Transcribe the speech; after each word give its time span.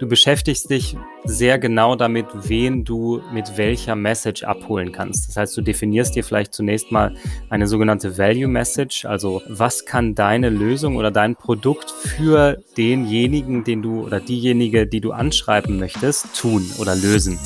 du 0.00 0.08
beschäftigst 0.08 0.70
dich 0.70 0.96
sehr 1.24 1.58
genau 1.58 1.94
damit, 1.94 2.26
wen 2.34 2.84
du 2.84 3.20
mit 3.32 3.56
welcher 3.56 3.94
Message 3.94 4.42
abholen 4.42 4.92
kannst. 4.92 5.28
Das 5.28 5.36
heißt, 5.36 5.56
du 5.56 5.60
definierst 5.60 6.16
dir 6.16 6.24
vielleicht 6.24 6.54
zunächst 6.54 6.90
mal 6.90 7.14
eine 7.50 7.66
sogenannte 7.66 8.16
Value 8.16 8.48
Message, 8.48 9.04
also 9.04 9.42
was 9.46 9.84
kann 9.84 10.14
deine 10.14 10.48
Lösung 10.48 10.96
oder 10.96 11.10
dein 11.10 11.36
Produkt 11.36 11.90
für 11.90 12.62
denjenigen, 12.76 13.62
den 13.62 13.82
du 13.82 14.02
oder 14.02 14.20
diejenige, 14.20 14.86
die 14.86 15.00
du 15.00 15.12
anschreiben 15.12 15.78
möchtest, 15.78 16.34
tun 16.34 16.68
oder 16.78 16.96
lösen. 16.96 17.38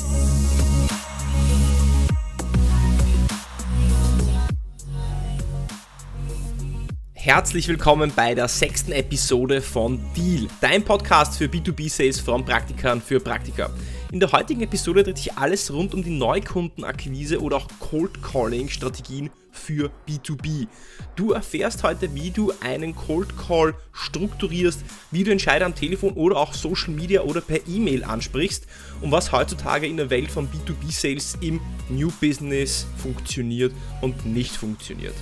Herzlich 7.35 7.67
willkommen 7.67 8.13
bei 8.15 8.33
der 8.33 8.47
sechsten 8.47 8.93
Episode 8.93 9.61
von 9.61 9.99
Deal, 10.15 10.47
dein 10.61 10.81
Podcast 10.85 11.37
für 11.37 11.47
B2B-Sales 11.47 12.21
von 12.21 12.45
Praktikern 12.45 13.01
für 13.01 13.19
Praktiker. 13.19 13.71
In 14.15 14.21
der 14.21 14.31
heutigen 14.31 14.61
Episode 14.61 15.03
dreht 15.03 15.17
sich 15.17 15.33
alles 15.33 15.73
rund 15.73 15.93
um 15.93 16.01
die 16.01 16.09
Neukundenakquise 16.09 17.41
oder 17.41 17.57
auch 17.57 17.67
Cold 17.81 18.23
Calling 18.23 18.69
Strategien 18.69 19.29
für 19.51 19.91
B2B. 20.07 20.69
Du 21.17 21.33
erfährst 21.33 21.83
heute, 21.83 22.15
wie 22.15 22.31
du 22.31 22.53
einen 22.61 22.95
Cold 22.95 23.37
Call 23.37 23.75
strukturierst, 23.91 24.85
wie 25.11 25.25
du 25.25 25.31
Entscheider 25.31 25.65
am 25.65 25.75
Telefon 25.75 26.13
oder 26.13 26.37
auch 26.37 26.53
Social 26.53 26.93
Media 26.93 27.23
oder 27.23 27.41
per 27.41 27.67
E-Mail 27.67 28.05
ansprichst 28.05 28.65
und 29.01 29.11
was 29.11 29.33
heutzutage 29.33 29.85
in 29.85 29.97
der 29.97 30.09
Welt 30.09 30.31
von 30.31 30.47
B2B-Sales 30.47 31.39
im 31.41 31.59
New 31.89 32.09
Business 32.21 32.87
funktioniert 32.95 33.73
und 33.99 34.25
nicht 34.25 34.55
funktioniert. 34.55 35.15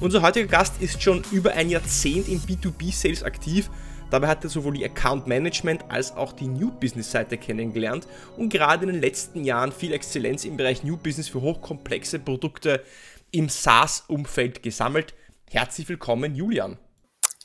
Unser 0.00 0.22
heutiger 0.22 0.48
Gast 0.48 0.82
ist 0.82 1.00
schon 1.00 1.22
über 1.30 1.52
ein 1.52 1.70
Jahrzehnt 1.70 2.26
im 2.26 2.40
B2B-Sales 2.40 3.22
aktiv. 3.22 3.70
Dabei 4.10 4.28
hat 4.28 4.44
er 4.44 4.50
sowohl 4.50 4.74
die 4.74 4.84
Account 4.84 5.26
Management 5.26 5.84
als 5.88 6.16
auch 6.16 6.32
die 6.32 6.48
New 6.48 6.70
Business 6.70 7.10
Seite 7.10 7.38
kennengelernt 7.38 8.06
und 8.36 8.52
gerade 8.52 8.84
in 8.84 8.92
den 8.92 9.00
letzten 9.00 9.44
Jahren 9.44 9.72
viel 9.72 9.92
Exzellenz 9.92 10.44
im 10.44 10.56
Bereich 10.56 10.82
New 10.82 10.96
Business 10.96 11.28
für 11.28 11.40
hochkomplexe 11.40 12.18
Produkte 12.18 12.82
im 13.30 13.48
SaaS-Umfeld 13.48 14.62
gesammelt. 14.62 15.14
Herzlich 15.48 15.88
willkommen, 15.88 16.34
Julian. 16.34 16.78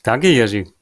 Danke, 0.02 0.28
Jerzy. 0.28 0.75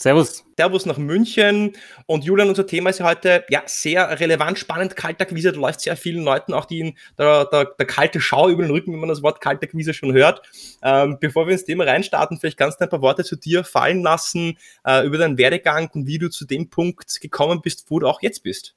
Servus. 0.00 0.44
Servus 0.56 0.86
nach 0.86 0.96
München. 0.96 1.72
Und 2.06 2.24
Julian, 2.24 2.48
unser 2.48 2.66
Thema 2.66 2.90
ist 2.90 3.00
ja 3.00 3.06
heute 3.06 3.44
ja, 3.48 3.62
sehr 3.66 4.20
relevant, 4.20 4.56
spannend, 4.56 4.94
Kaltakquise. 4.94 5.50
Da 5.50 5.58
läuft 5.58 5.80
sehr 5.80 5.96
vielen 5.96 6.22
Leuten 6.22 6.54
auch 6.54 6.66
die 6.66 6.94
der, 7.18 7.46
der, 7.46 7.64
der 7.64 7.86
kalte 7.86 8.20
Schau 8.20 8.48
über 8.48 8.62
den 8.62 8.70
Rücken, 8.70 8.92
wenn 8.92 9.00
man 9.00 9.08
das 9.08 9.24
Wort 9.24 9.40
Kaltakquise 9.40 9.94
schon 9.94 10.12
hört. 10.12 10.42
Ähm, 10.82 11.18
bevor 11.18 11.46
wir 11.46 11.52
ins 11.52 11.64
Thema 11.64 11.84
reinstarten, 11.84 12.38
vielleicht 12.38 12.58
kannst 12.58 12.80
du 12.80 12.84
ein 12.84 12.90
paar 12.90 13.02
Worte 13.02 13.24
zu 13.24 13.34
dir 13.34 13.64
fallen 13.64 14.02
lassen, 14.02 14.56
äh, 14.84 15.04
über 15.04 15.18
deinen 15.18 15.36
Werdegang 15.36 15.90
und 15.92 16.06
wie 16.06 16.18
du 16.18 16.30
zu 16.30 16.46
dem 16.46 16.70
Punkt 16.70 17.20
gekommen 17.20 17.60
bist, 17.60 17.86
wo 17.88 17.98
du 17.98 18.06
auch 18.06 18.22
jetzt 18.22 18.44
bist. 18.44 18.76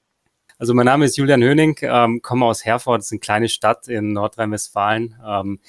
Also 0.57 0.73
mein 0.73 0.85
Name 0.85 1.05
ist 1.05 1.17
Julian 1.17 1.43
Höning, 1.43 1.77
ähm, 1.81 2.21
komme 2.21 2.45
aus 2.45 2.65
Herford, 2.65 2.99
das 2.99 3.07
ist 3.07 3.11
eine 3.13 3.19
kleine 3.19 3.49
Stadt 3.49 3.87
in 3.87 4.13
Nordrhein-Westfalen. 4.13 5.15
Ähm, 5.23 5.59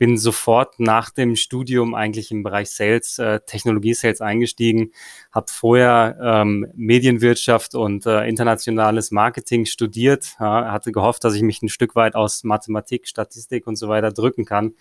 bin 0.00 0.16
sofort 0.16 0.80
nach 0.80 1.10
dem 1.10 1.36
Studium 1.36 1.94
eigentlich 1.94 2.30
im 2.30 2.42
Bereich 2.42 2.70
Sales, 2.70 3.18
äh, 3.18 3.40
Technologie-Sales 3.40 4.22
eingestiegen, 4.22 4.92
habe 5.30 5.48
vorher 5.50 6.18
ähm, 6.22 6.66
Medienwirtschaft 6.74 7.74
und 7.74 8.06
äh, 8.06 8.26
internationales 8.26 9.10
Marketing 9.10 9.66
studiert, 9.66 10.36
ja, 10.40 10.72
hatte 10.72 10.90
gehofft, 10.90 11.22
dass 11.22 11.34
ich 11.34 11.42
mich 11.42 11.60
ein 11.60 11.68
Stück 11.68 11.96
weit 11.96 12.14
aus 12.14 12.44
Mathematik, 12.44 13.06
Statistik 13.06 13.66
und 13.66 13.76
so 13.76 13.90
weiter 13.90 14.10
drücken 14.10 14.46
kann 14.46 14.72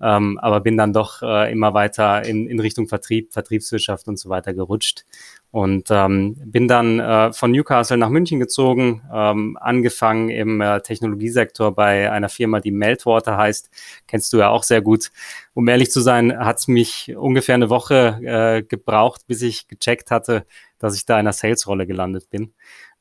ähm, 0.00 0.38
aber 0.38 0.60
bin 0.60 0.76
dann 0.76 0.92
doch 0.92 1.22
äh, 1.22 1.52
immer 1.52 1.74
weiter 1.74 2.24
in, 2.24 2.46
in 2.48 2.60
Richtung 2.60 2.88
Vertrieb, 2.88 3.32
Vertriebswirtschaft 3.32 4.08
und 4.08 4.18
so 4.18 4.28
weiter 4.28 4.52
gerutscht 4.52 5.04
und 5.50 5.88
ähm, 5.90 6.36
bin 6.44 6.66
dann 6.66 6.98
äh, 6.98 7.32
von 7.32 7.52
Newcastle 7.52 7.96
nach 7.96 8.08
München 8.08 8.40
gezogen, 8.40 9.02
ähm, 9.12 9.56
angefangen 9.60 10.28
im 10.30 10.60
äh, 10.60 10.80
Technologiesektor 10.80 11.74
bei 11.74 12.10
einer 12.10 12.28
Firma, 12.28 12.60
die 12.60 12.72
Meltwater 12.72 13.36
heißt, 13.36 13.70
kennst 14.08 14.32
du 14.32 14.38
ja 14.38 14.48
auch 14.48 14.64
sehr 14.64 14.82
gut. 14.82 15.10
Um 15.54 15.68
ehrlich 15.68 15.92
zu 15.92 16.00
sein, 16.00 16.36
hat 16.36 16.58
es 16.58 16.66
mich 16.66 17.14
ungefähr 17.16 17.54
eine 17.54 17.70
Woche 17.70 18.18
äh, 18.24 18.62
gebraucht, 18.62 19.28
bis 19.28 19.42
ich 19.42 19.68
gecheckt 19.68 20.10
hatte, 20.10 20.44
dass 20.78 20.96
ich 20.96 21.06
da 21.06 21.14
in 21.14 21.20
einer 21.20 21.32
Sales-Rolle 21.32 21.86
gelandet 21.86 22.28
bin. 22.30 22.52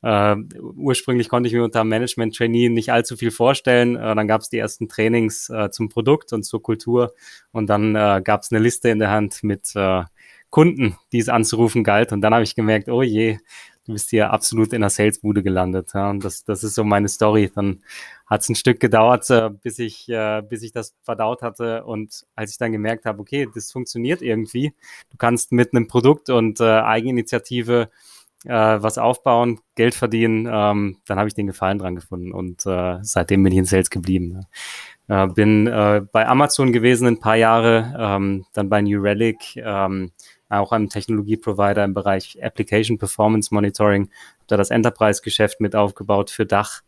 Äh, 0.04 0.36
ursprünglich 0.76 1.30
konnte 1.30 1.48
ich 1.48 1.54
mir 1.54 1.64
unter 1.64 1.84
Management 1.86 2.36
Trainee 2.36 2.70
nicht 2.70 2.92
allzu 2.92 3.16
viel 3.16 3.32
vorstellen. 3.32 3.96
Äh, 3.96 4.16
dann 4.16 4.28
gab 4.28 4.42
es 4.42 4.50
die 4.50 4.58
ersten 4.58 4.90
Trainings 4.90 5.50
äh, 5.50 5.72
zum 5.72 5.88
Produkt 5.88 6.34
und 6.34 6.44
zur 6.44 6.62
Kultur 6.62 7.14
und 7.52 7.68
dann 7.68 7.96
äh, 7.96 8.22
gab 8.24 8.42
es 8.42 8.52
eine 8.52 8.60
Liste 8.60 8.90
in 8.90 9.00
der 9.00 9.12
Hand 9.12 9.44
mit 9.44 9.72
äh, 9.76 10.04
Kunden, 10.50 10.98
die 11.14 11.20
es 11.20 11.30
anzurufen 11.30 11.84
galt. 11.84 12.12
Und 12.12 12.22
dann 12.22 12.34
habe 12.34 12.44
ich 12.44 12.54
gemerkt, 12.54 12.90
oh 12.90 13.02
je, 13.02 13.40
du 13.86 13.94
bist 13.94 14.10
hier 14.10 14.32
absolut 14.32 14.74
in 14.74 14.82
der 14.82 14.90
Salesbude 14.90 15.42
gelandet. 15.42 15.92
Ja? 15.94 16.10
Und 16.10 16.24
das, 16.24 16.44
das 16.44 16.66
ist 16.66 16.76
so 16.76 16.84
meine 16.84 17.08
Story. 17.08 17.50
Dann 17.56 17.82
hat 18.28 18.42
es 18.42 18.50
ein 18.50 18.56
Stück 18.56 18.82
gedauert, 18.82 19.30
äh, 19.30 19.50
bis 19.50 19.80
ich, 19.80 20.10
äh, 20.10 20.42
bis 20.42 20.64
ich 20.64 20.74
das 20.74 20.96
verdaut 21.02 21.42
hatte. 21.42 21.86
Und 21.86 22.26
als 22.36 22.52
ich 22.52 22.58
dann 22.58 22.74
gemerkt 22.74 23.06
habe, 23.06 23.22
okay, 23.22 23.48
das 23.56 23.72
funktioniert 23.72 24.22
irgendwie. 24.22 24.74
Du 25.10 25.18
kannst 25.18 25.54
mit 25.54 25.74
einem 25.74 25.88
Produkt 25.88 26.30
und 26.30 26.60
Eigeninitiative 26.60 27.90
äh, 28.46 28.50
was 28.82 28.98
aufbauen, 28.98 29.60
Geld 29.76 29.96
verdienen, 29.96 30.48
ähm, 30.52 30.98
dann 31.06 31.18
habe 31.18 31.28
ich 31.28 31.34
den 31.34 31.48
Gefallen 31.48 31.80
dran 31.80 31.96
gefunden 31.96 32.32
und 32.32 32.66
äh, 32.66 33.00
seitdem 33.02 33.44
bin 33.44 33.54
ich 33.54 33.60
in 33.60 33.66
Sales 33.66 33.90
geblieben. 33.90 34.46
Äh, 35.08 35.28
bin 35.28 35.68
äh, 35.68 36.02
bei 36.12 36.28
Amazon 36.28 36.72
gewesen 36.72 37.08
ein 37.08 37.20
paar 37.20 37.36
Jahre, 37.36 37.94
ähm, 37.98 38.46
dann 38.54 38.70
bei 38.70 38.82
New 38.82 39.02
Relic, 39.02 39.56
ähm, 39.58 40.12
auch 40.50 40.72
einem 40.72 40.90
Technologieprovider 40.90 41.84
im 41.84 41.94
Bereich 41.94 42.38
Application 42.42 42.98
Performance 42.98 43.54
Monitoring, 43.54 44.04
habe 44.04 44.12
da 44.48 44.58
das 44.58 44.70
Enterprise-Geschäft 44.70 45.60
mit 45.60 45.76
aufgebaut 45.76 46.30
für 46.30 46.46
Dach 46.46 46.82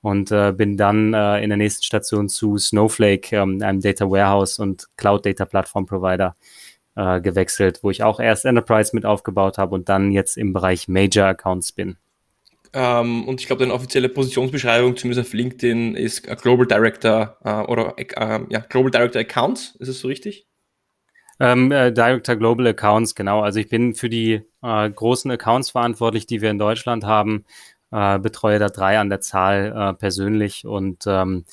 und 0.00 0.30
äh, 0.30 0.52
bin 0.52 0.76
dann 0.76 1.12
äh, 1.14 1.42
in 1.42 1.50
der 1.50 1.56
nächsten 1.56 1.82
Station 1.82 2.28
zu 2.28 2.56
Snowflake, 2.56 3.36
ähm, 3.36 3.60
einem 3.62 3.80
Data 3.80 4.08
Warehouse 4.08 4.58
und 4.58 4.86
Cloud 4.96 5.26
Data 5.26 5.44
Platform 5.44 5.86
Provider 5.86 6.36
äh, 6.98 7.20
gewechselt, 7.20 7.80
wo 7.82 7.90
ich 7.90 8.02
auch 8.02 8.18
erst 8.18 8.44
Enterprise 8.44 8.90
mit 8.92 9.06
aufgebaut 9.06 9.56
habe 9.56 9.74
und 9.74 9.88
dann 9.88 10.10
jetzt 10.10 10.36
im 10.36 10.52
Bereich 10.52 10.88
Major 10.88 11.26
Accounts 11.26 11.70
bin. 11.70 11.96
Ähm, 12.72 13.26
und 13.26 13.40
ich 13.40 13.46
glaube, 13.46 13.60
deine 13.60 13.72
offizielle 13.72 14.08
Positionsbeschreibung, 14.08 14.96
zumindest 14.96 15.28
auf 15.28 15.32
LinkedIn, 15.32 15.94
ist 15.94 16.24
Global 16.42 16.66
Director 16.66 17.36
äh, 17.44 17.70
oder 17.70 17.94
äh, 17.96 18.40
ja, 18.50 18.58
Global 18.68 18.90
Director 18.90 19.20
Accounts. 19.20 19.76
Ist 19.78 19.88
es 19.88 20.00
so 20.00 20.08
richtig? 20.08 20.46
Ähm, 21.40 21.70
äh, 21.70 21.92
Director 21.92 22.34
Global 22.34 22.66
Accounts, 22.66 23.14
genau. 23.14 23.42
Also 23.42 23.60
ich 23.60 23.68
bin 23.68 23.94
für 23.94 24.08
die 24.08 24.42
äh, 24.62 24.90
großen 24.90 25.30
Accounts 25.30 25.70
verantwortlich, 25.70 26.26
die 26.26 26.42
wir 26.42 26.50
in 26.50 26.58
Deutschland 26.58 27.04
haben, 27.04 27.44
äh, 27.92 28.18
betreue 28.18 28.58
da 28.58 28.68
drei 28.68 28.98
an 28.98 29.08
der 29.08 29.20
Zahl 29.20 29.72
äh, 29.74 29.94
persönlich 29.94 30.66
und 30.66 31.04
ähm, 31.06 31.20
ähm, 31.30 31.44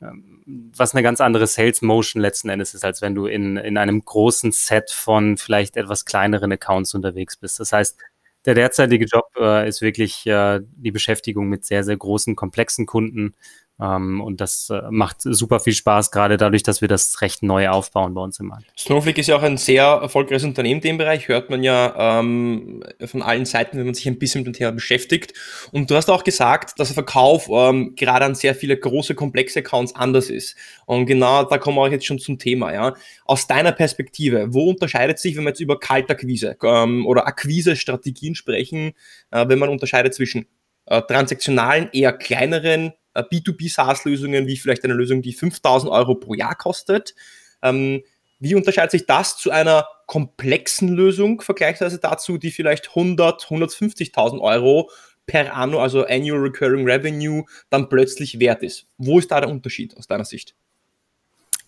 was 0.00 0.94
eine 0.94 1.02
ganz 1.02 1.20
andere 1.20 1.46
Sales 1.46 1.82
Motion 1.82 2.22
letzten 2.22 2.48
Endes 2.48 2.74
ist, 2.74 2.84
als 2.84 3.02
wenn 3.02 3.14
du 3.14 3.26
in, 3.26 3.56
in 3.56 3.76
einem 3.76 4.02
großen 4.02 4.52
Set 4.52 4.90
von 4.90 5.36
vielleicht 5.36 5.76
etwas 5.76 6.04
kleineren 6.04 6.52
Accounts 6.52 6.94
unterwegs 6.94 7.36
bist. 7.36 7.60
Das 7.60 7.72
heißt, 7.72 7.98
der 8.46 8.54
derzeitige 8.54 9.04
Job 9.04 9.26
äh, 9.38 9.68
ist 9.68 9.82
wirklich 9.82 10.26
äh, 10.26 10.60
die 10.62 10.90
Beschäftigung 10.90 11.48
mit 11.48 11.64
sehr, 11.64 11.84
sehr 11.84 11.96
großen, 11.96 12.36
komplexen 12.36 12.86
Kunden, 12.86 13.34
ähm, 13.80 14.20
und 14.20 14.40
das 14.40 14.70
äh, 14.70 14.82
macht 14.90 15.18
super 15.22 15.60
viel 15.60 15.72
Spaß, 15.72 16.10
gerade 16.10 16.36
dadurch, 16.36 16.62
dass 16.62 16.80
wir 16.80 16.88
das 16.88 17.20
recht 17.20 17.42
neu 17.42 17.68
aufbauen 17.68 18.14
bei 18.14 18.20
uns 18.20 18.38
im 18.40 18.46
Markt. 18.46 18.64
Snowflake 18.78 19.20
ist 19.20 19.28
ja 19.28 19.36
auch 19.36 19.42
ein 19.42 19.56
sehr 19.56 19.84
erfolgreiches 19.84 20.44
Unternehmen 20.44 20.80
in 20.80 20.82
dem 20.82 20.98
Bereich, 20.98 21.28
hört 21.28 21.50
man 21.50 21.62
ja 21.62 22.20
ähm, 22.20 22.82
von 23.04 23.22
allen 23.22 23.44
Seiten, 23.44 23.78
wenn 23.78 23.86
man 23.86 23.94
sich 23.94 24.06
ein 24.06 24.18
bisschen 24.18 24.40
mit 24.40 24.48
dem 24.48 24.58
Thema 24.58 24.72
beschäftigt. 24.72 25.34
Und 25.72 25.90
du 25.90 25.96
hast 25.96 26.10
auch 26.10 26.24
gesagt, 26.24 26.78
dass 26.78 26.88
der 26.88 26.94
Verkauf 26.94 27.48
ähm, 27.50 27.94
gerade 27.96 28.24
an 28.24 28.34
sehr 28.34 28.54
viele 28.54 28.76
große, 28.76 29.14
komplexe 29.14 29.60
Accounts 29.60 29.94
anders 29.94 30.30
ist. 30.30 30.56
Und 30.86 31.06
genau 31.06 31.44
da 31.44 31.58
kommen 31.58 31.76
wir 31.76 31.82
auch 31.82 31.90
jetzt 31.90 32.06
schon 32.06 32.18
zum 32.18 32.38
Thema. 32.38 32.72
Ja. 32.72 32.94
Aus 33.24 33.46
deiner 33.46 33.72
Perspektive, 33.72 34.52
wo 34.52 34.70
unterscheidet 34.70 35.18
sich, 35.18 35.36
wenn 35.36 35.44
wir 35.44 35.50
jetzt 35.50 35.60
über 35.60 35.78
Kaltakquise 35.78 36.56
ähm, 36.62 37.06
oder 37.06 37.26
Akquise-Strategien 37.26 38.34
sprechen, 38.34 38.92
äh, 39.30 39.48
wenn 39.48 39.58
man 39.58 39.68
unterscheidet 39.68 40.14
zwischen 40.14 40.46
äh, 40.86 41.02
transaktionalen, 41.02 41.88
eher 41.92 42.12
kleineren 42.12 42.92
B2B-SaaS-Lösungen, 43.14 44.46
wie 44.46 44.56
vielleicht 44.56 44.84
eine 44.84 44.94
Lösung, 44.94 45.22
die 45.22 45.32
5000 45.32 45.90
Euro 45.90 46.14
pro 46.14 46.34
Jahr 46.34 46.54
kostet. 46.54 47.14
Ähm, 47.62 48.02
wie 48.38 48.54
unterscheidet 48.54 48.92
sich 48.92 49.06
das 49.06 49.36
zu 49.36 49.50
einer 49.50 49.86
komplexen 50.06 50.88
Lösung 50.88 51.40
vergleichsweise 51.40 51.98
dazu, 51.98 52.38
die 52.38 52.50
vielleicht 52.50 52.88
100, 52.88 53.44
150.000 53.44 54.40
Euro 54.40 54.90
per 55.26 55.54
Anno, 55.54 55.80
also 55.80 56.04
Annual 56.06 56.40
Recurring 56.40 56.88
Revenue, 56.88 57.44
dann 57.68 57.88
plötzlich 57.88 58.40
wert 58.40 58.62
ist? 58.62 58.86
Wo 58.96 59.18
ist 59.18 59.30
da 59.30 59.40
der 59.40 59.50
Unterschied 59.50 59.96
aus 59.96 60.06
deiner 60.06 60.24
Sicht? 60.24 60.54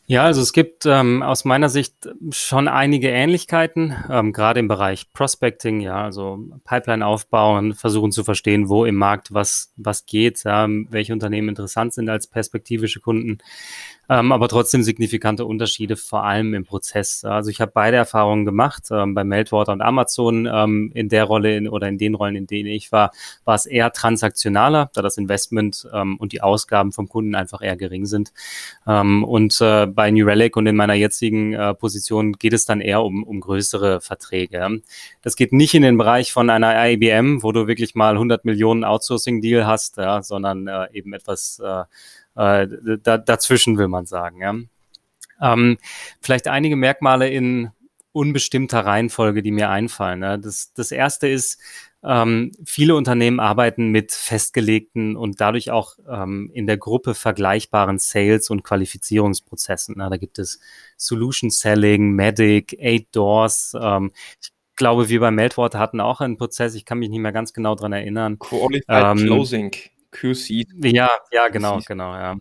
Ja, 0.06 0.24
also 0.24 0.42
es 0.42 0.52
gibt 0.52 0.84
ähm, 0.84 1.22
aus 1.22 1.44
meiner 1.44 1.68
Sicht 1.68 1.94
schon 2.30 2.66
einige 2.66 3.08
Ähnlichkeiten, 3.08 3.94
ähm, 4.10 4.32
gerade 4.32 4.58
im 4.58 4.66
Bereich 4.66 5.12
Prospecting, 5.12 5.80
ja, 5.80 6.02
also 6.02 6.40
Pipeline 6.64 7.06
aufbauen, 7.06 7.74
versuchen 7.74 8.10
zu 8.10 8.24
verstehen, 8.24 8.68
wo 8.68 8.84
im 8.84 8.96
Markt 8.96 9.32
was, 9.32 9.72
was 9.76 10.04
geht, 10.04 10.42
ja, 10.44 10.66
welche 10.68 11.12
Unternehmen 11.12 11.50
interessant 11.50 11.94
sind 11.94 12.10
als 12.10 12.26
perspektivische 12.26 13.00
Kunden. 13.00 13.38
Ähm, 14.08 14.32
aber 14.32 14.48
trotzdem 14.48 14.82
signifikante 14.82 15.44
Unterschiede, 15.44 15.96
vor 15.96 16.24
allem 16.24 16.54
im 16.54 16.64
Prozess. 16.64 17.24
Also 17.24 17.50
ich 17.50 17.60
habe 17.60 17.70
beide 17.72 17.96
Erfahrungen 17.96 18.44
gemacht. 18.44 18.88
Ähm, 18.90 19.14
bei 19.14 19.24
Meltwater 19.24 19.72
und 19.72 19.80
Amazon 19.80 20.48
ähm, 20.52 20.90
in 20.94 21.08
der 21.08 21.24
Rolle 21.24 21.56
in, 21.56 21.68
oder 21.68 21.88
in 21.88 21.98
den 21.98 22.14
Rollen, 22.14 22.34
in 22.34 22.46
denen 22.46 22.68
ich 22.68 22.90
war, 22.90 23.12
war 23.44 23.54
es 23.54 23.66
eher 23.66 23.92
transaktionaler, 23.92 24.90
da 24.94 25.02
das 25.02 25.18
Investment 25.18 25.88
ähm, 25.92 26.16
und 26.16 26.32
die 26.32 26.42
Ausgaben 26.42 26.92
vom 26.92 27.08
Kunden 27.08 27.34
einfach 27.34 27.62
eher 27.62 27.76
gering 27.76 28.06
sind. 28.06 28.32
Ähm, 28.86 29.22
und 29.24 29.60
äh, 29.60 29.86
bei 29.86 30.10
New 30.10 30.26
Relic 30.26 30.56
und 30.56 30.66
in 30.66 30.76
meiner 30.76 30.94
jetzigen 30.94 31.52
äh, 31.52 31.74
Position 31.74 32.32
geht 32.32 32.52
es 32.52 32.64
dann 32.64 32.80
eher 32.80 33.02
um, 33.02 33.22
um 33.22 33.40
größere 33.40 34.00
Verträge. 34.00 34.82
Das 35.22 35.36
geht 35.36 35.52
nicht 35.52 35.74
in 35.74 35.82
den 35.82 35.96
Bereich 35.96 36.32
von 36.32 36.50
einer 36.50 36.88
IBM, 36.90 37.42
wo 37.42 37.52
du 37.52 37.66
wirklich 37.66 37.94
mal 37.94 38.14
100 38.14 38.44
Millionen 38.44 38.84
Outsourcing-Deal 38.84 39.66
hast, 39.66 39.96
ja, 39.98 40.22
sondern 40.22 40.66
äh, 40.66 40.88
eben 40.92 41.12
etwas 41.12 41.60
äh, 41.64 41.84
äh, 42.36 42.66
da, 43.02 43.18
dazwischen, 43.18 43.78
will 43.78 43.88
man 43.88 44.06
sagen. 44.06 44.40
Ja. 44.40 44.54
Ähm, 45.52 45.78
vielleicht 46.20 46.48
einige 46.48 46.76
Merkmale 46.76 47.28
in 47.28 47.70
unbestimmter 48.12 48.84
Reihenfolge, 48.84 49.42
die 49.42 49.50
mir 49.50 49.70
einfallen. 49.70 50.22
Ja. 50.22 50.36
Das, 50.36 50.72
das 50.74 50.92
erste 50.92 51.28
ist, 51.28 51.60
ähm, 52.04 52.50
viele 52.64 52.96
Unternehmen 52.96 53.38
arbeiten 53.38 53.88
mit 53.90 54.12
festgelegten 54.12 55.16
und 55.16 55.40
dadurch 55.40 55.70
auch 55.70 55.96
ähm, 56.08 56.50
in 56.52 56.66
der 56.66 56.76
Gruppe 56.76 57.14
vergleichbaren 57.14 57.98
Sales- 57.98 58.50
und 58.50 58.64
Qualifizierungsprozessen. 58.64 59.94
Na, 59.98 60.10
da 60.10 60.16
gibt 60.16 60.40
es 60.40 60.60
Solution 60.96 61.50
Selling, 61.50 62.12
Medic, 62.12 62.76
Eight 62.80 63.06
Doors. 63.12 63.76
Ähm, 63.80 64.10
ich 64.40 64.50
glaube, 64.74 65.08
wir 65.08 65.20
bei 65.20 65.30
Meltwater 65.30 65.78
hatten 65.78 66.00
auch 66.00 66.20
einen 66.20 66.38
Prozess. 66.38 66.74
Ich 66.74 66.84
kann 66.84 66.98
mich 66.98 67.08
nicht 67.08 67.20
mehr 67.20 67.32
ganz 67.32 67.52
genau 67.52 67.76
dran 67.76 67.92
erinnern. 67.92 68.38
Qualified 68.40 68.84
ähm, 68.88 69.18
Closing. 69.18 69.70
QC. 70.12 70.66
Ja, 70.82 71.10
ja, 71.32 71.48
genau, 71.48 71.78
QC. 71.78 71.86
genau, 71.88 72.14
ja. 72.14 72.36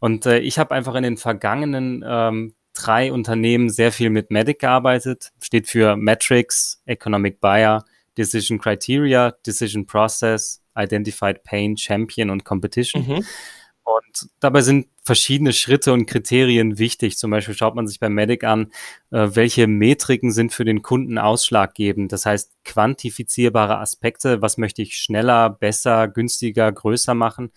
Und 0.00 0.26
äh, 0.26 0.38
ich 0.38 0.58
habe 0.58 0.74
einfach 0.74 0.94
in 0.94 1.02
den 1.02 1.16
vergangenen 1.16 2.04
ähm, 2.06 2.54
drei 2.72 3.12
Unternehmen 3.12 3.70
sehr 3.70 3.92
viel 3.92 4.10
mit 4.10 4.30
Medic 4.30 4.60
gearbeitet. 4.60 5.32
Steht 5.40 5.68
für 5.68 5.96
Metrics, 5.96 6.82
Economic 6.86 7.40
Buyer, 7.40 7.84
Decision 8.16 8.58
Criteria, 8.58 9.32
Decision 9.46 9.86
Process, 9.86 10.62
Identified 10.76 11.42
Pain, 11.44 11.76
Champion 11.76 12.30
und 12.30 12.44
Competition. 12.44 13.06
Mhm. 13.06 13.24
Und 13.86 14.28
dabei 14.40 14.62
sind 14.62 14.88
verschiedene 15.04 15.52
Schritte 15.52 15.92
und 15.92 16.06
Kriterien 16.06 16.76
wichtig. 16.78 17.16
Zum 17.16 17.30
Beispiel 17.30 17.54
schaut 17.54 17.76
man 17.76 17.86
sich 17.86 18.00
bei 18.00 18.08
Medic 18.08 18.42
an, 18.42 18.72
äh, 19.12 19.28
welche 19.32 19.68
Metriken 19.68 20.32
sind 20.32 20.52
für 20.52 20.64
den 20.64 20.82
Kunden 20.82 21.18
ausschlaggebend. 21.18 22.10
Das 22.10 22.26
heißt, 22.26 22.52
quantifizierbare 22.64 23.78
Aspekte, 23.78 24.42
was 24.42 24.58
möchte 24.58 24.82
ich 24.82 24.96
schneller, 24.96 25.50
besser, 25.50 26.08
günstiger, 26.08 26.70
größer 26.72 27.14
machen. 27.14 27.52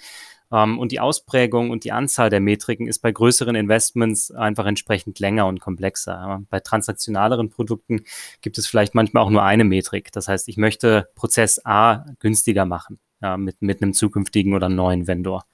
Ähm, 0.51 0.77
und 0.77 0.91
die 0.91 0.99
Ausprägung 0.99 1.71
und 1.71 1.83
die 1.83 1.91
Anzahl 1.91 2.29
der 2.29 2.41
Metriken 2.41 2.87
ist 2.87 2.99
bei 2.99 3.11
größeren 3.11 3.55
Investments 3.55 4.29
einfach 4.29 4.67
entsprechend 4.67 5.19
länger 5.19 5.47
und 5.47 5.59
komplexer. 5.59 6.43
Bei 6.51 6.59
transaktionaleren 6.59 7.49
Produkten 7.49 8.03
gibt 8.41 8.59
es 8.59 8.67
vielleicht 8.67 8.93
manchmal 8.93 9.23
auch 9.23 9.31
nur 9.31 9.43
eine 9.43 9.63
Metrik. 9.63 10.11
Das 10.11 10.27
heißt, 10.27 10.47
ich 10.47 10.57
möchte 10.57 11.09
Prozess 11.15 11.59
A 11.65 12.05
günstiger 12.19 12.65
machen 12.65 12.99
ja, 13.21 13.37
mit, 13.37 13.61
mit 13.61 13.81
einem 13.81 13.93
zukünftigen 13.93 14.53
oder 14.53 14.69
neuen 14.69 15.07
Vendor. 15.07 15.45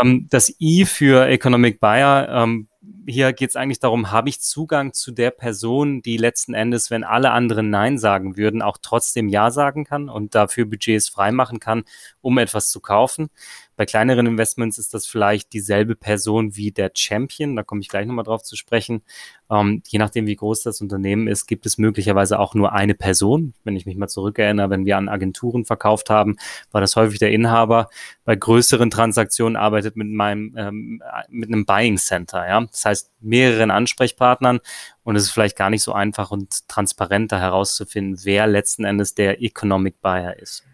Ähm, 0.00 0.26
das 0.30 0.54
I 0.60 0.84
für 0.84 1.26
Economic 1.28 1.80
Buyer, 1.80 2.28
ähm, 2.28 2.68
hier 3.06 3.32
geht 3.32 3.50
es 3.50 3.56
eigentlich 3.56 3.80
darum, 3.80 4.10
habe 4.10 4.28
ich 4.28 4.40
Zugang 4.40 4.92
zu 4.92 5.12
der 5.12 5.30
Person, 5.30 6.02
die 6.02 6.16
letzten 6.16 6.54
Endes, 6.54 6.90
wenn 6.90 7.04
alle 7.04 7.30
anderen 7.30 7.70
Nein 7.70 7.98
sagen 7.98 8.36
würden, 8.36 8.62
auch 8.62 8.78
trotzdem 8.80 9.28
Ja 9.28 9.50
sagen 9.50 9.84
kann 9.84 10.08
und 10.08 10.34
dafür 10.34 10.66
Budgets 10.66 11.08
freimachen 11.08 11.60
kann, 11.60 11.84
um 12.20 12.38
etwas 12.38 12.70
zu 12.70 12.80
kaufen. 12.80 13.28
Bei 13.76 13.86
kleineren 13.86 14.26
Investments 14.26 14.78
ist 14.78 14.94
das 14.94 15.06
vielleicht 15.06 15.52
dieselbe 15.52 15.96
Person 15.96 16.56
wie 16.56 16.72
der 16.72 16.90
Champion. 16.94 17.56
Da 17.56 17.62
komme 17.62 17.80
ich 17.80 17.88
gleich 17.88 18.06
nochmal 18.06 18.24
drauf 18.24 18.42
zu 18.42 18.56
sprechen. 18.56 19.02
Ähm, 19.50 19.82
je 19.88 19.98
nachdem, 19.98 20.26
wie 20.26 20.36
groß 20.36 20.62
das 20.62 20.80
Unternehmen 20.80 21.26
ist, 21.26 21.46
gibt 21.46 21.66
es 21.66 21.78
möglicherweise 21.78 22.38
auch 22.38 22.54
nur 22.54 22.72
eine 22.72 22.94
Person. 22.94 23.54
Wenn 23.64 23.76
ich 23.76 23.86
mich 23.86 23.96
mal 23.96 24.08
zurückerinnere, 24.08 24.70
wenn 24.70 24.86
wir 24.86 24.96
an 24.96 25.08
Agenturen 25.08 25.64
verkauft 25.64 26.10
haben, 26.10 26.36
war 26.70 26.80
das 26.80 26.96
häufig 26.96 27.18
der 27.18 27.30
Inhaber. 27.30 27.88
Bei 28.24 28.36
größeren 28.36 28.90
Transaktionen 28.90 29.56
arbeitet 29.56 29.96
mit 29.96 30.08
meinem 30.08 30.54
ähm, 30.56 31.02
mit 31.28 31.48
einem 31.48 31.64
Buying 31.64 31.96
Center. 31.96 32.46
Ja, 32.46 32.60
das 32.60 32.84
heißt 32.84 33.10
mehreren 33.20 33.70
Ansprechpartnern 33.70 34.60
und 35.04 35.16
es 35.16 35.24
ist 35.24 35.30
vielleicht 35.30 35.56
gar 35.56 35.70
nicht 35.70 35.82
so 35.82 35.92
einfach 35.92 36.30
und 36.30 36.68
transparenter 36.68 37.40
herauszufinden, 37.40 38.20
wer 38.24 38.46
letzten 38.46 38.84
Endes 38.84 39.14
der 39.14 39.42
Economic 39.42 40.00
Buyer 40.00 40.36
ist. 40.36 40.64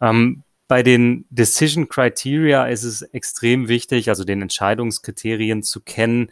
Ähm, 0.00 0.42
bei 0.70 0.84
den 0.84 1.24
Decision 1.30 1.88
Criteria 1.88 2.66
ist 2.66 2.84
es 2.84 3.02
extrem 3.02 3.66
wichtig, 3.66 4.08
also 4.08 4.22
den 4.22 4.40
Entscheidungskriterien 4.40 5.64
zu 5.64 5.80
kennen. 5.80 6.30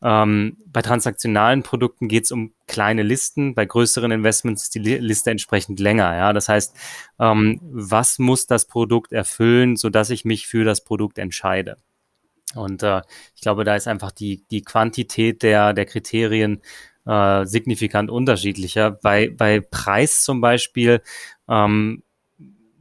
Ähm, 0.00 0.58
bei 0.66 0.80
transaktionalen 0.80 1.64
Produkten 1.64 2.06
geht 2.06 2.22
es 2.22 2.30
um 2.30 2.54
kleine 2.68 3.02
Listen, 3.02 3.56
bei 3.56 3.66
größeren 3.66 4.12
Investments 4.12 4.62
ist 4.62 4.76
die 4.76 4.78
Liste 4.78 5.32
entsprechend 5.32 5.80
länger. 5.80 6.14
Ja? 6.14 6.32
Das 6.32 6.48
heißt, 6.48 6.76
ähm, 7.18 7.58
was 7.62 8.20
muss 8.20 8.46
das 8.46 8.68
Produkt 8.68 9.12
erfüllen, 9.12 9.74
sodass 9.74 10.10
ich 10.10 10.24
mich 10.24 10.46
für 10.46 10.62
das 10.62 10.84
Produkt 10.84 11.18
entscheide? 11.18 11.76
Und 12.54 12.84
äh, 12.84 13.02
ich 13.34 13.42
glaube, 13.42 13.64
da 13.64 13.74
ist 13.74 13.88
einfach 13.88 14.12
die, 14.12 14.44
die 14.52 14.62
Quantität 14.62 15.42
der, 15.42 15.72
der 15.72 15.86
Kriterien 15.86 16.62
äh, 17.06 17.44
signifikant 17.44 18.08
unterschiedlicher. 18.08 18.92
Bei, 18.92 19.30
bei 19.30 19.58
Preis 19.58 20.22
zum 20.22 20.40
Beispiel 20.40 21.02
ähm, 21.48 22.04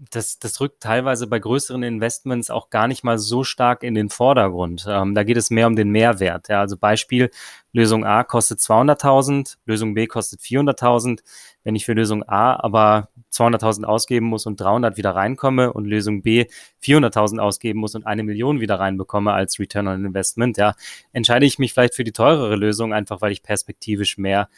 das, 0.10 0.40
das 0.40 0.60
rückt 0.60 0.82
teilweise 0.82 1.28
bei 1.28 1.40
größeren 1.40 1.84
Investments 1.84 2.50
auch 2.50 2.70
gar 2.70 2.88
nicht 2.88 3.04
mal 3.04 3.18
so 3.18 3.44
stark 3.44 3.84
in 3.84 3.94
den 3.94 4.10
Vordergrund. 4.10 4.86
Ähm, 4.88 5.14
da 5.14 5.24
geht 5.24 5.38
es 5.38 5.52
mehr 5.52 5.68
um 5.68 5.76
den 5.76 5.90
Mehrwert. 5.90 6.50
Ja. 6.50 6.62
Also 6.62 6.78
Beispiel, 6.78 7.30
Lösung 7.74 8.06
A 8.06 8.24
kostet 8.24 8.60
200.000, 8.60 9.58
Lösung 9.66 9.94
B 9.94 10.08
kostet 10.08 10.42
400.000. 10.42 11.20
Wenn 11.64 11.76
ich 11.76 11.86
für 11.86 11.94
Lösung 11.94 12.24
A 12.28 12.56
aber 12.56 13.10
200.000 13.32 13.84
ausgeben 13.84 14.26
muss 14.26 14.46
und 14.46 14.60
300 14.60 14.98
wieder 14.98 15.12
reinkomme 15.12 15.72
und 15.72 15.86
Lösung 15.86 16.24
B 16.24 16.46
400.000 16.84 17.38
ausgeben 17.40 17.80
muss 17.80 17.94
und 17.94 18.08
eine 18.08 18.24
Million 18.24 18.60
wieder 18.60 18.80
reinbekomme 18.80 19.32
als 19.32 19.60
Return 19.60 19.88
on 19.88 20.06
Investment, 20.06 20.58
ja, 20.58 20.74
entscheide 21.14 21.46
ich 21.46 21.60
mich 21.60 21.74
vielleicht 21.74 21.94
für 21.94 22.04
die 22.04 22.12
teurere 22.12 22.56
Lösung, 22.56 22.94
einfach 22.94 23.22
weil 23.22 23.32
ich 23.32 23.44
perspektivisch 23.44 24.18
mehr 24.18 24.50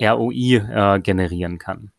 ROI 0.00 0.56
äh, 0.56 1.00
generieren 1.00 1.58
kann. 1.58 1.90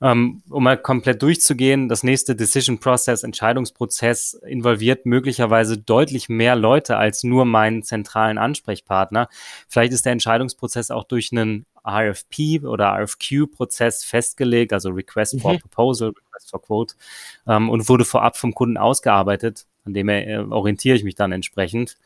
Ähm, 0.00 0.42
um 0.48 0.62
mal 0.62 0.78
komplett 0.78 1.22
durchzugehen, 1.22 1.88
das 1.88 2.04
nächste 2.04 2.36
Decision 2.36 2.78
Process, 2.78 3.24
Entscheidungsprozess 3.24 4.34
involviert 4.34 5.06
möglicherweise 5.06 5.76
deutlich 5.76 6.28
mehr 6.28 6.54
Leute 6.54 6.96
als 6.96 7.24
nur 7.24 7.44
meinen 7.44 7.82
zentralen 7.82 8.38
Ansprechpartner. 8.38 9.28
Vielleicht 9.68 9.92
ist 9.92 10.04
der 10.04 10.12
Entscheidungsprozess 10.12 10.92
auch 10.92 11.02
durch 11.02 11.32
einen 11.32 11.66
RFP 11.84 12.64
oder 12.64 12.92
RFQ-Prozess 13.00 14.04
festgelegt, 14.04 14.72
also 14.72 14.90
Request 14.90 15.34
mhm. 15.34 15.38
for 15.40 15.58
Proposal, 15.58 16.08
Request 16.10 16.50
for 16.50 16.62
Quote, 16.62 16.94
ähm, 17.48 17.68
und 17.68 17.88
wurde 17.88 18.04
vorab 18.04 18.36
vom 18.36 18.54
Kunden 18.54 18.76
ausgearbeitet. 18.76 19.66
An 19.84 19.94
dem 19.94 20.08
äh, 20.08 20.38
orientiere 20.38 20.96
ich 20.96 21.02
mich 21.02 21.16
dann 21.16 21.32
entsprechend. 21.32 21.96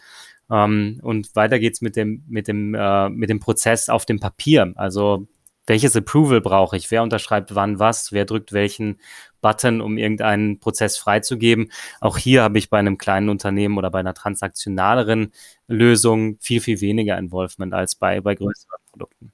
Ähm, 0.50 1.00
und 1.02 1.35
weiter 1.37 1.59
geht's 1.59 1.83
mit 1.83 1.97
dem, 1.97 2.23
mit 2.28 2.49
dem, 2.49 2.75
äh, 2.75 3.11
mit 3.11 3.28
dem 3.28 3.40
Prozess 3.40 3.88
auf 3.88 4.07
dem 4.07 4.21
Papier. 4.21 4.73
Also 4.76 5.26
welches 5.66 5.95
Approval 5.97 6.40
brauche 6.40 6.76
ich? 6.76 6.90
Wer 6.90 7.02
unterschreibt 7.02 7.54
wann 7.54 7.78
was? 7.78 8.12
Wer 8.12 8.25
drückt 8.25 8.52
welchen 8.52 9.00
Button, 9.40 9.81
um 9.81 9.97
irgendeinen 9.97 10.59
Prozess 10.59 10.97
freizugeben? 10.97 11.71
Auch 12.00 12.19
hier 12.19 12.42
habe 12.42 12.59
ich 12.59 12.71
bei 12.71 12.78
einem 12.78 12.99
kleinen 12.99 13.28
Unternehmen 13.28 13.78
oder 13.78 13.90
bei 13.90 14.00
einer 14.00 14.14
transaktionaleren 14.14 15.33
Lösung 15.69 16.38
viel, 16.40 16.61
viel 16.61 16.81
weniger 16.81 17.16
Involvement 17.19 17.75
als 17.75 17.95
bei, 17.95 18.21
bei 18.21 18.35
größeren 18.35 18.78
Produkten. 18.90 19.33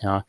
Ja. 0.00 0.24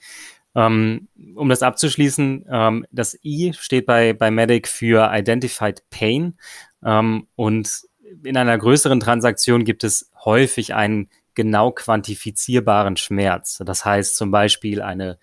Ähm, 0.55 1.09
um 1.35 1.49
das 1.49 1.61
abzuschließen, 1.61 2.45
ähm, 2.49 2.85
das 2.91 3.17
I 3.23 3.53
steht 3.53 3.85
bei, 3.85 4.13
bei 4.13 4.31
Medic 4.31 4.67
für 4.67 5.11
Identified 5.13 5.83
Pain 5.89 6.38
ähm, 6.83 7.27
und 7.35 7.83
in 8.23 8.38
einer 8.38 8.57
größeren 8.57 8.99
Transaktion 8.99 9.65
gibt 9.65 9.83
es 9.83 10.11
häufig 10.25 10.73
einen 10.73 11.09
genau 11.39 11.72
quantifizierbaren 11.72 12.98
Schmerz. 12.98 13.62
Das 13.65 13.86
heißt 13.86 14.17
zum 14.17 14.29
Beispiel 14.29 14.81
eine 14.81 15.19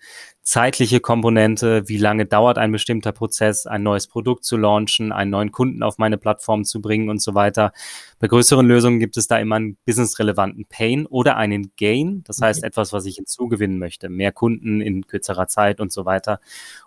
zeitliche 0.47 1.01
Komponente, 1.01 1.89
wie 1.89 1.97
lange 1.97 2.25
dauert 2.25 2.57
ein 2.57 2.71
bestimmter 2.71 3.11
Prozess, 3.11 3.67
ein 3.67 3.83
neues 3.83 4.07
Produkt 4.07 4.45
zu 4.45 4.55
launchen, 4.55 5.11
einen 5.11 5.29
neuen 5.29 5.51
Kunden 5.51 5.83
auf 5.83 5.97
meine 5.97 6.17
Plattform 6.17 6.63
zu 6.63 6.81
bringen 6.81 7.09
und 7.09 7.21
so 7.21 7.35
weiter. 7.35 7.73
Bei 8.19 8.29
größeren 8.29 8.65
Lösungen 8.65 9.01
gibt 9.01 9.17
es 9.17 9.27
da 9.27 9.39
immer 9.39 9.57
einen 9.57 9.75
businessrelevanten 9.85 10.65
Pain 10.69 11.05
oder 11.05 11.35
einen 11.35 11.73
Gain, 11.75 12.23
das 12.25 12.39
heißt 12.41 12.59
okay. 12.59 12.67
etwas, 12.67 12.93
was 12.93 13.05
ich 13.05 13.17
hinzugewinnen 13.17 13.77
möchte, 13.77 14.07
mehr 14.07 14.31
Kunden 14.31 14.79
in 14.79 15.05
kürzerer 15.05 15.49
Zeit 15.49 15.81
und 15.81 15.91
so 15.91 16.05
weiter. 16.05 16.39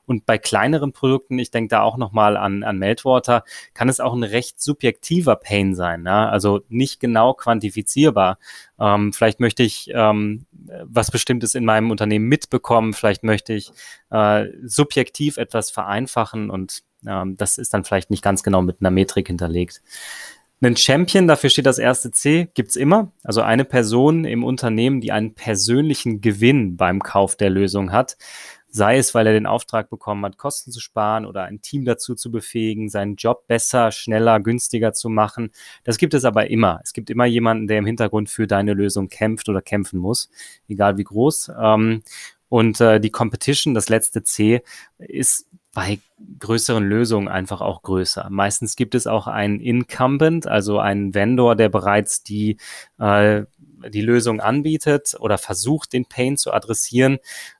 Und 0.06 0.24
bei 0.24 0.38
kleineren 0.38 0.92
Produkten, 0.92 1.38
ich 1.38 1.50
denke 1.50 1.68
da 1.68 1.82
auch 1.82 1.98
nochmal 1.98 2.38
an, 2.38 2.62
an 2.62 2.78
Meltwater, 2.78 3.44
kann 3.74 3.90
es 3.90 4.00
auch 4.00 4.14
ein 4.14 4.22
recht 4.22 4.58
subjektiver 4.58 5.36
Pain 5.36 5.74
sein, 5.74 6.06
ja? 6.06 6.30
also 6.30 6.62
nicht 6.70 6.98
genau 6.98 7.34
quantifizierbar. 7.34 8.38
Ähm, 8.80 9.12
vielleicht 9.12 9.38
möchte 9.38 9.62
ich 9.62 9.90
ähm, 9.92 10.46
was 10.84 11.10
Bestimmtes 11.10 11.54
in 11.54 11.64
meinem 11.64 11.90
Unternehmen 11.90 12.26
mitbekommen, 12.26 12.92
vielleicht 12.92 13.22
möchte 13.22 13.49
ich 13.54 13.72
äh, 14.10 14.46
subjektiv 14.64 15.36
etwas 15.36 15.70
vereinfachen 15.70 16.50
und 16.50 16.82
ähm, 17.06 17.36
das 17.36 17.58
ist 17.58 17.74
dann 17.74 17.84
vielleicht 17.84 18.10
nicht 18.10 18.22
ganz 18.22 18.42
genau 18.42 18.62
mit 18.62 18.78
einer 18.80 18.90
Metrik 18.90 19.26
hinterlegt. 19.28 19.82
Einen 20.62 20.76
Champion, 20.76 21.26
dafür 21.26 21.48
steht 21.48 21.64
das 21.64 21.78
erste 21.78 22.10
C, 22.10 22.50
gibt's 22.52 22.76
immer. 22.76 23.12
Also 23.24 23.40
eine 23.40 23.64
Person 23.64 24.26
im 24.26 24.44
Unternehmen, 24.44 25.00
die 25.00 25.10
einen 25.10 25.34
persönlichen 25.34 26.20
Gewinn 26.20 26.76
beim 26.76 27.02
Kauf 27.02 27.34
der 27.34 27.48
Lösung 27.48 27.92
hat. 27.92 28.18
Sei 28.68 28.98
es, 28.98 29.14
weil 29.14 29.26
er 29.26 29.32
den 29.32 29.46
Auftrag 29.46 29.88
bekommen 29.88 30.24
hat, 30.24 30.36
Kosten 30.36 30.70
zu 30.70 30.78
sparen 30.78 31.24
oder 31.24 31.44
ein 31.44 31.62
Team 31.62 31.86
dazu 31.86 32.14
zu 32.14 32.30
befähigen, 32.30 32.90
seinen 32.90 33.16
Job 33.16 33.46
besser, 33.48 33.90
schneller, 33.90 34.38
günstiger 34.38 34.92
zu 34.92 35.08
machen. 35.08 35.50
Das 35.82 35.96
gibt 35.96 36.12
es 36.12 36.26
aber 36.26 36.50
immer. 36.50 36.78
Es 36.84 36.92
gibt 36.92 37.08
immer 37.08 37.24
jemanden, 37.24 37.66
der 37.66 37.78
im 37.78 37.86
Hintergrund 37.86 38.28
für 38.28 38.46
deine 38.46 38.74
Lösung 38.74 39.08
kämpft 39.08 39.48
oder 39.48 39.62
kämpfen 39.62 39.98
muss, 39.98 40.28
egal 40.68 40.98
wie 40.98 41.04
groß. 41.04 41.50
Und 42.50 42.80
äh, 42.80 43.00
die 43.00 43.10
Competition, 43.10 43.72
das 43.72 43.88
letzte 43.88 44.22
C, 44.22 44.62
ist 44.98 45.46
bei 45.72 46.00
größeren 46.40 46.84
Lösungen 46.84 47.28
einfach 47.28 47.60
auch 47.60 47.82
größer. 47.82 48.28
Meistens 48.28 48.74
gibt 48.74 48.94
es 48.94 49.06
auch 49.06 49.28
einen 49.28 49.60
Incumbent, 49.60 50.46
also 50.46 50.80
einen 50.80 51.14
Vendor, 51.14 51.54
der 51.54 51.68
bereits 51.68 52.24
die, 52.24 52.56
äh, 52.98 53.44
die 53.88 54.00
Lösung 54.00 54.40
anbietet 54.40 55.16
oder 55.20 55.38
versucht, 55.38 55.92
den 55.92 56.06
Pain 56.06 56.36
zu 56.36 56.52
adressieren. 56.52 57.18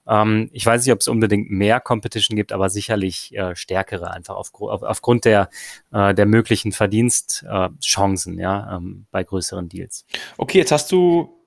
Ähm, 0.09 0.51
ich 0.53 0.67
weiß 0.67 0.85
nicht, 0.85 0.93
ob 0.93 1.01
es 1.01 1.09
unbedingt 1.09 1.51
mehr 1.51 1.79
Competition 1.79 2.35
gibt, 2.35 2.51
aber 2.51 2.69
sicherlich 2.69 3.33
äh, 3.37 3.55
stärkere, 3.55 4.11
einfach 4.11 4.35
auf, 4.35 4.51
auf, 4.55 4.83
aufgrund 4.83 5.25
der, 5.25 5.49
äh, 5.93 6.13
der 6.13 6.27
möglichen 6.27 6.73
Verdienstchancen 6.73 8.41
ja, 8.41 8.77
ähm, 8.77 9.07
bei 9.13 9.23
größeren 9.23 9.69
Deals. 9.69 10.05
Okay, 10.37 10.59
jetzt 10.59 10.73
hast 10.73 10.91
du 10.91 11.40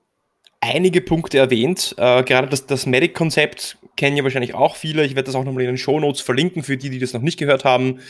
einige 0.64 1.00
Punkte 1.00 1.38
erwähnt. 1.38 1.94
Äh, 1.98 2.22
gerade 2.24 2.48
das, 2.48 2.66
das 2.66 2.86
Medic-Konzept 2.86 3.78
kennen 3.96 4.16
ja 4.16 4.24
wahrscheinlich 4.24 4.54
auch 4.54 4.76
viele. 4.76 5.04
Ich 5.04 5.14
werde 5.14 5.26
das 5.26 5.34
auch 5.34 5.44
nochmal 5.44 5.62
in 5.62 5.68
den 5.68 5.78
Show 5.78 6.00
Notes 6.00 6.20
verlinken 6.20 6.62
für 6.62 6.76
die, 6.76 6.90
die 6.90 6.98
das 6.98 7.12
noch 7.12 7.20
nicht 7.20 7.38
gehört 7.38 7.64
haben. 7.64 8.00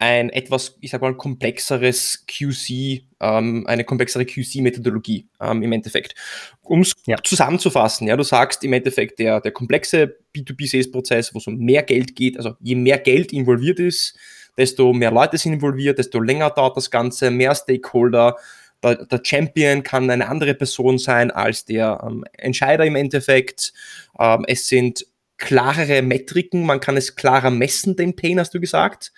Ein 0.00 0.30
etwas, 0.30 0.76
ich 0.80 0.92
sag 0.92 1.00
mal, 1.00 1.16
komplexeres 1.16 2.24
QC, 2.28 3.04
ähm, 3.20 3.66
eine 3.66 3.82
komplexere 3.82 4.26
QC-Methodologie 4.26 5.28
ähm, 5.40 5.62
im 5.62 5.72
Endeffekt. 5.72 6.14
Um 6.62 6.82
es 6.82 6.92
ja. 7.06 7.16
zusammenzufassen, 7.24 8.06
ja, 8.06 8.16
du 8.16 8.22
sagst 8.22 8.62
im 8.62 8.74
Endeffekt, 8.74 9.18
der, 9.18 9.40
der 9.40 9.50
komplexe 9.50 10.18
B2B-Sales-Prozess, 10.36 11.34
wo 11.34 11.38
es 11.38 11.48
um 11.48 11.56
mehr 11.56 11.82
Geld 11.82 12.14
geht, 12.14 12.36
also 12.36 12.54
je 12.60 12.76
mehr 12.76 12.98
Geld 12.98 13.32
involviert 13.32 13.80
ist, 13.80 14.16
desto 14.56 14.92
mehr 14.92 15.10
Leute 15.10 15.36
sind 15.36 15.54
involviert, 15.54 15.98
desto 15.98 16.20
länger 16.20 16.50
dauert 16.50 16.76
das 16.76 16.92
Ganze, 16.92 17.32
mehr 17.32 17.54
Stakeholder, 17.56 18.36
der, 18.82 19.06
der, 19.06 19.20
Champion 19.22 19.82
kann 19.82 20.08
eine 20.10 20.28
andere 20.28 20.54
Person 20.54 20.98
sein 20.98 21.30
als 21.30 21.64
der 21.64 22.00
ähm, 22.06 22.24
Entscheider 22.32 22.84
im 22.84 22.96
Endeffekt. 22.96 23.72
Ähm, 24.18 24.44
es 24.46 24.68
sind 24.68 25.06
klarere 25.36 26.02
Metriken, 26.02 26.64
man 26.64 26.80
kann 26.80 26.96
es 26.96 27.16
klarer 27.16 27.50
messen, 27.50 27.96
den 27.96 28.16
Pain, 28.16 28.40
hast 28.40 28.54
du 28.54 28.60
gesagt. 28.60 29.12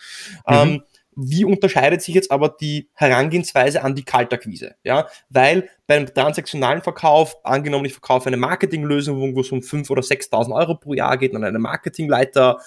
Mhm. 0.46 0.54
Ähm, 0.54 0.82
wie 1.16 1.44
unterscheidet 1.44 2.02
sich 2.02 2.14
jetzt 2.14 2.30
aber 2.30 2.56
die 2.60 2.88
Herangehensweise 2.94 3.82
an 3.82 3.94
die 3.94 4.04
Kaltakquise? 4.04 4.76
Ja, 4.84 5.08
weil 5.28 5.68
beim 5.86 6.06
transaktionalen 6.06 6.82
Verkauf, 6.82 7.36
angenommen, 7.44 7.84
ich 7.84 7.92
verkaufe 7.92 8.28
eine 8.28 8.36
Marketinglösung, 8.36 9.34
wo 9.34 9.40
es 9.40 9.50
um 9.50 9.58
5.000 9.58 9.90
oder 9.90 10.02
6.000 10.02 10.54
Euro 10.54 10.76
pro 10.76 10.94
Jahr 10.94 11.18
geht 11.18 11.34
an 11.34 11.44
einen 11.44 11.60
Marketingleiter, 11.60 12.60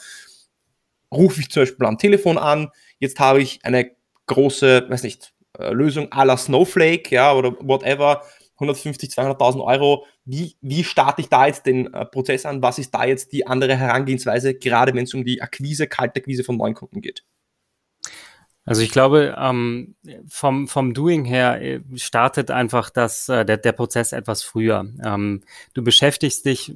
rufe 1.11 1.41
ich 1.41 1.49
zum 1.49 1.63
Beispiel 1.63 1.85
am 1.85 1.97
Telefon 1.97 2.37
an, 2.37 2.69
jetzt 2.99 3.19
habe 3.19 3.41
ich 3.41 3.59
eine 3.63 3.91
große, 4.27 4.87
weiß 4.89 5.03
nicht, 5.03 5.32
Lösung 5.59 6.11
à 6.11 6.25
la 6.25 6.37
Snowflake, 6.37 7.13
ja, 7.13 7.33
oder 7.33 7.53
whatever, 7.61 8.23
150, 8.55 9.09
200.000 9.09 9.63
Euro. 9.63 10.05
Wie, 10.25 10.55
wie 10.61 10.83
starte 10.83 11.21
ich 11.21 11.29
da 11.29 11.47
jetzt 11.47 11.65
den 11.65 11.93
äh, 11.93 12.05
Prozess 12.05 12.45
an? 12.45 12.61
Was 12.61 12.79
ist 12.79 12.93
da 12.93 13.05
jetzt 13.05 13.31
die 13.31 13.45
andere 13.45 13.75
Herangehensweise, 13.75 14.53
gerade 14.53 14.93
wenn 14.93 15.03
es 15.03 15.13
um 15.13 15.25
die 15.25 15.41
Akquise, 15.41 15.87
Kaltakquise 15.87 16.43
von 16.43 16.57
neuen 16.57 16.73
Kunden 16.73 17.01
geht? 17.01 17.23
Also 18.65 18.81
ich 18.81 18.91
glaube, 18.91 19.35
ähm, 19.37 19.95
vom, 20.29 20.67
vom 20.69 20.93
Doing 20.93 21.25
her 21.25 21.61
äh, 21.61 21.81
startet 21.95 22.49
einfach 22.49 22.89
das, 22.89 23.27
äh, 23.27 23.43
der, 23.43 23.57
der 23.57 23.73
Prozess 23.73 24.13
etwas 24.13 24.43
früher. 24.43 24.85
Ähm, 25.03 25.41
du 25.73 25.83
beschäftigst 25.83 26.45
dich 26.45 26.73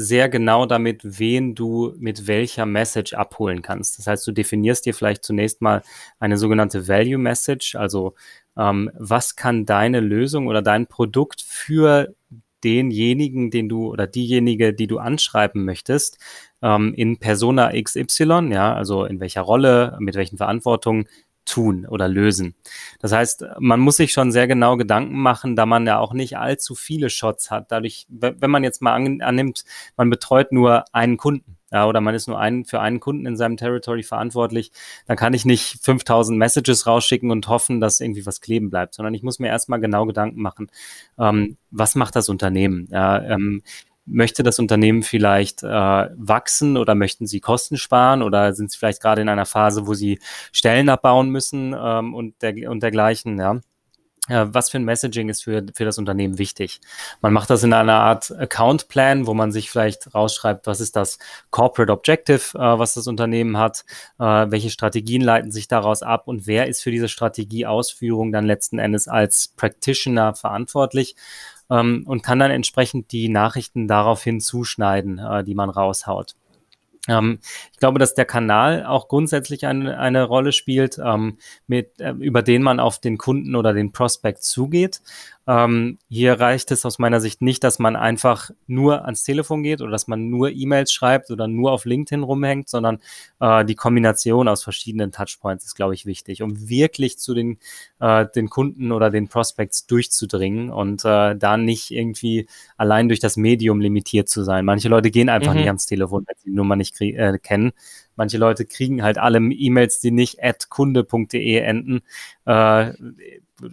sehr 0.00 0.28
genau 0.28 0.64
damit, 0.64 1.00
wen 1.02 1.56
du 1.56 1.92
mit 1.98 2.28
welcher 2.28 2.66
Message 2.66 3.14
abholen 3.14 3.62
kannst. 3.62 3.98
Das 3.98 4.06
heißt, 4.06 4.24
du 4.28 4.30
definierst 4.30 4.86
dir 4.86 4.94
vielleicht 4.94 5.24
zunächst 5.24 5.60
mal 5.60 5.82
eine 6.20 6.38
sogenannte 6.38 6.86
Value 6.86 7.18
Message, 7.18 7.74
also 7.74 8.14
ähm, 8.56 8.92
was 8.94 9.34
kann 9.34 9.66
deine 9.66 9.98
Lösung 9.98 10.46
oder 10.46 10.62
dein 10.62 10.86
Produkt 10.86 11.42
für 11.42 12.14
denjenigen, 12.62 13.50
den 13.50 13.68
du 13.68 13.88
oder 13.88 14.06
diejenige, 14.06 14.72
die 14.72 14.86
du 14.86 14.98
anschreiben 14.98 15.64
möchtest, 15.64 16.18
ähm, 16.62 16.94
in 16.94 17.18
Persona 17.18 17.72
XY, 17.72 18.50
ja, 18.52 18.74
also 18.74 19.04
in 19.04 19.18
welcher 19.18 19.42
Rolle, 19.42 19.96
mit 19.98 20.14
welchen 20.14 20.36
Verantwortungen 20.36 21.08
tun 21.48 21.86
oder 21.86 22.08
lösen. 22.08 22.54
Das 23.00 23.12
heißt, 23.12 23.44
man 23.58 23.80
muss 23.80 23.96
sich 23.96 24.12
schon 24.12 24.32
sehr 24.32 24.46
genau 24.46 24.76
Gedanken 24.76 25.18
machen, 25.18 25.56
da 25.56 25.66
man 25.66 25.86
ja 25.86 25.98
auch 25.98 26.12
nicht 26.12 26.38
allzu 26.38 26.74
viele 26.74 27.10
Shots 27.10 27.50
hat. 27.50 27.72
Dadurch, 27.72 28.06
wenn 28.08 28.50
man 28.50 28.64
jetzt 28.64 28.82
mal 28.82 28.94
annimmt, 28.94 29.64
man 29.96 30.10
betreut 30.10 30.52
nur 30.52 30.84
einen 30.92 31.16
Kunden. 31.16 31.56
Ja, 31.70 31.86
oder 31.86 32.00
man 32.00 32.14
ist 32.14 32.28
nur 32.28 32.38
ein, 32.38 32.64
für 32.64 32.80
einen 32.80 32.98
Kunden 32.98 33.26
in 33.26 33.36
seinem 33.36 33.58
Territory 33.58 34.02
verantwortlich, 34.02 34.72
dann 35.06 35.18
kann 35.18 35.34
ich 35.34 35.44
nicht 35.44 35.84
5000 35.84 36.38
Messages 36.38 36.86
rausschicken 36.86 37.30
und 37.30 37.46
hoffen, 37.48 37.78
dass 37.78 38.00
irgendwie 38.00 38.24
was 38.24 38.40
kleben 38.40 38.70
bleibt, 38.70 38.94
sondern 38.94 39.12
ich 39.12 39.22
muss 39.22 39.38
mir 39.38 39.48
erstmal 39.48 39.78
genau 39.78 40.06
Gedanken 40.06 40.40
machen, 40.40 40.70
ähm, 41.18 41.58
was 41.70 41.94
macht 41.94 42.16
das 42.16 42.30
Unternehmen? 42.30 42.88
Ja, 42.90 43.22
ähm, 43.22 43.62
möchte 44.10 44.42
das 44.42 44.58
Unternehmen 44.58 45.02
vielleicht 45.02 45.62
äh, 45.62 45.66
wachsen 45.66 46.76
oder 46.76 46.94
möchten 46.94 47.26
sie 47.26 47.40
Kosten 47.40 47.76
sparen 47.76 48.22
oder 48.22 48.54
sind 48.54 48.70
sie 48.70 48.78
vielleicht 48.78 49.02
gerade 49.02 49.22
in 49.22 49.28
einer 49.28 49.46
Phase, 49.46 49.86
wo 49.86 49.94
sie 49.94 50.18
Stellen 50.52 50.88
abbauen 50.88 51.30
müssen 51.30 51.74
ähm, 51.78 52.14
und, 52.14 52.40
der, 52.42 52.70
und 52.70 52.82
dergleichen, 52.82 53.38
ja. 53.38 53.60
Ja, 54.28 54.52
was 54.52 54.68
für 54.68 54.78
ein 54.78 54.84
Messaging 54.84 55.30
ist 55.30 55.44
für, 55.44 55.64
für 55.74 55.86
das 55.86 55.96
Unternehmen 55.96 56.36
wichtig? 56.36 56.80
Man 57.22 57.32
macht 57.32 57.48
das 57.48 57.62
in 57.62 57.72
einer 57.72 57.94
Art 57.94 58.30
Account 58.38 58.88
Plan, 58.88 59.26
wo 59.26 59.32
man 59.32 59.52
sich 59.52 59.70
vielleicht 59.70 60.14
rausschreibt, 60.14 60.66
was 60.66 60.80
ist 60.80 60.96
das 60.96 61.18
Corporate 61.50 61.90
Objective, 61.90 62.58
äh, 62.58 62.78
was 62.78 62.92
das 62.92 63.06
Unternehmen 63.06 63.56
hat, 63.56 63.86
äh, 64.18 64.24
welche 64.24 64.68
Strategien 64.68 65.22
leiten 65.22 65.50
sich 65.50 65.66
daraus 65.66 66.02
ab 66.02 66.28
und 66.28 66.46
wer 66.46 66.66
ist 66.66 66.82
für 66.82 66.90
diese 66.90 67.08
Strategieausführung 67.08 68.30
dann 68.30 68.44
letzten 68.44 68.78
Endes 68.78 69.08
als 69.08 69.48
Practitioner 69.56 70.34
verantwortlich 70.34 71.16
ähm, 71.70 72.04
und 72.06 72.22
kann 72.22 72.38
dann 72.38 72.50
entsprechend 72.50 73.12
die 73.12 73.28
Nachrichten 73.28 73.88
daraufhin 73.88 74.40
zuschneiden, 74.40 75.18
äh, 75.18 75.44
die 75.44 75.54
man 75.54 75.70
raushaut. 75.70 76.34
Ähm, 77.08 77.38
ich 77.72 77.78
glaube, 77.78 77.98
dass 77.98 78.14
der 78.14 78.26
Kanal 78.26 78.84
auch 78.84 79.08
grundsätzlich 79.08 79.66
eine, 79.66 79.98
eine 79.98 80.24
Rolle 80.24 80.52
spielt, 80.52 80.98
ähm, 80.98 81.38
mit, 81.66 82.00
äh, 82.00 82.12
über 82.12 82.42
den 82.42 82.62
man 82.62 82.80
auf 82.80 83.00
den 83.00 83.18
Kunden 83.18 83.56
oder 83.56 83.72
den 83.72 83.92
Prospect 83.92 84.42
zugeht. 84.42 85.00
Ähm, 85.48 85.98
hier 86.10 86.38
reicht 86.38 86.70
es 86.72 86.84
aus 86.84 86.98
meiner 86.98 87.22
Sicht 87.22 87.40
nicht, 87.40 87.64
dass 87.64 87.78
man 87.78 87.96
einfach 87.96 88.50
nur 88.66 89.06
ans 89.06 89.24
Telefon 89.24 89.62
geht 89.62 89.80
oder 89.80 89.90
dass 89.90 90.06
man 90.06 90.28
nur 90.28 90.50
E-Mails 90.50 90.92
schreibt 90.92 91.30
oder 91.30 91.48
nur 91.48 91.72
auf 91.72 91.86
LinkedIn 91.86 92.22
rumhängt, 92.22 92.68
sondern 92.68 92.98
äh, 93.40 93.64
die 93.64 93.74
Kombination 93.74 94.46
aus 94.46 94.62
verschiedenen 94.62 95.10
Touchpoints 95.10 95.64
ist, 95.64 95.74
glaube 95.74 95.94
ich, 95.94 96.04
wichtig, 96.04 96.42
um 96.42 96.68
wirklich 96.68 97.16
zu 97.16 97.32
den, 97.32 97.58
äh, 97.98 98.26
den 98.34 98.50
Kunden 98.50 98.92
oder 98.92 99.08
den 99.08 99.28
Prospects 99.28 99.86
durchzudringen 99.86 100.68
und 100.68 101.06
äh, 101.06 101.34
da 101.34 101.56
nicht 101.56 101.92
irgendwie 101.92 102.46
allein 102.76 103.08
durch 103.08 103.20
das 103.20 103.38
Medium 103.38 103.80
limitiert 103.80 104.28
zu 104.28 104.42
sein. 104.42 104.66
Manche 104.66 104.90
Leute 104.90 105.10
gehen 105.10 105.30
einfach 105.30 105.54
mhm. 105.54 105.60
nicht 105.60 105.68
ans 105.68 105.86
Telefon, 105.86 106.24
wenn 106.26 106.36
sie 106.36 106.50
die 106.50 106.56
Nummer 106.56 106.76
nicht 106.76 107.00
äh, 107.00 107.38
kennen. 107.38 107.72
Manche 108.16 108.36
Leute 108.36 108.66
kriegen 108.66 109.02
halt 109.02 109.16
alle 109.16 109.38
E-Mails, 109.38 110.00
die 110.00 110.10
nicht 110.10 110.42
at 110.42 110.68
kunde.de 110.68 111.56
enden, 111.56 112.02
äh, 112.44 112.92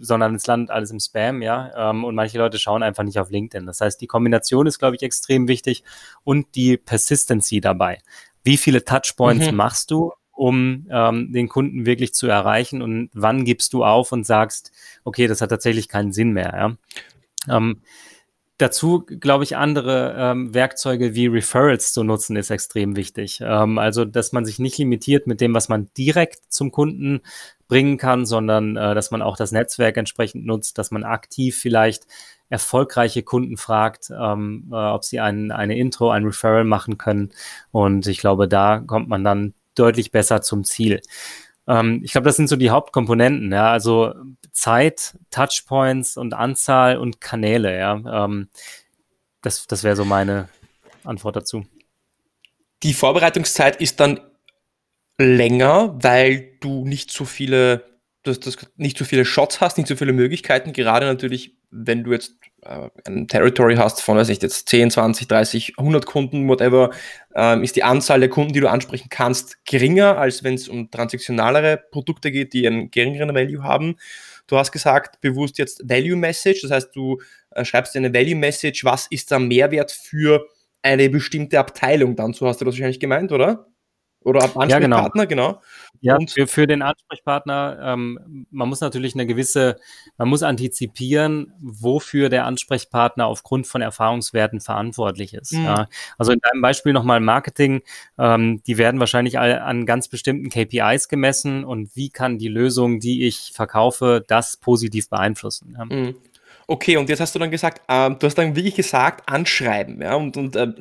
sondern 0.00 0.34
es 0.34 0.46
landet 0.46 0.70
alles 0.70 0.90
im 0.90 1.00
Spam, 1.00 1.42
ja. 1.42 1.90
Ähm, 1.90 2.04
und 2.04 2.14
manche 2.14 2.38
Leute 2.38 2.58
schauen 2.58 2.82
einfach 2.82 3.04
nicht 3.04 3.18
auf 3.18 3.30
LinkedIn. 3.30 3.66
Das 3.66 3.80
heißt, 3.80 4.00
die 4.00 4.06
Kombination 4.06 4.66
ist, 4.66 4.78
glaube 4.78 4.96
ich, 4.96 5.02
extrem 5.02 5.48
wichtig 5.48 5.84
und 6.24 6.54
die 6.54 6.76
Persistency 6.76 7.60
dabei. 7.60 7.98
Wie 8.42 8.56
viele 8.56 8.84
Touchpoints 8.84 9.50
mhm. 9.50 9.56
machst 9.56 9.90
du, 9.90 10.12
um 10.32 10.86
ähm, 10.90 11.32
den 11.32 11.48
Kunden 11.48 11.86
wirklich 11.86 12.14
zu 12.14 12.26
erreichen 12.26 12.82
und 12.82 13.10
wann 13.14 13.44
gibst 13.44 13.72
du 13.72 13.84
auf 13.84 14.12
und 14.12 14.26
sagst, 14.26 14.70
okay, 15.04 15.26
das 15.26 15.40
hat 15.40 15.50
tatsächlich 15.50 15.88
keinen 15.88 16.12
Sinn 16.12 16.32
mehr, 16.32 16.52
ja. 17.48 17.56
Ähm, 17.56 17.80
Dazu, 18.58 19.04
glaube 19.04 19.44
ich, 19.44 19.56
andere 19.56 20.14
ähm, 20.18 20.54
Werkzeuge 20.54 21.14
wie 21.14 21.26
Referrals 21.26 21.92
zu 21.92 22.04
nutzen, 22.04 22.36
ist 22.36 22.50
extrem 22.50 22.96
wichtig. 22.96 23.40
Ähm, 23.42 23.78
also, 23.78 24.06
dass 24.06 24.32
man 24.32 24.46
sich 24.46 24.58
nicht 24.58 24.78
limitiert 24.78 25.26
mit 25.26 25.42
dem, 25.42 25.52
was 25.52 25.68
man 25.68 25.90
direkt 25.98 26.40
zum 26.48 26.72
Kunden 26.72 27.20
bringen 27.68 27.98
kann, 27.98 28.24
sondern 28.24 28.76
äh, 28.76 28.94
dass 28.94 29.10
man 29.10 29.20
auch 29.20 29.36
das 29.36 29.52
Netzwerk 29.52 29.98
entsprechend 29.98 30.46
nutzt, 30.46 30.78
dass 30.78 30.90
man 30.90 31.04
aktiv 31.04 31.58
vielleicht 31.58 32.06
erfolgreiche 32.48 33.22
Kunden 33.22 33.56
fragt, 33.58 34.10
ähm, 34.10 34.70
äh, 34.72 34.76
ob 34.76 35.04
sie 35.04 35.20
ein, 35.20 35.50
eine 35.50 35.76
Intro, 35.76 36.10
ein 36.10 36.24
Referral 36.24 36.64
machen 36.64 36.96
können. 36.96 37.32
Und 37.72 38.06
ich 38.06 38.18
glaube, 38.18 38.48
da 38.48 38.78
kommt 38.78 39.08
man 39.08 39.24
dann 39.24 39.54
deutlich 39.74 40.12
besser 40.12 40.42
zum 40.42 40.64
Ziel. 40.64 41.00
Ähm, 41.66 42.00
ich 42.04 42.12
glaube, 42.12 42.26
das 42.26 42.36
sind 42.36 42.48
so 42.48 42.56
die 42.56 42.70
Hauptkomponenten, 42.70 43.52
ja, 43.52 43.70
also 43.70 44.14
Zeit, 44.52 45.18
Touchpoints 45.30 46.16
und 46.16 46.34
Anzahl 46.34 46.98
und 46.98 47.20
Kanäle, 47.20 47.78
ja. 47.78 48.24
Ähm, 48.24 48.48
das 49.42 49.66
das 49.66 49.84
wäre 49.84 49.96
so 49.96 50.04
meine 50.04 50.48
Antwort 51.04 51.36
dazu. 51.36 51.66
Die 52.82 52.94
Vorbereitungszeit 52.94 53.80
ist 53.80 54.00
dann 54.00 54.20
länger, 55.18 55.96
weil 56.02 56.56
du 56.60 56.84
nicht 56.84 57.10
so 57.10 57.24
viele 57.24 57.96
dass 58.26 58.40
du 58.40 58.50
nicht 58.76 58.98
so 58.98 59.04
viele 59.04 59.24
Shots 59.24 59.60
hast, 59.60 59.78
nicht 59.78 59.86
so 59.86 59.96
viele 59.96 60.12
Möglichkeiten, 60.12 60.72
gerade 60.72 61.06
natürlich, 61.06 61.56
wenn 61.70 62.04
du 62.04 62.12
jetzt 62.12 62.34
ein 63.04 63.28
Territory 63.28 63.76
hast 63.76 64.02
von, 64.02 64.16
weiß 64.16 64.28
ich 64.28 64.42
jetzt 64.42 64.68
10, 64.68 64.90
20, 64.90 65.28
30, 65.28 65.74
100 65.78 66.06
Kunden, 66.06 66.48
whatever, 66.48 66.90
ähm, 67.34 67.62
ist 67.62 67.76
die 67.76 67.84
Anzahl 67.84 68.20
der 68.20 68.28
Kunden, 68.28 68.52
die 68.52 68.60
du 68.60 68.68
ansprechen 68.68 69.08
kannst, 69.08 69.64
geringer, 69.64 70.18
als 70.18 70.44
wenn 70.44 70.54
es 70.54 70.68
um 70.68 70.90
transaktionalere 70.90 71.82
Produkte 71.90 72.30
geht, 72.30 72.52
die 72.52 72.66
einen 72.66 72.90
geringeren 72.90 73.34
Value 73.34 73.62
haben. 73.62 73.96
Du 74.46 74.56
hast 74.56 74.72
gesagt, 74.72 75.20
bewusst 75.20 75.58
jetzt 75.58 75.82
Value 75.88 76.16
Message, 76.16 76.62
das 76.62 76.70
heißt, 76.70 76.94
du 76.94 77.20
äh, 77.50 77.64
schreibst 77.64 77.96
eine 77.96 78.12
Value 78.12 78.36
Message, 78.36 78.84
was 78.84 79.06
ist 79.08 79.30
der 79.30 79.38
Mehrwert 79.38 79.92
für 79.92 80.46
eine 80.82 81.08
bestimmte 81.10 81.58
Abteilung 81.58 82.14
dann, 82.16 82.32
so 82.32 82.46
hast 82.46 82.60
du 82.60 82.64
das 82.64 82.74
wahrscheinlich 82.74 83.00
gemeint, 83.00 83.32
oder? 83.32 83.66
Oder 84.26 84.42
ab 84.42 84.56
Ansprechpartner, 84.56 85.22
ja, 85.22 85.24
genau. 85.24 85.50
genau. 85.50 85.62
Ja, 86.00 86.16
und 86.16 86.32
für, 86.32 86.48
für 86.48 86.66
den 86.66 86.82
Ansprechpartner, 86.82 87.78
ähm, 87.80 88.46
man 88.50 88.68
muss 88.68 88.80
natürlich 88.80 89.14
eine 89.14 89.24
gewisse, 89.24 89.76
man 90.18 90.28
muss 90.28 90.42
antizipieren, 90.42 91.52
wofür 91.60 92.28
der 92.28 92.44
Ansprechpartner 92.44 93.24
aufgrund 93.24 93.68
von 93.68 93.82
Erfahrungswerten 93.82 94.60
verantwortlich 94.60 95.32
ist. 95.32 95.52
Mhm. 95.52 95.64
Ja. 95.64 95.88
Also 96.18 96.32
in 96.32 96.40
deinem 96.40 96.60
Beispiel 96.60 96.92
nochmal 96.92 97.20
Marketing, 97.20 97.82
ähm, 98.18 98.62
die 98.66 98.78
werden 98.78 98.98
wahrscheinlich 98.98 99.38
an 99.38 99.86
ganz 99.86 100.08
bestimmten 100.08 100.48
KPIs 100.48 101.06
gemessen 101.08 101.64
und 101.64 101.94
wie 101.94 102.10
kann 102.10 102.36
die 102.36 102.48
Lösung, 102.48 102.98
die 102.98 103.28
ich 103.28 103.52
verkaufe, 103.54 104.24
das 104.26 104.56
positiv 104.56 105.08
beeinflussen. 105.08 105.76
Ja. 105.78 105.84
Mhm. 105.84 106.16
Okay, 106.66 106.96
und 106.96 107.08
jetzt 107.08 107.20
hast 107.20 107.32
du 107.36 107.38
dann 107.38 107.52
gesagt, 107.52 107.80
ähm, 107.88 108.16
du 108.18 108.26
hast 108.26 108.34
dann 108.34 108.56
wirklich 108.56 108.74
gesagt, 108.74 109.28
anschreiben, 109.28 110.02
ja, 110.02 110.16
und, 110.16 110.36
und 110.36 110.56
äh, 110.56 110.72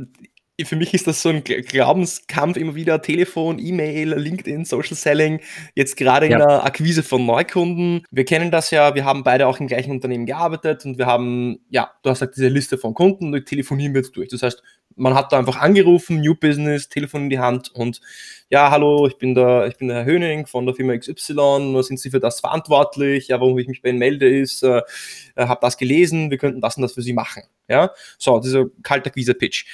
für 0.63 0.77
mich 0.77 0.93
ist 0.93 1.05
das 1.05 1.21
so 1.21 1.29
ein 1.29 1.43
Glaubenskampf 1.43 2.55
immer 2.55 2.75
wieder, 2.75 3.01
Telefon, 3.01 3.59
E-Mail, 3.59 4.13
LinkedIn, 4.13 4.63
Social 4.63 4.95
Selling, 4.95 5.41
jetzt 5.73 5.97
gerade 5.97 6.27
in 6.27 6.31
ja. 6.31 6.37
der 6.37 6.65
Akquise 6.65 7.03
von 7.03 7.25
Neukunden. 7.25 8.05
Wir 8.09 8.23
kennen 8.23 8.51
das 8.51 8.71
ja, 8.71 8.95
wir 8.95 9.03
haben 9.03 9.23
beide 9.23 9.47
auch 9.47 9.59
im 9.59 9.67
gleichen 9.67 9.91
Unternehmen 9.91 10.25
gearbeitet 10.25 10.85
und 10.85 10.97
wir 10.97 11.07
haben, 11.07 11.59
ja, 11.69 11.91
du 12.03 12.09
hast 12.09 12.19
gesagt, 12.19 12.37
diese 12.37 12.47
Liste 12.47 12.77
von 12.77 12.93
Kunden 12.93 13.33
und 13.33 13.45
telefonieren 13.45 13.93
wir 13.93 14.01
jetzt 14.01 14.15
durch. 14.15 14.29
Das 14.29 14.43
heißt, 14.43 14.63
man 14.95 15.13
hat 15.13 15.33
da 15.33 15.39
einfach 15.39 15.57
angerufen, 15.57 16.21
New 16.21 16.35
Business, 16.35 16.87
Telefon 16.87 17.23
in 17.23 17.29
die 17.29 17.39
Hand 17.39 17.69
und 17.73 17.99
ja, 18.49 18.71
hallo, 18.71 19.07
ich 19.07 19.17
bin 19.17 19.35
der, 19.35 19.67
ich 19.67 19.75
bin 19.75 19.89
der 19.89 19.97
Herr 19.97 20.05
Höning 20.05 20.45
von 20.45 20.65
der 20.65 20.73
Firma 20.73 20.95
XY, 20.95 21.81
sind 21.83 21.99
Sie 21.99 22.09
für 22.09 22.21
das 22.21 22.39
verantwortlich? 22.39 23.27
Ja, 23.27 23.41
warum 23.41 23.57
ich 23.57 23.67
mich 23.67 23.81
bei 23.81 23.89
Ihnen 23.89 23.99
melde, 23.99 24.29
ist, 24.29 24.63
äh, 24.63 24.81
äh 25.35 25.47
habe 25.47 25.59
das 25.61 25.77
gelesen, 25.77 26.31
wir 26.31 26.37
könnten 26.37 26.61
das 26.61 26.77
und 26.77 26.83
das 26.83 26.93
für 26.93 27.01
Sie 27.01 27.13
machen. 27.13 27.43
Ja, 27.67 27.91
so, 28.17 28.39
dieser 28.39 28.65
kalter 28.83 29.09
Akquise-Pitch 29.09 29.65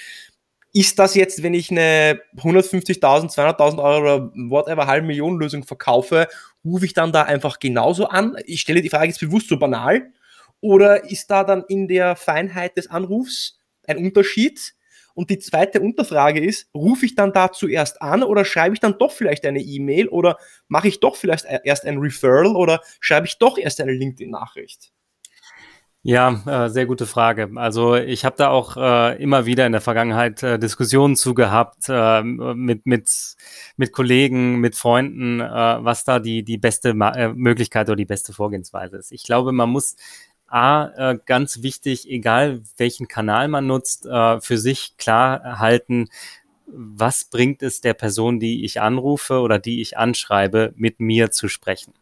ist 0.74 1.00
das 1.00 1.16
jetzt, 1.16 1.44
wenn 1.44 1.54
ich 1.54 1.70
eine 1.70 2.22
150.000, 2.38 3.34
200.000 3.34 3.84
Euro 3.84 4.02
oder 4.02 4.32
whatever 4.50 4.88
halbe 4.88 5.08
Million 5.08 5.40
Lösung 5.40 5.64
verkaufe, 5.64 6.28
rufe 6.64 6.86
ich 6.86 6.94
dann 6.94 7.12
da 7.12 7.24
einfach 7.24 7.60
genauso 7.60 8.08
an? 8.08 8.38
Ich 8.46 8.62
stelle 8.62 8.82
die 8.82 8.90
Frage 8.90 9.08
jetzt 9.08 9.20
bewusst 9.20 9.50
so 9.50 9.58
banal. 9.58 10.12
Oder 10.62 11.10
ist 11.10 11.30
da 11.32 11.44
dann 11.44 11.64
in 11.68 11.88
der 11.88 12.16
Feinheit 12.16 12.78
des 12.78 12.88
Anrufs 12.90 13.60
ein 13.88 13.98
Unterschied? 13.98 14.76
Und 15.14 15.30
die 15.30 15.40
zweite 15.40 15.82
Unterfrage 15.82 16.40
ist, 16.40 16.70
rufe 16.74 17.06
ich 17.06 17.16
dann 17.16 17.34
da 17.34 17.52
zuerst 17.52 18.02
an 18.02 18.24
oder 18.24 18.46
schreibe 18.46 18.76
ich 18.76 18.80
dann 18.80 18.98
doch 18.98 19.12
vielleicht 19.12 19.46
eine 19.46 19.60
E-Mail 19.60 20.08
oder 20.08 20.38
mache 20.70 20.88
ich 20.88 21.02
doch 21.02 21.18
vielleicht 21.18 21.46
erst 21.66 21.86
ein 21.86 21.98
Referral 21.98 22.56
oder 22.56 22.82
schreibe 23.02 23.28
ich 23.28 23.38
doch 23.38 23.58
erst 23.58 23.82
eine 23.82 23.92
LinkedIn-Nachricht? 23.92 24.94
Ja, 26.04 26.42
äh, 26.48 26.70
sehr 26.70 26.88
gute 26.88 27.06
Frage. 27.06 27.52
Also 27.56 27.96
ich 27.96 28.26
habe 28.26 28.36
da 28.36 28.50
auch 28.50 28.76
äh, 28.76 29.22
immer 29.22 29.46
wieder 29.46 29.68
in 29.68 29.72
der 29.72 29.82
Vergangenheit 29.82 30.42
äh, 30.42 30.58
Diskussionen 30.58 31.16
zu 31.16 31.36
gehabt 31.36 31.84
äh, 31.90 32.24
mit, 32.24 32.88
mit, 32.88 33.36
mit 33.78 33.92
Kollegen, 33.92 34.60
mit 34.60 34.76
Freunden, 34.76 35.42
äh, 35.42 35.46
was 35.46 36.04
da 36.04 36.18
die, 36.18 36.42
die 36.44 36.58
beste 36.58 36.96
Ma 36.96 37.12
äh, 37.12 37.32
Möglichkeit 37.34 37.88
oder 37.88 37.96
die 37.98 38.06
beste 38.06 38.34
Vorgehensweise 38.34 38.98
ist. 38.98 39.12
Ich 39.12 39.24
glaube, 39.24 39.52
man 39.52 39.70
muss 39.70 39.96
A, 40.48 41.12
äh, 41.12 41.20
ganz 41.24 41.62
wichtig, 41.62 42.10
egal 42.10 42.64
welchen 42.78 43.08
Kanal 43.08 43.48
man 43.48 43.68
nutzt, 43.68 44.08
äh, 44.08 44.42
für 44.42 44.58
sich 44.58 44.98
klar 44.98 45.60
halten, 45.60 46.10
was 46.66 47.26
bringt 47.26 47.62
es 47.62 47.80
der 47.82 47.94
Person, 47.94 48.40
die 48.40 48.66
ich 48.66 48.82
anrufe 48.82 49.40
oder 49.40 49.60
die 49.60 49.82
ich 49.82 49.98
anschreibe, 50.00 50.74
mit 50.76 51.00
mir 51.00 51.30
zu 51.32 51.48
sprechen. 51.48 51.94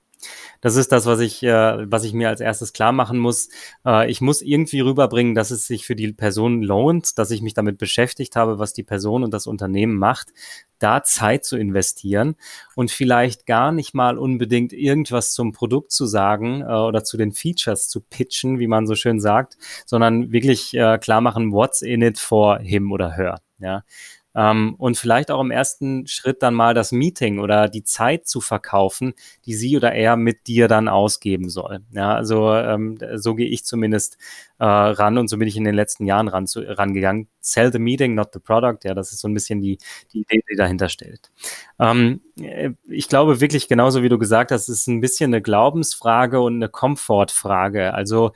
Das 0.61 0.75
ist 0.75 0.91
das, 0.91 1.05
was 1.05 1.19
ich, 1.19 1.43
äh, 1.43 1.91
was 1.91 2.03
ich 2.03 2.13
mir 2.13 2.29
als 2.29 2.41
erstes 2.41 2.73
klar 2.73 2.91
machen 2.91 3.19
muss. 3.19 3.49
Äh, 3.86 4.10
ich 4.10 4.21
muss 4.21 4.41
irgendwie 4.41 4.82
rüberbringen, 4.82 5.36
dass 5.36 5.51
es 5.51 5.67
sich 5.67 5.86
für 5.86 5.95
die 5.95 6.12
Person 6.12 6.62
lohnt, 6.62 7.17
dass 7.17 7.32
ich 7.32 7.41
mich 7.41 7.53
damit 7.53 7.77
beschäftigt 7.77 8.36
habe, 8.36 8.60
was 8.60 8.73
die 8.73 8.84
Person 8.84 9.23
und 9.23 9.34
das 9.34 9.47
Unternehmen 9.47 9.97
macht, 9.97 10.34
da 10.79 11.03
Zeit 11.03 11.45
zu 11.45 11.58
investieren 11.58 12.36
und 12.75 12.91
vielleicht 12.91 13.45
gar 13.45 13.71
nicht 13.71 13.93
mal 13.93 14.17
unbedingt 14.17 14.73
irgendwas 14.73 15.34
zum 15.34 15.51
Produkt 15.51 15.91
zu 15.91 16.05
sagen 16.05 16.62
äh, 16.62 16.65
oder 16.65 17.03
zu 17.03 17.17
den 17.17 17.32
Features 17.32 17.88
zu 17.89 18.01
pitchen, 18.01 18.60
wie 18.60 18.67
man 18.67 18.88
so 18.88 18.95
schön 18.95 19.19
sagt, 19.19 19.58
sondern 19.86 20.32
wirklich 20.32 20.73
äh, 20.73 20.97
klar 20.97 21.21
machen, 21.21 21.51
what's 21.51 21.82
in 21.82 22.01
it 22.01 22.19
for 22.19 22.60
him 22.60 22.91
oder 22.91 23.12
her. 23.12 23.41
Ja, 23.62 23.84
ähm, 24.39 24.75
und 24.78 24.97
vielleicht 24.97 25.32
auch 25.32 25.41
im 25.41 25.52
ersten 25.52 26.08
Schritt 26.08 26.41
dann 26.41 26.54
mal 26.54 26.73
das 26.73 26.93
Meeting 26.93 27.39
oder 27.39 27.67
die 27.67 27.84
Zeit 27.84 28.25
zu 28.25 28.39
verkaufen, 28.39 29.13
die 29.45 29.54
sie 29.54 29.75
oder 29.75 29.91
er 29.91 30.15
mit 30.15 30.47
dir 30.47 30.69
dann 30.69 30.88
ausgeben 30.88 31.49
soll. 31.49 31.82
Ja, 31.91 32.15
also 32.15 32.54
ähm, 32.54 32.97
so 33.15 33.36
gehe 33.36 33.49
ich 33.49 33.65
zumindest 33.65 34.17
äh, 34.60 34.63
ran 34.63 35.17
und 35.17 35.28
so 35.28 35.38
bin 35.38 35.49
ich 35.49 35.58
in 35.58 35.65
den 35.65 35.75
letzten 35.75 36.06
Jahren 36.06 36.30
ran 36.30 36.47
zu, 36.47 36.62
rangegangen. 36.62 37.28
Sell 37.41 37.73
the 37.73 37.80
meeting, 37.80 38.15
not 38.15 38.30
the 38.32 38.39
product. 38.39 38.86
Ja, 38.86 38.93
das 38.93 39.12
ist 39.12 39.19
so 39.19 39.28
ein 39.28 39.34
bisschen 39.34 39.60
die, 39.62 39.78
die 40.13 40.21
Idee, 40.21 40.41
die 40.49 40.56
dahinter 40.56 40.88
steht. 40.88 41.32
Ähm, 41.78 42.21
äh, 42.39 42.71
ich 42.88 43.10
glaube 43.10 43.41
wirklich 43.41 43.67
genauso 43.67 44.04
wie 44.04 44.10
du 44.10 44.17
gesagt 44.17 44.52
hast, 44.52 44.69
es 44.69 44.80
ist 44.80 44.88
ein 44.88 45.02
bisschen 45.02 45.34
eine 45.34 45.41
Glaubensfrage 45.41 46.39
und 46.39 46.56
eine 46.56 46.69
Komfortfrage. 46.69 47.93
Also 47.93 48.32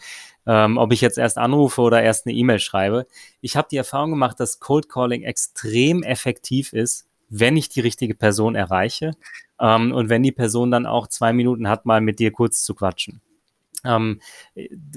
ähm, 0.46 0.78
ob 0.78 0.92
ich 0.92 1.02
jetzt 1.02 1.18
erst 1.18 1.38
anrufe 1.38 1.82
oder 1.82 2.02
erst 2.02 2.26
eine 2.26 2.36
E-Mail 2.36 2.60
schreibe. 2.60 3.08
Ich 3.42 3.56
habe 3.56 3.68
die 3.70 3.78
Erfahrung 3.78 4.12
gemacht, 4.12 4.40
dass 4.40 4.60
Cold 4.60 4.90
Calling 4.90 5.24
extrem 5.24 6.04
effektiv 6.04 6.74
ist, 6.74 7.08
wenn 7.30 7.58
ich 7.58 7.70
die 7.70 7.82
richtige 7.82 8.16
Person 8.16 8.56
erreiche 8.56 9.12
ähm, 9.60 9.92
und 9.92 10.10
wenn 10.10 10.24
die 10.24 10.32
Person 10.32 10.72
dann 10.72 10.86
auch 10.86 11.08
zwei 11.08 11.34
Minuten 11.34 11.68
hat, 11.68 11.86
mal 11.86 12.02
mit 12.02 12.20
dir 12.20 12.32
kurz 12.32 12.64
zu 12.64 12.76
quatschen. 12.76 13.22
Ähm, 13.86 14.22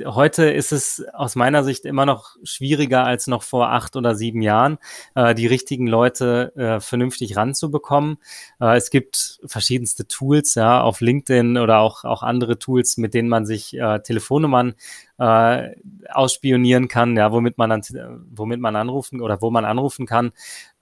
heute 0.04 0.50
ist 0.50 0.72
es 0.72 1.04
aus 1.12 1.34
meiner 1.34 1.64
Sicht 1.64 1.84
immer 1.84 2.06
noch 2.06 2.36
schwieriger 2.42 3.04
als 3.04 3.26
noch 3.26 3.42
vor 3.42 3.70
acht 3.70 3.96
oder 3.96 4.14
sieben 4.14 4.42
Jahren, 4.42 4.78
äh, 5.14 5.34
die 5.34 5.46
richtigen 5.46 5.86
Leute 5.86 6.54
äh, 6.56 6.80
vernünftig 6.80 7.36
ranzubekommen. 7.36 8.18
Äh, 8.60 8.76
es 8.76 8.90
gibt 8.90 9.40
verschiedenste 9.44 10.06
Tools, 10.06 10.54
ja, 10.54 10.80
auf 10.80 11.00
LinkedIn 11.00 11.58
oder 11.58 11.78
auch, 11.78 12.04
auch 12.04 12.22
andere 12.22 12.58
Tools, 12.58 12.96
mit 12.96 13.14
denen 13.14 13.28
man 13.28 13.46
sich 13.46 13.76
äh, 13.76 14.00
Telefonnummern 14.00 14.74
äh, 15.18 15.70
ausspionieren 16.10 16.88
kann, 16.88 17.16
ja, 17.16 17.32
womit 17.32 17.58
man 17.58 17.70
dann, 17.70 17.82
womit 18.30 18.60
man 18.60 18.76
anrufen 18.76 19.20
oder 19.20 19.42
wo 19.42 19.50
man 19.50 19.64
anrufen 19.64 20.06
kann. 20.06 20.32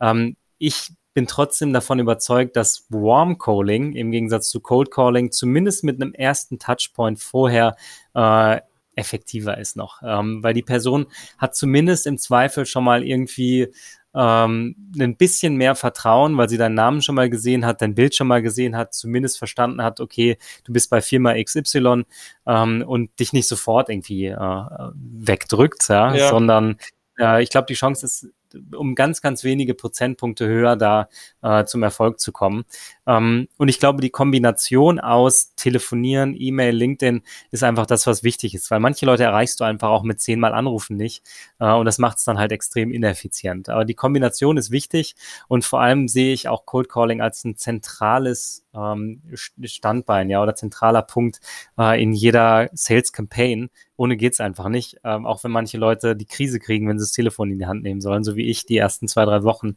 Ähm, 0.00 0.36
ich 0.58 0.92
bin 1.14 1.26
trotzdem 1.26 1.72
davon 1.72 2.00
überzeugt, 2.00 2.56
dass 2.56 2.86
Warm 2.90 3.38
Calling 3.38 3.94
im 3.94 4.10
Gegensatz 4.10 4.50
zu 4.50 4.60
Cold 4.60 4.90
Calling 4.90 5.30
zumindest 5.30 5.84
mit 5.84 6.00
einem 6.00 6.12
ersten 6.12 6.58
Touchpoint 6.58 7.20
vorher 7.20 7.76
äh, 8.14 8.60
effektiver 8.96 9.58
ist 9.58 9.76
noch, 9.76 10.02
ähm, 10.04 10.42
weil 10.42 10.54
die 10.54 10.62
Person 10.62 11.06
hat 11.38 11.54
zumindest 11.54 12.06
im 12.06 12.18
Zweifel 12.18 12.66
schon 12.66 12.84
mal 12.84 13.04
irgendwie 13.04 13.68
ähm, 14.14 14.76
ein 14.98 15.16
bisschen 15.16 15.56
mehr 15.56 15.74
Vertrauen, 15.74 16.36
weil 16.36 16.48
sie 16.48 16.58
deinen 16.58 16.74
Namen 16.74 17.02
schon 17.02 17.16
mal 17.16 17.28
gesehen 17.28 17.66
hat, 17.66 17.82
dein 17.82 17.94
Bild 17.94 18.14
schon 18.14 18.28
mal 18.28 18.42
gesehen 18.42 18.76
hat, 18.76 18.94
zumindest 18.94 19.38
verstanden 19.38 19.82
hat, 19.82 20.00
okay, 20.00 20.38
du 20.64 20.72
bist 20.72 20.90
bei 20.90 21.00
Firma 21.00 21.34
XY 21.34 22.04
ähm, 22.46 22.84
und 22.86 23.18
dich 23.18 23.32
nicht 23.32 23.48
sofort 23.48 23.88
irgendwie 23.88 24.26
äh, 24.26 24.64
wegdrückt, 24.94 25.88
ja, 25.88 26.14
ja. 26.14 26.28
sondern 26.28 26.76
äh, 27.18 27.42
ich 27.42 27.50
glaube, 27.50 27.66
die 27.66 27.74
Chance 27.74 28.06
ist 28.06 28.28
um 28.76 28.94
ganz, 28.94 29.20
ganz 29.22 29.44
wenige 29.44 29.74
Prozentpunkte 29.74 30.46
höher 30.46 30.76
da 30.76 31.08
äh, 31.42 31.64
zum 31.64 31.82
Erfolg 31.82 32.20
zu 32.20 32.32
kommen. 32.32 32.64
Ähm, 33.06 33.48
und 33.58 33.68
ich 33.68 33.78
glaube, 33.78 34.00
die 34.00 34.10
Kombination 34.10 35.00
aus 35.00 35.54
Telefonieren, 35.56 36.34
E-Mail, 36.36 36.74
LinkedIn 36.74 37.22
ist 37.50 37.62
einfach 37.62 37.86
das, 37.86 38.06
was 38.06 38.22
wichtig 38.22 38.54
ist, 38.54 38.70
weil 38.70 38.80
manche 38.80 39.06
Leute 39.06 39.24
erreichst 39.24 39.60
du 39.60 39.64
einfach 39.64 39.90
auch 39.90 40.02
mit 40.02 40.20
zehnmal 40.20 40.54
Anrufen 40.54 40.96
nicht 40.96 41.22
äh, 41.58 41.72
und 41.72 41.84
das 41.84 41.98
macht 41.98 42.18
es 42.18 42.24
dann 42.24 42.38
halt 42.38 42.52
extrem 42.52 42.90
ineffizient. 42.92 43.68
Aber 43.68 43.84
die 43.84 43.94
Kombination 43.94 44.56
ist 44.56 44.70
wichtig 44.70 45.14
und 45.48 45.64
vor 45.64 45.80
allem 45.80 46.08
sehe 46.08 46.32
ich 46.32 46.48
auch 46.48 46.66
Cold 46.66 46.88
Calling 46.88 47.20
als 47.20 47.44
ein 47.44 47.56
zentrales 47.56 48.64
ähm, 48.74 49.22
Standbein, 49.62 50.30
ja, 50.30 50.42
oder 50.42 50.54
zentraler 50.54 51.02
Punkt 51.02 51.40
äh, 51.78 52.02
in 52.02 52.12
jeder 52.12 52.68
Sales 52.72 53.12
Campaign. 53.12 53.70
Ohne 53.96 54.16
geht's 54.16 54.40
einfach 54.40 54.68
nicht. 54.68 54.96
Ähm, 55.04 55.26
auch 55.26 55.44
wenn 55.44 55.52
manche 55.52 55.78
Leute 55.78 56.16
die 56.16 56.26
Krise 56.26 56.58
kriegen, 56.58 56.88
wenn 56.88 56.98
sie 56.98 57.04
das 57.04 57.12
Telefon 57.12 57.50
in 57.50 57.58
die 57.58 57.66
Hand 57.66 57.82
nehmen 57.82 58.00
sollen, 58.00 58.24
so 58.24 58.36
wie 58.36 58.48
ich 58.48 58.66
die 58.66 58.76
ersten 58.76 59.08
zwei, 59.08 59.24
drei 59.24 59.44
Wochen 59.44 59.76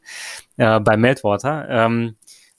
äh, 0.58 0.80
bei 0.80 0.98
Meltwater. 0.98 1.68
Ähm, 1.70 2.16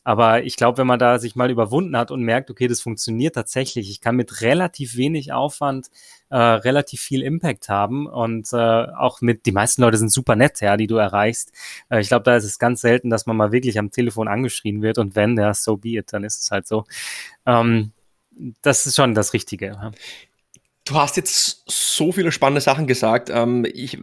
aber 0.09 0.43
ich 0.43 0.57
glaube, 0.57 0.79
wenn 0.79 0.87
man 0.87 0.99
da 0.99 1.19
sich 1.19 1.37
mal 1.37 1.51
überwunden 1.51 1.95
hat 1.95 2.11
und 2.11 2.23
merkt, 2.23 2.51
okay, 2.51 2.67
das 2.67 2.81
funktioniert 2.81 3.35
tatsächlich, 3.35 3.91
ich 3.91 4.01
kann 4.01 4.17
mit 4.17 4.41
relativ 4.41 4.97
wenig 4.97 5.35
Aufwand 5.35 5.91
äh, 6.31 6.39
relativ 6.39 7.03
viel 7.03 7.23
Impact 7.23 7.69
haben 7.69 8.07
und 8.07 8.51
äh, 8.55 8.57
auch 8.57 9.21
mit, 9.21 9.45
die 9.45 9.53
meisten 9.53 9.83
Leute 9.83 9.99
sind 9.99 10.11
super 10.11 10.35
nett, 10.35 10.63
ja, 10.63 10.79
die 10.79 10.87
du 10.87 10.97
erreichst. 10.97 11.53
Äh, 11.91 12.01
ich 12.01 12.09
glaube, 12.09 12.23
da 12.23 12.37
ist 12.37 12.45
es 12.45 12.59
ganz 12.59 12.81
selten, 12.81 13.11
dass 13.11 13.27
man 13.27 13.37
mal 13.37 13.53
wirklich 13.53 13.79
am 13.79 13.91
Telefon 13.91 14.29
angeschrien 14.29 14.81
wird 14.81 14.97
und 14.97 15.15
wenn, 15.15 15.37
ja, 15.37 15.53
so 15.53 15.77
be 15.77 15.99
it, 15.99 16.11
dann 16.11 16.25
ist 16.25 16.41
es 16.41 16.51
halt 16.51 16.67
so. 16.67 16.85
Ähm, 17.45 17.93
das 18.63 18.87
ist 18.87 18.97
schon 18.97 19.13
das 19.13 19.35
Richtige. 19.35 19.93
Du 20.89 20.95
hast 20.95 21.19
jetzt 21.19 21.65
so 21.67 22.13
viele 22.13 22.33
spannende 22.33 22.63
Sachen 22.63 22.87
gesagt. 22.87 23.29
Ähm, 23.31 23.67
ich 23.75 23.99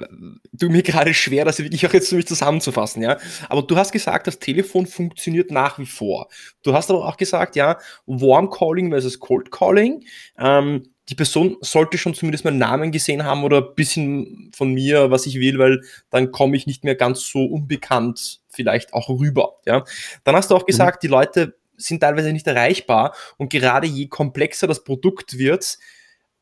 tue 0.60 0.69
mir 0.69 0.84
gerade 0.84 1.15
schwer, 1.15 1.43
das 1.43 1.58
wirklich 1.58 1.86
auch 1.88 1.93
jetzt 1.93 2.10
für 2.10 2.15
mich 2.15 2.28
zusammenzufassen, 2.28 3.02
ja. 3.02 3.17
Aber 3.50 3.63
du 3.63 3.76
hast 3.76 3.91
gesagt, 3.91 4.28
das 4.28 4.38
Telefon 4.38 4.86
funktioniert 4.86 5.50
nach 5.50 5.80
wie 5.80 5.88
vor. 5.88 6.28
Du 6.62 6.74
hast 6.74 6.91
aber 6.91 7.08
auch 7.08 7.17
gesagt, 7.17 7.56
ja, 7.56 7.80
Warm 8.06 8.52
Calling 8.52 8.91
versus 8.91 9.19
Cold 9.19 9.50
Calling. 9.50 10.06
Ähm, 10.38 10.84
die 11.10 11.15
Person 11.15 11.58
sollte 11.62 11.98
schon 11.98 12.13
zumindest 12.13 12.45
meinen 12.45 12.60
Namen 12.60 12.91
gesehen 12.91 13.24
haben 13.24 13.43
oder 13.43 13.58
ein 13.58 13.76
bisschen 13.76 14.52
von 14.56 14.71
mir, 14.71 15.10
was 15.10 15.26
ich 15.26 15.39
will, 15.39 15.58
weil 15.58 15.82
dann 16.12 16.32
komme 16.32 16.56
ich 16.56 16.67
nicht 16.67 16.84
mehr 16.84 16.95
ganz 16.95 17.21
so 17.21 17.45
unbekannt 17.45 18.41
vielleicht 18.50 18.93
auch 18.93 19.10
rüber. 19.10 19.56
Ja. 19.65 19.84
Dann 20.24 20.36
hast 20.36 20.52
du 20.52 20.56
auch 20.56 20.63
mhm. 20.63 20.67
gesagt, 20.67 21.02
mhm. 21.02 21.08
die 21.08 21.12
Leute 21.12 21.56
sind 21.78 22.00
teilweise 22.02 22.32
nicht 22.32 22.48
erreichbar 22.48 23.15
und 23.38 23.50
gerade 23.50 23.88
je 23.88 24.08
komplexer 24.08 24.67
das 24.67 24.84
Produkt 24.84 25.38
wird, 25.38 25.78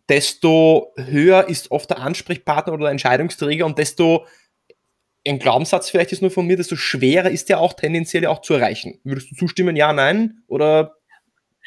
desto 0.10 0.94
höher 0.98 1.48
ist 1.48 1.72
oft 1.72 1.90
der 1.90 2.00
Ansprechpartner 2.00 2.74
oder 2.74 2.84
der 2.84 2.92
Entscheidungsträger 2.92 3.66
und 3.66 3.78
desto 3.78 4.26
ein 5.26 5.40
Glaubenssatz 5.40 5.90
vielleicht 5.90 6.12
ist 6.12 6.22
nur 6.22 6.32
von 6.32 6.46
mir, 6.46 6.58
desto 6.58 6.76
schwerer 6.76 7.30
ist 7.30 7.50
der 7.50 7.60
auch 7.60 7.74
tendenziell 7.74 8.26
auch 8.26 8.42
zu 8.42 8.54
erreichen. 8.56 9.00
Würdest 9.04 9.32
du 9.32 9.36
zustimmen, 9.36 9.76
ja, 9.76 9.94
nein? 9.94 10.44
Oder? 10.48 10.96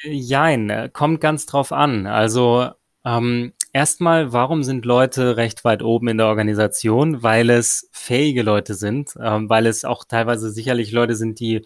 Jein, 0.02 0.68
äh, 0.68 0.90
kommt 0.92 1.20
ganz 1.20 1.46
drauf 1.46 1.72
an. 1.72 2.06
Also 2.06 2.70
ähm, 3.04 3.54
erstmal, 3.72 4.32
warum 4.32 4.62
sind 4.62 4.84
Leute 4.84 5.38
recht 5.38 5.64
weit 5.64 5.82
oben 5.82 6.08
in 6.08 6.18
der 6.18 6.26
Organisation? 6.26 7.22
Weil 7.22 7.48
es 7.48 7.88
fähige 7.92 8.42
Leute 8.42 8.74
sind, 8.74 9.14
ähm, 9.22 9.48
weil 9.48 9.66
es 9.66 9.86
auch 9.86 10.04
teilweise 10.04 10.50
sicherlich 10.50 10.92
Leute 10.92 11.14
sind, 11.14 11.40
die 11.40 11.64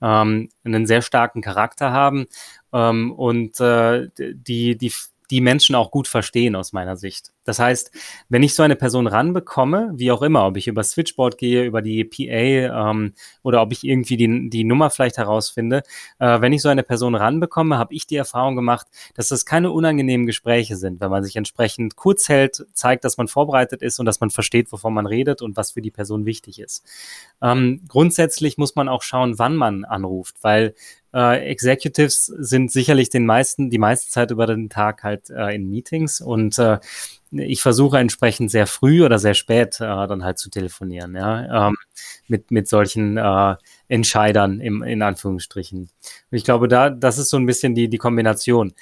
ähm, 0.00 0.48
einen 0.64 0.86
sehr 0.86 1.02
starken 1.02 1.42
Charakter 1.42 1.90
haben 1.90 2.26
ähm, 2.72 3.10
und 3.12 3.58
äh, 3.60 4.08
die, 4.16 4.76
die 4.76 4.92
die 5.32 5.40
Menschen 5.40 5.74
auch 5.74 5.90
gut 5.90 6.08
verstehen 6.08 6.54
aus 6.54 6.74
meiner 6.74 6.94
Sicht. 6.94 7.32
Das 7.44 7.58
heißt, 7.58 7.90
wenn 8.28 8.42
ich 8.42 8.54
so 8.54 8.62
eine 8.62 8.76
Person 8.76 9.06
ranbekomme, 9.06 9.90
wie 9.94 10.12
auch 10.12 10.20
immer, 10.20 10.46
ob 10.46 10.58
ich 10.58 10.68
über 10.68 10.84
Switchboard 10.84 11.38
gehe, 11.38 11.64
über 11.64 11.80
die 11.80 12.04
PA 12.04 12.90
ähm, 12.90 13.14
oder 13.42 13.62
ob 13.62 13.72
ich 13.72 13.82
irgendwie 13.82 14.18
die, 14.18 14.50
die 14.50 14.64
Nummer 14.64 14.90
vielleicht 14.90 15.16
herausfinde, 15.16 15.84
äh, 16.18 16.42
wenn 16.42 16.52
ich 16.52 16.60
so 16.60 16.68
eine 16.68 16.82
Person 16.82 17.14
ranbekomme, 17.14 17.78
habe 17.78 17.94
ich 17.94 18.06
die 18.06 18.16
Erfahrung 18.16 18.56
gemacht, 18.56 18.88
dass 19.14 19.28
das 19.28 19.46
keine 19.46 19.70
unangenehmen 19.70 20.26
Gespräche 20.26 20.76
sind, 20.76 21.00
wenn 21.00 21.10
man 21.10 21.24
sich 21.24 21.36
entsprechend 21.36 21.96
kurz 21.96 22.28
hält, 22.28 22.66
zeigt, 22.74 23.02
dass 23.02 23.16
man 23.16 23.26
vorbereitet 23.26 23.80
ist 23.80 23.98
und 24.00 24.04
dass 24.04 24.20
man 24.20 24.28
versteht, 24.28 24.70
wovon 24.70 24.92
man 24.92 25.06
redet 25.06 25.40
und 25.40 25.56
was 25.56 25.72
für 25.72 25.80
die 25.80 25.90
Person 25.90 26.26
wichtig 26.26 26.60
ist. 26.60 26.84
Ähm, 27.40 27.80
grundsätzlich 27.88 28.58
muss 28.58 28.76
man 28.76 28.90
auch 28.90 29.00
schauen, 29.00 29.38
wann 29.38 29.56
man 29.56 29.86
anruft, 29.86 30.36
weil 30.42 30.74
äh, 31.14 31.50
Executives 31.50 32.26
sind 32.26 32.70
sicherlich 32.70 33.10
den 33.10 33.26
meisten, 33.26 33.70
die 33.70 33.78
meiste 33.78 34.10
Zeit 34.10 34.30
über 34.30 34.46
den 34.46 34.68
Tag 34.68 35.02
halt 35.02 35.30
äh, 35.30 35.54
in 35.54 35.68
Meetings 35.68 36.20
und 36.20 36.58
äh, 36.58 36.78
ich 37.30 37.62
versuche 37.62 37.98
entsprechend 37.98 38.50
sehr 38.50 38.66
früh 38.66 39.04
oder 39.04 39.18
sehr 39.18 39.34
spät 39.34 39.80
äh, 39.80 40.06
dann 40.06 40.24
halt 40.24 40.38
zu 40.38 40.50
telefonieren, 40.50 41.14
ja, 41.14 41.68
ähm, 41.68 41.76
mit, 42.28 42.50
mit 42.50 42.68
solchen 42.68 43.16
äh, 43.16 43.56
Entscheidern 43.88 44.60
im, 44.60 44.82
in 44.82 45.02
Anführungsstrichen. 45.02 45.80
Und 45.80 45.90
ich 46.30 46.44
glaube, 46.44 46.68
da, 46.68 46.90
das 46.90 47.18
ist 47.18 47.30
so 47.30 47.38
ein 47.38 47.46
bisschen 47.46 47.74
die, 47.74 47.88
die 47.88 47.98
Kombination. 47.98 48.74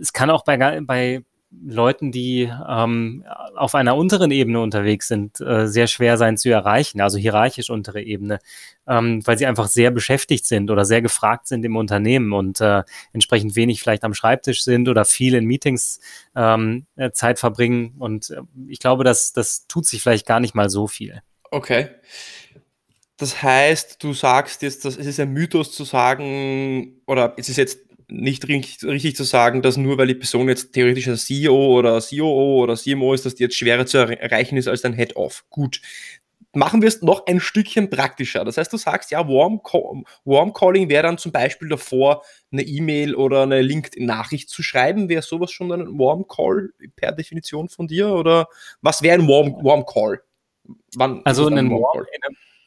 Es 0.00 0.12
kann 0.12 0.30
auch 0.30 0.44
bei, 0.44 0.80
bei 0.82 1.24
Leuten, 1.50 2.12
die 2.12 2.50
ähm, 2.68 3.24
auf 3.56 3.74
einer 3.74 3.96
unteren 3.96 4.30
Ebene 4.30 4.60
unterwegs 4.60 5.08
sind, 5.08 5.40
äh, 5.40 5.66
sehr 5.66 5.88
schwer 5.88 6.16
sein 6.16 6.36
zu 6.36 6.48
erreichen, 6.48 7.00
also 7.00 7.18
hierarchisch 7.18 7.70
untere 7.70 8.02
Ebene, 8.02 8.38
ähm, 8.86 9.26
weil 9.26 9.36
sie 9.36 9.46
einfach 9.46 9.66
sehr 9.66 9.90
beschäftigt 9.90 10.46
sind 10.46 10.70
oder 10.70 10.84
sehr 10.84 11.02
gefragt 11.02 11.48
sind 11.48 11.64
im 11.64 11.76
Unternehmen 11.76 12.32
und 12.32 12.60
äh, 12.60 12.84
entsprechend 13.12 13.56
wenig 13.56 13.80
vielleicht 13.82 14.04
am 14.04 14.14
Schreibtisch 14.14 14.62
sind 14.62 14.88
oder 14.88 15.04
viel 15.04 15.34
in 15.34 15.44
Meetings 15.44 16.00
ähm, 16.36 16.86
äh, 16.96 17.10
Zeit 17.10 17.40
verbringen. 17.40 17.96
Und 17.98 18.30
äh, 18.30 18.42
ich 18.68 18.78
glaube, 18.78 19.02
das, 19.02 19.32
das 19.32 19.66
tut 19.66 19.86
sich 19.86 20.02
vielleicht 20.02 20.26
gar 20.26 20.38
nicht 20.38 20.54
mal 20.54 20.70
so 20.70 20.86
viel. 20.86 21.20
Okay. 21.50 21.88
Das 23.16 23.42
heißt, 23.42 24.02
du 24.02 24.14
sagst 24.14 24.62
jetzt, 24.62 24.84
das, 24.84 24.96
es 24.96 25.06
ist 25.06 25.20
ein 25.20 25.32
Mythos 25.32 25.72
zu 25.72 25.84
sagen, 25.84 27.02
oder 27.06 27.34
es 27.36 27.48
ist 27.48 27.58
jetzt 27.58 27.89
nicht 28.10 28.48
richtig, 28.48 28.82
richtig, 28.84 29.16
zu 29.16 29.24
sagen, 29.24 29.62
dass 29.62 29.76
nur 29.76 29.98
weil 29.98 30.06
die 30.06 30.14
Person 30.14 30.48
jetzt 30.48 30.72
theoretisch 30.72 31.08
ein 31.08 31.16
CEO 31.16 31.78
oder 31.78 32.00
COO 32.00 32.62
oder 32.62 32.76
CMO 32.76 33.14
ist, 33.14 33.26
dass 33.26 33.34
die 33.34 33.44
jetzt 33.44 33.56
schwerer 33.56 33.86
zu 33.86 33.98
erreichen 33.98 34.56
ist 34.56 34.68
als 34.68 34.82
dein 34.82 34.92
Head-Off. 34.94 35.44
Gut. 35.50 35.80
Machen 36.52 36.82
wir 36.82 36.88
es 36.88 37.00
noch 37.00 37.26
ein 37.26 37.38
Stückchen 37.38 37.90
praktischer. 37.90 38.44
Das 38.44 38.56
heißt, 38.56 38.72
du 38.72 38.76
sagst, 38.76 39.12
ja, 39.12 39.28
Warm, 39.28 39.60
Warm 40.24 40.52
Calling 40.52 40.88
wäre 40.88 41.04
dann 41.04 41.16
zum 41.16 41.30
Beispiel 41.30 41.68
davor, 41.68 42.24
eine 42.50 42.62
E-Mail 42.62 43.14
oder 43.14 43.44
eine 43.44 43.62
LinkedIn-Nachricht 43.62 44.48
zu 44.48 44.64
schreiben. 44.64 45.08
Wäre 45.08 45.22
sowas 45.22 45.52
schon 45.52 45.70
ein 45.70 45.96
Warm 45.96 46.26
Call 46.26 46.70
per 46.96 47.12
Definition 47.12 47.68
von 47.68 47.86
dir? 47.86 48.08
Oder 48.08 48.48
was 48.82 49.00
wäre 49.02 49.20
ein 49.20 49.28
Warm, 49.28 49.62
Warm 49.62 49.86
Call? 49.86 50.22
Wann 50.96 51.22
also 51.24 51.46
ein 51.46 51.70
Warm, 51.70 51.82
Warm 51.82 51.92
Call? 51.92 52.06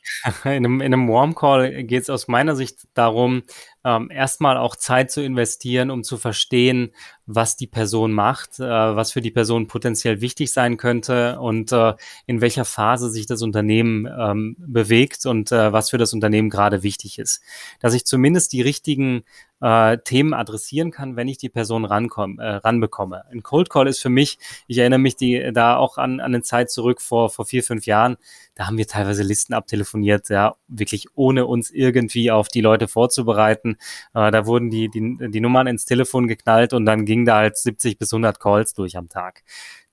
In 0.45 0.49
einem 0.49 0.63
in 0.63 0.65
einem, 0.65 0.81
in 0.81 0.93
einem 0.93 1.09
Warm 1.09 1.35
Call 1.35 1.83
geht 1.83 2.03
es 2.03 2.09
aus 2.09 2.27
meiner 2.27 2.55
Sicht 2.55 2.87
darum, 2.93 3.43
ähm, 3.85 4.09
erstmal 4.11 4.57
auch 4.57 4.75
Zeit 4.75 5.11
zu 5.11 5.21
investieren, 5.21 5.91
um 5.91 6.03
zu 6.03 6.17
verstehen, 6.17 6.91
was 7.25 7.57
die 7.57 7.67
Person 7.67 8.11
macht, 8.11 8.59
äh, 8.59 8.63
was 8.63 9.11
für 9.11 9.21
die 9.21 9.31
Person 9.31 9.67
potenziell 9.67 10.21
wichtig 10.21 10.51
sein 10.53 10.77
könnte 10.77 11.39
und 11.39 11.71
äh, 11.71 11.93
in 12.25 12.41
welcher 12.41 12.65
Phase 12.65 13.09
sich 13.09 13.25
das 13.25 13.41
Unternehmen 13.41 14.05
ähm, 14.05 14.55
bewegt 14.59 15.25
und 15.25 15.51
äh, 15.51 15.73
was 15.73 15.89
für 15.89 15.97
das 15.97 16.13
Unternehmen 16.13 16.49
gerade 16.49 16.83
wichtig 16.83 17.19
ist. 17.19 17.41
Dass 17.79 17.93
ich 17.93 18.05
zumindest 18.05 18.53
die 18.53 18.61
richtigen 18.61 19.23
äh, 19.63 19.97
Themen 19.99 20.33
adressieren 20.33 20.91
kann, 20.91 21.15
wenn 21.15 21.29
ich 21.29 21.37
die 21.37 21.47
Person 21.47 21.85
rankomme, 21.85 22.43
äh, 22.43 22.55
ranbekomme. 22.55 23.23
Ein 23.31 23.43
Cold 23.43 23.69
Call 23.69 23.87
ist 23.87 24.01
für 24.01 24.09
mich, 24.09 24.37
ich 24.67 24.77
erinnere 24.77 24.99
mich 24.99 25.15
die, 25.15 25.51
da 25.53 25.77
auch 25.77 25.97
an, 25.97 26.19
an 26.19 26.33
eine 26.33 26.41
Zeit 26.41 26.69
zurück 26.69 26.99
vor, 26.99 27.29
vor 27.29 27.45
vier, 27.45 27.63
fünf 27.63 27.85
Jahren, 27.85 28.17
da 28.55 28.67
haben 28.67 28.77
wir 28.77 28.87
teilweise 28.87 29.23
Listen 29.23 29.53
abtelefoniert, 29.53 30.27
ja, 30.27 30.55
wirklich 30.67 31.07
ohne 31.15 31.45
uns 31.45 31.71
irgendwie 31.71 32.29
auf 32.29 32.49
die 32.49 32.59
Leute 32.59 32.89
vorzubereiten. 32.89 33.77
Äh, 34.13 34.31
da 34.31 34.45
wurden 34.45 34.69
die, 34.69 34.89
die, 34.89 35.17
die 35.29 35.39
Nummern 35.39 35.67
ins 35.67 35.85
Telefon 35.85 36.27
geknallt 36.27 36.73
und 36.73 36.85
dann 36.85 37.05
ging 37.05 37.23
da 37.23 37.37
halt 37.37 37.57
70 37.57 37.97
bis 37.97 38.11
100 38.11 38.41
Calls 38.41 38.73
durch 38.73 38.97
am 38.97 39.07
Tag 39.07 39.43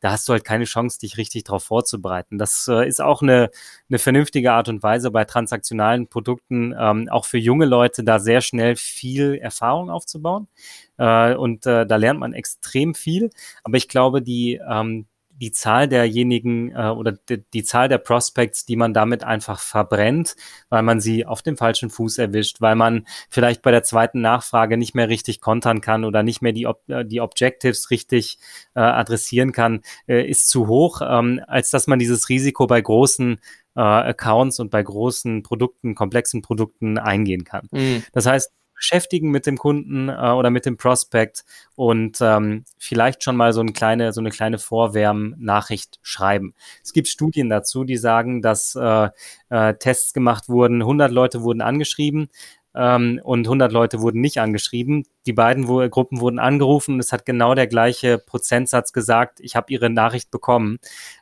da 0.01 0.13
hast 0.13 0.29
du 0.29 0.33
halt 0.33 0.45
keine 0.45 0.65
Chance, 0.65 0.99
dich 0.99 1.17
richtig 1.17 1.45
darauf 1.45 1.65
vorzubereiten. 1.65 2.39
Das 2.39 2.67
äh, 2.69 2.87
ist 2.89 3.01
auch 3.01 3.23
eine, 3.23 3.51
eine 3.89 3.99
vernünftige 3.99 4.53
Art 4.53 4.69
und 4.69 4.83
Weise 4.83 5.11
bei 5.11 5.25
transaktionalen 5.25 6.09
Produkten, 6.09 6.75
ähm, 6.79 7.09
auch 7.11 7.27
für 7.27 7.39
junge 7.39 7.67
Leute 7.67 8.03
da 8.03 8.19
sehr 8.19 8.41
schnell 8.41 8.77
viel 8.77 9.35
Erfahrung 9.35 9.91
aufzubauen. 9.91 10.49
Äh, 10.97 11.35
und 11.35 11.67
äh, 11.67 11.87
da 11.87 11.97
lernt 11.97 12.21
man 12.21 12.33
extrem 12.33 12.95
viel. 12.95 13.31
Aber 13.63 13.77
ich 13.77 13.89
glaube, 13.89 14.23
die, 14.23 14.61
ähm, 14.69 15.07
die 15.41 15.53
Zahl 15.53 15.89
derjenigen 15.89 16.71
äh, 16.75 16.89
oder 16.89 17.13
die, 17.13 17.43
die, 17.53 17.65
Zahl 17.65 17.89
der 17.89 17.99
Prospects, 17.99 18.67
die 18.67 18.77
man 18.77 18.93
damit 18.95 19.25
einfach 19.25 19.61
verbrennt, 19.61 20.37
weil 20.69 20.83
man 20.83 21.01
sie 21.01 21.27
auf 21.27 21.43
dem 21.43 21.57
falschen 21.57 21.91
Fuß 21.91 22.19
erwischt, 22.19 22.61
weil 22.61 22.77
man 22.77 23.07
vielleicht 23.31 23.63
bei 23.63 23.71
der 23.71 23.83
zweiten 23.83 24.21
Nachfrage 24.21 24.77
nicht 24.77 24.95
mehr 24.95 25.09
richtig 25.09 25.41
kontern 25.41 25.81
kann 25.81 26.05
oder 26.05 26.23
nicht 26.23 26.43
mehr 26.43 26.53
die, 26.53 26.67
Ob 26.67 26.89
äh, 26.89 27.05
die 27.05 27.21
Objectives 27.21 27.91
richtig 27.91 28.39
äh, 28.75 28.81
adressieren 28.81 29.53
kann, 29.53 29.81
äh, 30.07 30.29
ist 30.29 30.49
zu 30.49 30.67
hoch, 30.67 31.01
ähm, 31.03 31.41
als 31.47 31.71
dass 31.71 31.87
man 31.87 31.99
dieses 31.99 32.29
Risiko 32.29 32.67
bei 32.67 32.81
großen 32.81 33.41
äh, 33.77 33.81
Accounts 33.81 34.61
und 34.61 34.71
bei 34.71 34.83
großen 34.83 35.43
Produkten, 35.43 35.95
komplexen 35.95 36.43
Produkten 36.43 36.99
eingehen 36.99 37.45
kann. 37.45 37.69
Mhm. 37.71 38.05
Das 38.13 38.27
heißt, 38.27 38.53
beschäftigen 38.81 39.31
mit 39.31 39.45
dem 39.45 39.59
Kunden 39.59 40.09
äh, 40.09 40.13
oder 40.13 40.49
mit 40.49 40.65
dem 40.65 40.79
Prospect 40.79 41.45
und 41.77 42.19
ähm, 42.23 42.65
vielleicht 42.79 43.23
schon 43.23 43.37
mal 43.37 43.53
so 43.53 43.61
eine 43.61 43.73
kleine, 43.73 44.15
so 44.15 44.21
eine 44.23 44.31
kleine 44.31 44.59
Vorwärmnachricht 44.59 45.99
schreiben. 46.01 46.55
Es 46.83 46.95
gibt 46.95 47.07
Studien 47.07 47.51
dazu, 47.51 47.85
die 47.85 47.99
sagen, 47.99 48.41
dass 48.41 48.75
äh, 48.75 49.11
äh, 49.51 49.75
Tests 49.75 50.15
gemacht 50.15 50.49
wurden, 50.49 50.81
100 50.81 51.13
Leute 51.13 51.43
wurden 51.43 51.61
angeschrieben, 51.61 52.31
ähm, 52.75 53.21
und 53.23 53.47
100 53.47 53.71
Leute 53.71 54.01
wurden 54.01 54.21
nicht 54.21 54.39
angeschrieben. 54.39 55.05
Die 55.27 55.33
beiden 55.35 55.69
wo, 55.69 55.87
Gruppen 55.89 56.21
wurden 56.21 56.39
angerufen 56.39 56.95
und 56.95 57.01
es 57.01 57.13
hat 57.13 57.27
genau 57.27 57.55
der 57.55 57.67
gleiche 57.67 58.17
Prozentsatz 58.17 58.93
gesagt, 58.95 59.41
ich 59.41 59.57
habe 59.57 59.73
ihre 59.73 59.91
Nachricht 59.91 60.31
bekommen 60.31 60.79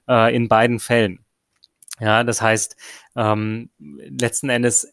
äh, 0.09 0.35
in 0.35 0.47
beiden 0.49 0.79
Fällen. 0.79 1.25
Ja, 2.01 2.23
das 2.23 2.41
heißt, 2.41 2.77
ähm, 3.17 3.71
letzten 3.79 4.51
Endes 4.51 4.93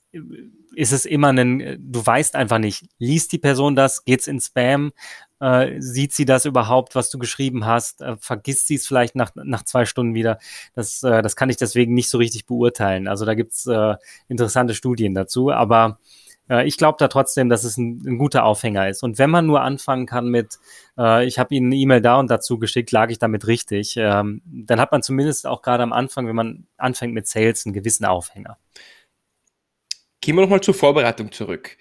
ist 0.75 0.91
es 0.91 1.05
immer 1.05 1.29
ein, 1.29 1.77
du 1.79 2.05
weißt 2.05 2.35
einfach 2.35 2.59
nicht, 2.59 2.85
liest 2.99 3.31
die 3.31 3.37
Person 3.37 3.75
das, 3.75 4.05
geht's 4.05 4.27
in 4.27 4.39
Spam, 4.39 4.91
äh, 5.39 5.79
sieht 5.79 6.13
sie 6.13 6.25
das 6.25 6.45
überhaupt, 6.45 6.95
was 6.95 7.09
du 7.09 7.17
geschrieben 7.17 7.65
hast, 7.65 8.01
äh, 8.01 8.15
vergisst 8.19 8.67
sie 8.67 8.75
es 8.75 8.87
vielleicht 8.87 9.15
nach, 9.15 9.31
nach 9.35 9.63
zwei 9.63 9.85
Stunden 9.85 10.13
wieder. 10.13 10.39
Das, 10.73 11.03
äh, 11.03 11.21
das 11.21 11.35
kann 11.35 11.49
ich 11.49 11.57
deswegen 11.57 11.93
nicht 11.93 12.09
so 12.09 12.17
richtig 12.17 12.45
beurteilen. 12.45 13.07
Also 13.07 13.25
da 13.25 13.33
gibt's 13.33 13.65
äh, 13.67 13.95
interessante 14.27 14.73
Studien 14.73 15.13
dazu, 15.13 15.51
aber 15.51 15.99
äh, 16.49 16.65
ich 16.67 16.77
glaube 16.77 16.97
da 16.99 17.07
trotzdem, 17.07 17.49
dass 17.49 17.63
es 17.63 17.77
ein, 17.77 18.01
ein, 18.05 18.17
guter 18.17 18.45
Aufhänger 18.45 18.89
ist. 18.89 19.03
Und 19.03 19.17
wenn 19.17 19.29
man 19.29 19.45
nur 19.45 19.61
anfangen 19.61 20.05
kann 20.05 20.27
mit, 20.27 20.59
äh, 20.97 21.25
ich 21.25 21.39
habe 21.39 21.55
Ihnen 21.55 21.67
eine 21.67 21.75
E-Mail 21.75 22.01
da 22.01 22.19
und 22.19 22.29
dazu 22.29 22.59
geschickt, 22.59 22.91
lag 22.91 23.09
ich 23.09 23.19
damit 23.19 23.47
richtig, 23.47 23.95
ähm, 23.97 24.41
dann 24.45 24.79
hat 24.79 24.91
man 24.91 25.03
zumindest 25.03 25.47
auch 25.47 25.61
gerade 25.61 25.83
am 25.83 25.93
Anfang, 25.93 26.27
wenn 26.27 26.35
man 26.35 26.67
anfängt 26.77 27.13
mit 27.13 27.27
Sales, 27.27 27.65
einen 27.65 27.73
gewissen 27.73 28.05
Aufhänger. 28.05 28.57
Gehen 30.25 30.35
wir 30.37 30.41
nochmal 30.41 30.61
zur 30.61 30.73
Vorbereitung 30.73 31.31
zurück. 31.31 31.77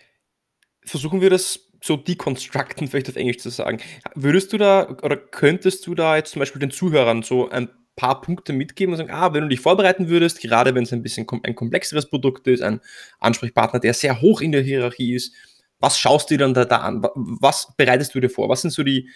Versuchen 0.84 1.22
wir 1.22 1.30
das 1.30 1.70
so 1.82 1.96
deconstructen, 1.96 2.88
vielleicht 2.88 3.08
auf 3.08 3.16
Englisch 3.16 3.38
zu 3.38 3.48
sagen. 3.48 3.78
Würdest 4.14 4.52
du 4.52 4.58
da 4.58 4.98
oder 5.00 5.16
könntest 5.16 5.86
du 5.86 5.94
da 5.94 6.16
jetzt 6.16 6.32
zum 6.32 6.40
Beispiel 6.40 6.60
den 6.60 6.70
Zuhörern 6.70 7.22
so 7.22 7.48
ein 7.48 7.70
paar 7.96 8.20
Punkte 8.20 8.52
mitgeben 8.52 8.92
und 8.92 8.98
sagen, 8.98 9.10
ah, 9.10 9.32
wenn 9.32 9.44
du 9.44 9.48
dich 9.48 9.60
vorbereiten 9.60 10.10
würdest, 10.10 10.42
gerade 10.42 10.74
wenn 10.74 10.82
es 10.82 10.92
ein 10.92 11.00
bisschen 11.00 11.26
ein 11.42 11.54
komplexeres 11.54 12.10
Produkt 12.10 12.46
ist, 12.46 12.60
ein 12.60 12.82
Ansprechpartner, 13.18 13.80
der 13.80 13.94
sehr 13.94 14.20
hoch 14.20 14.42
in 14.42 14.52
der 14.52 14.60
Hierarchie 14.60 15.14
ist, 15.14 15.32
was 15.78 15.98
schaust 15.98 16.28
du 16.28 16.34
dir 16.34 16.40
dann 16.40 16.52
da, 16.52 16.66
da 16.66 16.80
an? 16.80 17.02
Was 17.14 17.72
bereitest 17.78 18.14
du 18.14 18.20
dir 18.20 18.28
vor? 18.28 18.50
Was 18.50 18.60
sind 18.60 18.72
so 18.72 18.82
die 18.82 19.08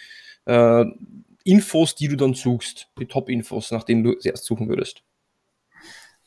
äh, 0.45 0.85
Infos, 1.43 1.93
die 1.93 2.07
du 2.07 2.15
dann 2.15 2.33
suchst, 2.33 2.87
die 2.99 3.05
Top-Infos, 3.05 3.69
nach 3.69 3.83
denen 3.83 4.03
du 4.03 4.13
zuerst 4.13 4.45
suchen 4.45 4.69
würdest? 4.69 5.03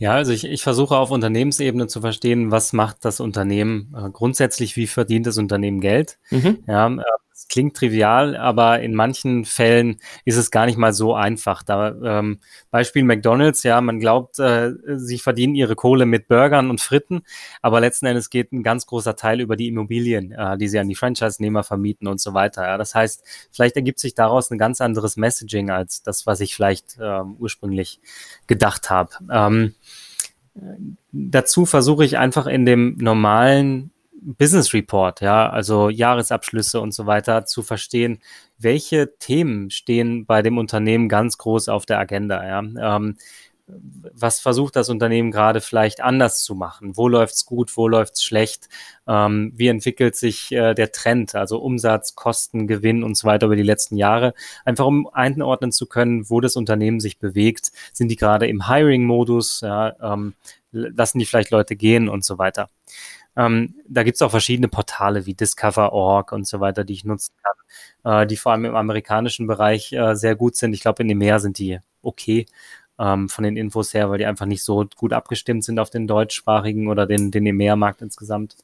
Ja, 0.03 0.15
also 0.15 0.33
ich, 0.33 0.43
ich 0.43 0.65
versuche 0.65 0.97
auf 0.97 1.13
Unternehmensebene 1.13 1.87
zu 1.87 2.01
verstehen, 2.01 2.51
was 2.51 2.73
macht 2.73 3.05
das 3.05 3.21
Unternehmen 3.21 3.95
äh, 3.97 4.11
grundsätzlich, 4.11 4.75
wie 4.75 4.89
verdient 4.89 5.29
das 5.29 5.39
Unternehmen 5.39 5.81
Geld. 5.81 6.19
Mhm. 6.31 6.59
Ja, 6.67 6.89
äh, 6.89 7.03
klingt 7.53 7.77
trivial, 7.77 8.35
aber 8.35 8.81
in 8.81 8.95
manchen 8.95 9.45
Fällen 9.45 9.99
ist 10.25 10.39
es 10.39 10.51
gar 10.51 10.65
nicht 10.65 10.79
mal 10.79 10.95
so 10.95 11.15
einfach. 11.15 11.63
Da, 11.63 11.95
ähm, 12.03 12.39
Beispiel 12.71 13.05
McDonalds, 13.05 13.63
ja, 13.63 13.79
man 13.83 14.01
glaubt, 14.01 14.39
äh, 14.39 14.73
sie 14.97 15.19
verdienen 15.19 15.55
ihre 15.55 15.77
Kohle 15.77 16.07
mit 16.07 16.29
Burgern 16.29 16.71
und 16.71 16.81
Fritten, 16.81 17.23
aber 17.61 17.81
letzten 17.81 18.07
Endes 18.07 18.31
geht 18.31 18.53
ein 18.53 18.63
ganz 18.63 18.87
großer 18.87 19.17
Teil 19.17 19.43
über 19.43 19.57
die 19.57 19.69
Immobilien, 19.69 20.33
äh, 20.33 20.57
die 20.57 20.67
sie 20.67 20.79
an 20.79 20.89
die 20.89 20.95
Franchise-Nehmer 20.95 21.63
vermieten 21.63 22.09
und 22.09 22.23
so 22.23 22.33
weiter. 22.33 22.67
Ja. 22.67 22.79
Das 22.79 22.95
heißt, 22.95 23.23
vielleicht 23.53 23.77
ergibt 23.77 23.99
sich 23.99 24.15
daraus 24.15 24.51
ein 24.51 24.57
ganz 24.57 24.81
anderes 24.81 25.19
Messaging 25.19 25.69
als 25.69 26.03
das, 26.03 26.27
was 26.27 26.41
ich 26.41 26.55
vielleicht 26.55 26.97
ähm, 27.03 27.37
ursprünglich 27.39 28.01
gedacht 28.47 28.89
habe. 28.89 29.11
Ähm, 29.31 29.75
dazu 31.13 31.67
versuche 31.67 32.05
ich 32.07 32.17
einfach 32.17 32.47
in 32.47 32.65
dem 32.65 32.97
normalen 32.97 33.92
Business 34.25 34.73
Report, 34.73 35.21
ja, 35.21 35.51
also 35.51 35.89
Jahresabschlüsse 35.89 36.81
und 36.81 36.95
so 36.95 37.07
weiter, 37.07 37.45
zu 37.45 37.63
verstehen, 37.63 38.21
welche 38.59 39.19
Themen 39.19 39.71
stehen 39.71 40.27
bei 40.27 40.43
dem 40.43 40.59
Unternehmen 40.59 41.09
ganz 41.09 41.39
groß 41.39 41.69
auf 41.69 41.87
der 41.87 41.99
Agenda, 41.99 42.47
ja. 42.47 42.61
Ähm, 42.61 43.17
was 43.67 44.41
versucht 44.41 44.77
das 44.77 44.89
Unternehmen 44.89 45.31
gerade 45.31 45.61
vielleicht 45.61 46.01
anders 46.01 46.43
zu 46.43 46.55
machen? 46.55 46.97
Wo 46.97 47.09
läuft's 47.09 47.47
gut, 47.47 47.77
wo 47.77 47.89
läuft's 47.89 48.23
schlecht? 48.23 48.69
Ähm, 49.07 49.53
wie 49.55 49.69
entwickelt 49.69 50.17
sich 50.17 50.53
äh, 50.53 50.75
der 50.75 50.93
Trend, 50.93 51.35
also 51.35 51.59
Umsatz, 51.59 52.15
Kosten, 52.15 52.67
Gewinn 52.67 53.03
und 53.03 53.17
so 53.17 53.27
weiter 53.27 53.47
über 53.47 53.57
die 53.57 53.63
letzten 53.63 53.97
Jahre? 53.97 54.35
Einfach 54.65 54.87
um 54.87 55.09
einordnen 55.09 55.73
zu 55.73 55.87
können, 55.87 56.29
wo 56.29 56.41
das 56.41 56.57
Unternehmen 56.57 57.01
sich 57.01 57.19
bewegt. 57.19 57.73
Sind 57.93 58.09
die 58.09 58.17
gerade 58.17 58.47
im 58.47 58.69
Hiring-Modus? 58.69 59.61
Ja, 59.63 59.95
ähm, 60.03 60.35
lassen 60.73 61.19
die 61.19 61.27
vielleicht 61.27 61.51
Leute 61.51 61.77
gehen 61.77 62.09
und 62.09 62.25
so 62.25 62.39
weiter. 62.39 62.69
Ähm, 63.37 63.75
da 63.89 64.03
gibt 64.03 64.17
es 64.17 64.23
auch 64.23 64.31
verschiedene 64.31 64.69
Portale 64.69 65.27
wie 65.27 65.35
Discover.org 65.35 66.33
und 66.33 66.47
so 66.47 66.61
weiter, 66.61 66.85
die 66.85 66.93
ich 66.93 67.05
nutzen 67.05 67.35
kann, 67.43 68.23
äh, 68.23 68.27
die 68.27 68.37
vor 68.37 68.53
allem 68.53 68.67
im 68.67 68.77
amerikanischen 68.77 69.47
Bereich 69.47 69.93
äh, 69.93 70.15
sehr 70.15 70.37
gut 70.37 70.57
sind. 70.57 70.75
Ich 70.75 70.83
glaube, 70.83 71.03
in 71.03 71.09
dem 71.09 71.19
Meer 71.19 71.41
sind 71.41 71.59
die 71.59 71.79
okay 72.03 72.47
ähm, 72.99 73.29
von 73.29 73.45
den 73.45 73.57
Infos 73.57 73.95
her, 73.95 74.11
weil 74.11 74.19
die 74.19 74.27
einfach 74.27 74.47
nicht 74.47 74.63
so 74.63 74.87
gut 74.97 75.13
abgestimmt 75.13 75.65
sind 75.65 75.79
auf 75.79 75.91
den 75.91 76.07
deutschsprachigen 76.07 76.89
oder 76.89 77.07
den, 77.07 77.31
den 77.31 77.47
EMEA-Markt 77.47 78.03
insgesamt. 78.03 78.57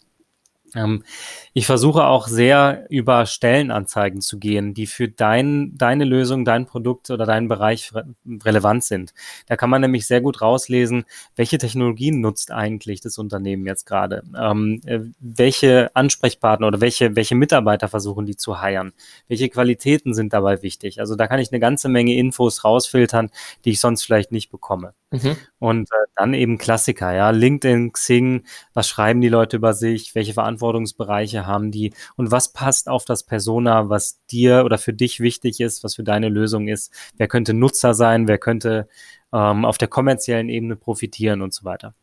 Ähm, 0.74 1.04
ich 1.52 1.66
versuche 1.66 2.04
auch 2.04 2.28
sehr 2.28 2.86
über 2.90 3.26
Stellenanzeigen 3.26 4.20
zu 4.20 4.38
gehen, 4.38 4.74
die 4.74 4.86
für 4.86 5.08
dein, 5.08 5.76
deine 5.76 6.04
Lösung, 6.04 6.44
dein 6.44 6.66
Produkt 6.66 7.10
oder 7.10 7.26
deinen 7.26 7.48
Bereich 7.48 7.94
re 7.94 8.06
relevant 8.44 8.84
sind. 8.84 9.14
Da 9.46 9.56
kann 9.56 9.70
man 9.70 9.80
nämlich 9.80 10.06
sehr 10.06 10.20
gut 10.20 10.40
rauslesen, 10.40 11.04
welche 11.36 11.58
Technologien 11.58 12.20
nutzt 12.20 12.50
eigentlich 12.50 13.00
das 13.00 13.18
Unternehmen 13.18 13.66
jetzt 13.66 13.86
gerade, 13.86 14.22
ähm, 14.38 14.80
äh, 14.84 15.00
welche 15.20 15.90
Ansprechpartner 15.94 16.66
oder 16.66 16.80
welche, 16.80 17.16
welche 17.16 17.34
Mitarbeiter 17.34 17.88
versuchen 17.88 18.26
die 18.26 18.36
zu 18.36 18.60
heiren, 18.60 18.92
welche 19.28 19.48
Qualitäten 19.48 20.14
sind 20.14 20.32
dabei 20.32 20.62
wichtig. 20.62 21.00
Also 21.00 21.16
da 21.16 21.26
kann 21.26 21.40
ich 21.40 21.52
eine 21.52 21.60
ganze 21.60 21.88
Menge 21.88 22.14
Infos 22.14 22.64
rausfiltern, 22.64 23.30
die 23.64 23.70
ich 23.70 23.80
sonst 23.80 24.02
vielleicht 24.02 24.32
nicht 24.32 24.50
bekomme. 24.50 24.94
Mhm. 25.10 25.36
Und 25.58 25.90
äh, 25.90 26.06
dann 26.16 26.34
eben 26.34 26.58
Klassiker, 26.58 27.14
ja, 27.14 27.30
LinkedIn, 27.30 27.92
Xing, 27.92 28.44
was 28.74 28.88
schreiben 28.88 29.22
die 29.22 29.30
Leute 29.30 29.56
über 29.56 29.72
sich, 29.72 30.14
welche 30.14 30.34
Verantwortungsbereiche 30.34 31.46
haben 31.46 31.70
die 31.70 31.94
und 32.16 32.30
was 32.30 32.52
passt 32.52 32.88
auf 32.90 33.06
das 33.06 33.22
Persona, 33.22 33.88
was 33.88 34.22
dir 34.26 34.64
oder 34.64 34.76
für 34.76 34.92
dich 34.92 35.20
wichtig 35.20 35.60
ist, 35.60 35.82
was 35.82 35.94
für 35.94 36.04
deine 36.04 36.28
Lösung 36.28 36.68
ist. 36.68 36.92
Wer 37.16 37.26
könnte 37.28 37.54
Nutzer 37.54 37.94
sein, 37.94 38.28
wer 38.28 38.38
könnte 38.38 38.86
ähm, 39.32 39.64
auf 39.64 39.78
der 39.78 39.88
kommerziellen 39.88 40.50
Ebene 40.50 40.76
profitieren 40.76 41.40
und 41.40 41.54
so 41.54 41.64
weiter. 41.64 41.94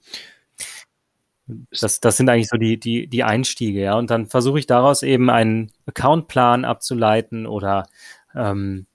Das, 1.80 2.00
das 2.00 2.18
sind 2.18 2.28
eigentlich 2.28 2.48
so 2.50 2.58
die, 2.58 2.80
die, 2.80 3.08
die 3.08 3.24
Einstiege, 3.24 3.82
ja. 3.82 3.96
Und 3.96 4.10
dann 4.10 4.26
versuche 4.26 4.58
ich 4.58 4.66
daraus 4.66 5.04
eben 5.04 5.30
einen 5.30 5.72
Accountplan 5.86 6.66
abzuleiten 6.66 7.46
oder 7.46 7.86
ähm, 8.36 8.88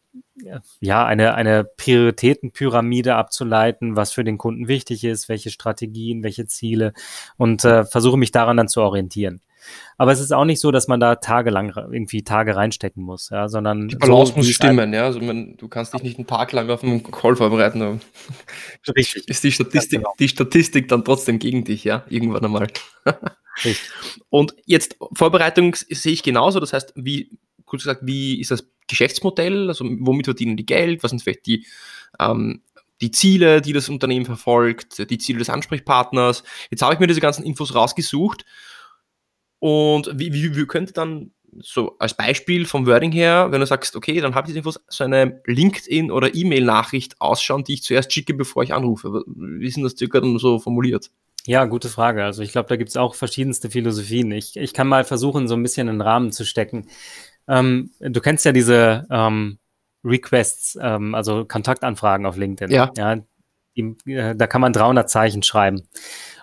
ja, 0.81 1.07
eine, 1.07 1.35
eine 1.35 1.65
Prioritätenpyramide 1.65 3.15
abzuleiten, 3.15 3.97
was 3.97 4.13
für 4.13 4.25
den 4.25 4.39
Kunden 4.39 4.69
wichtig 4.69 5.05
ist, 5.05 5.29
welche 5.29 5.51
Strategien, 5.51 6.23
welche 6.23 6.47
Ziele 6.47 6.93
und 7.37 7.65
äh, 7.65 7.85
versuche 7.85 8.17
mich 8.17 8.33
daran 8.33 8.57
dann 8.57 8.69
zu 8.69 8.81
orientieren. 8.81 9.41
Aber 9.97 10.13
es 10.13 10.21
ist 10.21 10.33
auch 10.33 10.45
nicht 10.45 10.61
so, 10.61 10.71
dass 10.71 10.89
man 10.89 11.01
da 11.01 11.17
tagelang 11.17 11.75
irgendwie 11.77 12.23
Tage 12.23 12.57
reinstecken 12.57 13.03
muss, 13.03 13.31
ja, 13.31 13.49
sondern 13.49 13.89
die 13.89 13.97
Balance 13.97 14.33
so, 14.33 14.39
muss 14.39 14.49
stimmen, 14.49 14.93
ja. 14.93 15.05
Also 15.05 15.21
man, 15.21 15.57
du 15.57 15.69
kannst 15.69 15.95
dich 15.95 16.03
nicht 16.03 16.19
einen 16.19 16.27
Tag 16.27 16.53
lang 16.53 16.71
auf 16.71 16.83
einen 16.83 17.03
Call 17.03 17.37
vorbereiten. 17.37 18.01
Richtig. 18.97 19.29
Ist 19.29 19.45
die 19.45 19.53
Statistik, 19.53 20.01
genau. 20.01 20.15
die 20.19 20.29
Statistik 20.29 20.89
dann 20.89 21.05
trotzdem 21.05 21.39
gegen 21.39 21.65
dich, 21.65 21.85
ja, 21.85 22.05
irgendwann 22.09 22.45
einmal. 22.45 22.69
Richtig. 23.65 23.91
Und 24.31 24.55
jetzt 24.65 24.97
Vorbereitung 25.13 25.75
sehe 25.75 26.13
ich 26.13 26.23
genauso. 26.23 26.61
Das 26.61 26.73
heißt, 26.73 26.95
wie 26.97 27.31
kurz 27.67 27.83
gesagt, 27.83 28.01
wie 28.05 28.41
ist 28.41 28.51
das 28.51 28.67
Geschäftsmodell, 28.91 29.69
also 29.69 29.85
womit 29.85 30.27
verdienen 30.27 30.57
die 30.57 30.67
Geld, 30.67 31.03
was 31.03 31.11
sind 31.11 31.23
vielleicht 31.23 31.47
die, 31.47 31.67
ähm, 32.19 32.63
die 33.01 33.11
Ziele, 33.11 33.63
die 33.63 33.73
das 33.73 33.89
Unternehmen 33.89 34.27
verfolgt, 34.27 35.11
die 35.11 35.19
Ziele 35.19 35.39
des 35.39 35.51
Ansprechpartners. 35.51 36.43
Jetzt 36.71 36.83
habe 36.83 36.95
ich 36.95 37.01
mir 37.01 37.07
diese 37.07 37.21
ganzen 37.21 37.45
Infos 37.45 37.75
rausgesucht 37.75 38.45
und 39.59 40.11
wie, 40.15 40.33
wie, 40.33 40.57
wie 40.57 40.67
könnte 40.67 40.93
dann 40.93 41.33
so 41.59 41.97
als 41.99 42.15
Beispiel 42.15 42.65
vom 42.65 42.87
Wording 42.87 43.13
her, 43.13 43.49
wenn 43.51 43.61
du 43.61 43.67
sagst, 43.67 43.97
okay, 43.97 44.21
dann 44.21 44.35
habe 44.35 44.47
ich 44.47 44.51
diese 44.51 44.59
Infos, 44.59 44.81
so 44.89 45.05
eine 45.05 45.41
LinkedIn- 45.47 46.11
oder 46.11 46.35
E-Mail-Nachricht 46.35 47.21
ausschauen, 47.21 47.65
die 47.65 47.75
ich 47.75 47.83
zuerst 47.83 48.13
schicke, 48.13 48.35
bevor 48.35 48.63
ich 48.63 48.73
anrufe. 48.73 49.25
Wie 49.27 49.67
ist 49.67 49.77
denn 49.77 49.85
das 49.85 49.97
circa 49.97 50.21
dann 50.21 50.39
so 50.39 50.59
formuliert? 50.59 51.11
Ja, 51.47 51.65
gute 51.65 51.89
Frage. 51.89 52.25
Also 52.25 52.43
ich 52.43 52.53
glaube, 52.53 52.69
da 52.69 52.77
gibt 52.77 52.91
es 52.91 52.97
auch 52.97 53.15
verschiedenste 53.15 53.71
Philosophien. 53.71 54.31
Ich, 54.33 54.57
ich 54.57 54.75
kann 54.75 54.87
mal 54.87 55.05
versuchen, 55.05 55.49
so 55.49 55.55
ein 55.55 55.63
bisschen 55.63 55.89
einen 55.89 56.03
Rahmen 56.03 56.33
zu 56.33 56.45
stecken. 56.45 56.87
Ähm, 57.51 57.91
du 57.99 58.21
kennst 58.21 58.45
ja 58.45 58.53
diese 58.53 59.07
ähm, 59.11 59.59
Requests, 60.05 60.79
ähm, 60.81 61.15
also 61.15 61.45
Kontaktanfragen 61.45 62.25
auf 62.25 62.37
LinkedIn. 62.37 62.75
Ja. 62.75 62.93
ja 62.97 63.17
die, 63.77 63.97
äh, 64.07 64.35
da 64.37 64.47
kann 64.47 64.61
man 64.61 64.73
300 64.73 65.11
Zeichen 65.11 65.43
schreiben. 65.43 65.83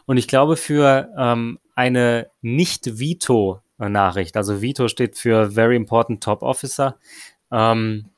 Und 0.05 0.17
ich 0.17 0.27
glaube, 0.27 0.57
für 0.57 1.09
ähm, 1.17 1.59
eine 1.75 2.29
Nicht-Veto-Nachricht, 2.41 4.37
also 4.37 4.61
Veto 4.61 4.87
steht 4.89 5.17
für 5.17 5.51
Very 5.51 5.75
Important 5.75 6.23
Top 6.23 6.41
Officer, 6.41 6.97
ähm, 7.51 8.09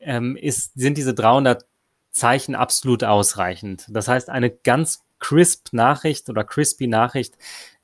ähm, 0.00 0.36
ist, 0.36 0.72
sind 0.74 0.96
diese 0.96 1.14
300 1.14 1.66
Zeichen 2.10 2.54
absolut 2.54 3.04
ausreichend. 3.04 3.86
Das 3.90 4.08
heißt, 4.08 4.30
eine 4.30 4.50
ganz 4.50 5.04
crisp 5.18 5.68
Nachricht 5.72 6.30
oder 6.30 6.44
crispy 6.44 6.86
Nachricht 6.86 7.36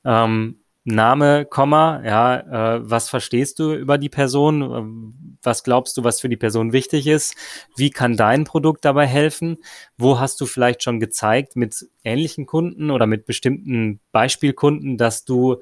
ähm, 0.04 0.60
Name, 0.88 1.46
Komma, 1.46 2.00
ja, 2.04 2.76
äh, 2.76 2.80
was 2.88 3.08
verstehst 3.08 3.58
du 3.58 3.74
über 3.74 3.98
die 3.98 4.08
Person? 4.08 4.62
Ähm, 4.62 5.38
was 5.42 5.64
glaubst 5.64 5.96
du, 5.96 6.04
was 6.04 6.20
für 6.20 6.28
die 6.28 6.36
Person 6.36 6.72
wichtig 6.72 7.08
ist? 7.08 7.34
Wie 7.76 7.90
kann 7.90 8.16
dein 8.16 8.44
Produkt 8.44 8.84
dabei 8.84 9.04
helfen? 9.06 9.58
Wo 9.98 10.20
hast 10.20 10.40
du 10.40 10.46
vielleicht 10.46 10.84
schon 10.84 11.00
gezeigt 11.00 11.56
mit 11.56 11.86
ähnlichen 12.04 12.46
Kunden 12.46 12.92
oder 12.92 13.06
mit 13.06 13.26
bestimmten 13.26 13.98
Beispielkunden, 14.12 14.96
dass 14.96 15.24
du 15.24 15.56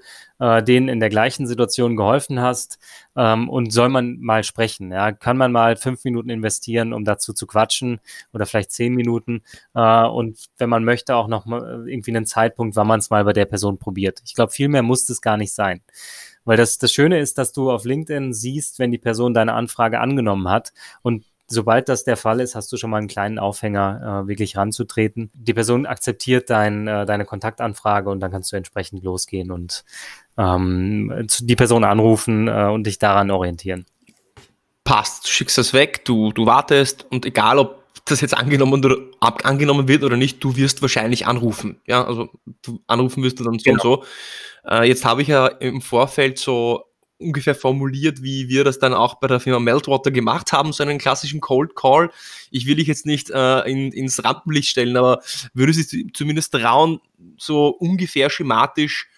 äh, 0.45 0.63
denen 0.63 0.89
in 0.89 1.01
der 1.01 1.09
gleichen 1.09 1.47
Situation 1.47 1.97
geholfen 1.97 2.41
hast? 2.41 2.79
Ähm, 3.17 3.49
und 3.49 3.73
soll 3.73 3.89
man 3.89 4.19
mal 4.21 4.45
sprechen? 4.45 4.93
Ja? 4.93 5.13
Kann 5.13 5.39
man 5.39 5.53
mal 5.53 5.77
fünf 5.77 6.05
Minuten 6.05 6.29
investieren, 6.29 6.93
um 6.93 7.05
dazu 7.05 7.33
zu 7.33 7.47
quatschen 7.47 8.01
oder 8.33 8.45
vielleicht 8.45 8.73
zehn 8.73 8.95
Minuten? 8.95 9.43
Äh, 9.75 10.05
und 10.05 10.47
wenn 10.59 10.69
man 10.69 10.85
möchte, 10.85 11.17
auch 11.17 11.29
noch 11.29 11.47
mal 11.47 11.89
irgendwie 11.89 12.11
einen 12.15 12.27
Zeitpunkt, 12.27 12.77
wann 12.77 12.87
man 12.87 13.01
es 13.01 13.11
mal 13.11 13.25
bei 13.25 13.33
der 13.33 13.47
Person 13.47 13.79
probiert. 13.79 14.21
Ich 14.27 14.35
glaube, 14.35 14.53
viel 14.53 14.69
mehr 14.69 14.83
muss 14.83 15.09
es 15.09 15.23
gar 15.23 15.39
nicht 15.39 15.55
sein. 15.55 15.81
Weil 16.45 16.59
das, 16.59 16.77
das 16.77 16.93
Schöne 16.93 17.21
ist, 17.21 17.39
dass 17.39 17.53
du 17.53 17.71
auf 17.71 17.85
LinkedIn 17.85 18.35
siehst, 18.35 18.79
wenn 18.79 18.91
die 18.91 18.99
Person 18.99 19.33
deine 19.33 19.55
Anfrage 19.55 19.99
angenommen 20.01 20.51
hat 20.51 20.75
und 21.01 21.25
sobald 21.47 21.89
das 21.89 22.05
der 22.05 22.17
Fall 22.17 22.41
ist, 22.41 22.55
hast 22.55 22.73
du 22.73 22.77
schon 22.77 22.91
mal 22.91 22.99
einen 22.99 23.09
kleinen 23.09 23.39
Aufhänger, 23.39 24.25
äh, 24.25 24.29
wirklich 24.29 24.57
ranzutreten. 24.57 25.31
Die 25.35 25.55
Person 25.55 25.87
akzeptiert 25.87 26.51
dein, 26.51 26.87
äh, 26.87 27.07
deine 27.07 27.25
Kontaktanfrage 27.25 28.11
und 28.11 28.21
dann 28.21 28.31
kannst 28.31 28.53
du 28.53 28.57
entsprechend 28.57 29.03
losgehen 29.03 29.51
und 29.51 29.85
ähm, 30.39 31.27
die 31.41 31.57
Person 31.57 31.85
anrufen 31.85 32.49
äh, 32.49 32.69
und 32.73 32.87
dich 32.87 32.99
daran 32.99 33.31
orientieren. 33.31 33.87
Passt, 34.85 35.25
du 35.25 35.29
schickst 35.29 35.57
das 35.59 35.73
weg, 35.73 36.05
du, 36.05 36.33
du 36.33 36.47
wartest 36.47 37.07
und 37.11 37.25
egal 37.25 37.59
ob 37.59 37.85
das 38.05 38.21
jetzt 38.21 38.37
angenommen 38.37 38.85
oder 38.85 38.97
ab, 39.21 39.43
angenommen 39.45 39.89
wird 39.89 40.05
oder 40.05 40.17
nicht, 40.17 40.43
du 40.45 40.57
wirst 40.57 40.83
wahrscheinlich 40.83 41.27
anrufen. 41.27 41.81
Ja, 41.87 42.05
also 42.05 42.29
du, 42.63 42.81
anrufen 42.87 43.23
wirst 43.23 43.41
du 43.41 43.45
dann 43.45 43.59
so 43.59 43.65
genau. 43.65 43.75
und 43.75 44.05
so. 44.05 44.05
Äh, 44.69 44.89
jetzt 44.89 45.05
habe 45.05 45.23
ich 45.23 45.29
ja 45.29 45.47
im 45.47 45.81
Vorfeld 45.81 46.39
so 46.39 46.85
ungefähr 47.19 47.55
formuliert, 47.55 48.23
wie 48.23 48.49
wir 48.49 48.65
das 48.65 48.79
dann 48.79 48.95
auch 48.95 49.15
bei 49.15 49.27
der 49.27 49.41
Firma 49.41 49.61
Meltwater 49.61 50.11
gemacht 50.11 50.53
haben, 50.53 50.73
so 50.73 50.83
einen 50.83 50.99
klassischen 50.99 51.41
Cold 51.41 51.77
Call. 51.77 52.11
Ich 52.51 52.67
will 52.67 52.77
dich 52.77 52.89
jetzt 52.89 53.07
nicht 53.07 53.31
äh, 53.31 53.61
in, 53.71 53.93
ins 53.93 54.23
Rampenlicht 54.25 54.69
stellen, 54.69 54.97
aber 54.97 55.23
würde 55.53 55.73
sie 55.73 56.13
zumindest 56.13 56.53
trauen, 56.53 57.01
so 57.39 57.69
ungefähr 57.69 58.31
schematisch 58.31 59.09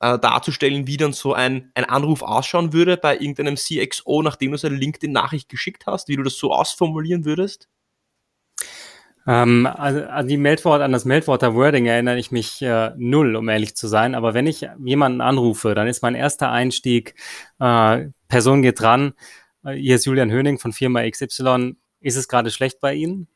äh, 0.00 0.18
darzustellen, 0.18 0.86
wie 0.86 0.96
dann 0.96 1.12
so 1.12 1.32
ein, 1.32 1.70
ein 1.74 1.84
Anruf 1.84 2.22
ausschauen 2.22 2.72
würde 2.72 2.96
bei 2.96 3.14
irgendeinem 3.14 3.56
CXO, 3.56 4.22
nachdem 4.22 4.52
du 4.52 4.58
so 4.58 4.66
eine 4.66 4.76
LinkedIn-Nachricht 4.76 5.48
geschickt 5.48 5.86
hast, 5.86 6.08
wie 6.08 6.16
du 6.16 6.22
das 6.22 6.36
so 6.36 6.52
ausformulieren 6.52 7.24
würdest? 7.24 7.68
Ähm, 9.28 9.66
also 9.66 10.04
an 10.04 10.26
die 10.26 10.38
Meldwort, 10.38 10.80
an 10.80 10.92
das 10.92 11.04
Meldworter 11.04 11.54
Wording 11.54 11.84
erinnere 11.84 12.18
ich 12.18 12.32
mich 12.32 12.62
äh, 12.62 12.92
null, 12.96 13.36
um 13.36 13.50
ehrlich 13.50 13.76
zu 13.76 13.86
sein. 13.86 14.14
Aber 14.14 14.32
wenn 14.32 14.46
ich 14.46 14.66
jemanden 14.82 15.20
anrufe, 15.20 15.74
dann 15.74 15.86
ist 15.86 16.02
mein 16.02 16.14
erster 16.14 16.50
Einstieg, 16.50 17.14
äh, 17.60 18.06
Person 18.28 18.62
geht 18.62 18.80
dran, 18.80 19.12
äh, 19.64 19.74
hier 19.74 19.96
ist 19.96 20.06
Julian 20.06 20.30
Höning 20.30 20.58
von 20.58 20.72
Firma 20.72 21.02
XY, 21.08 21.76
ist 22.00 22.16
es 22.16 22.26
gerade 22.26 22.50
schlecht 22.50 22.80
bei 22.80 22.94
Ihnen? 22.94 23.28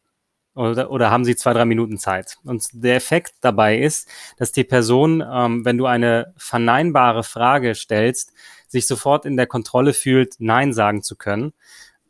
Oder, 0.54 0.90
oder 0.90 1.10
haben 1.10 1.26
Sie 1.26 1.36
zwei, 1.36 1.52
drei 1.52 1.66
Minuten 1.66 1.98
Zeit? 1.98 2.36
Und 2.44 2.68
der 2.72 2.96
Effekt 2.96 3.34
dabei 3.42 3.78
ist, 3.78 4.08
dass 4.38 4.50
die 4.50 4.64
Person, 4.64 5.22
ähm, 5.30 5.64
wenn 5.66 5.76
du 5.76 5.84
eine 5.84 6.32
verneinbare 6.38 7.22
Frage 7.22 7.74
stellst, 7.74 8.32
sich 8.66 8.86
sofort 8.86 9.26
in 9.26 9.36
der 9.36 9.46
Kontrolle 9.46 9.92
fühlt, 9.92 10.36
Nein 10.38 10.72
sagen 10.72 11.02
zu 11.02 11.16
können. 11.16 11.52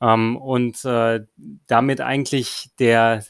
Ähm, 0.01 0.37
und 0.37 0.85
äh, 0.85 1.21
damit 1.67 2.01
eigentlich 2.01 2.71
der, 2.79 3.25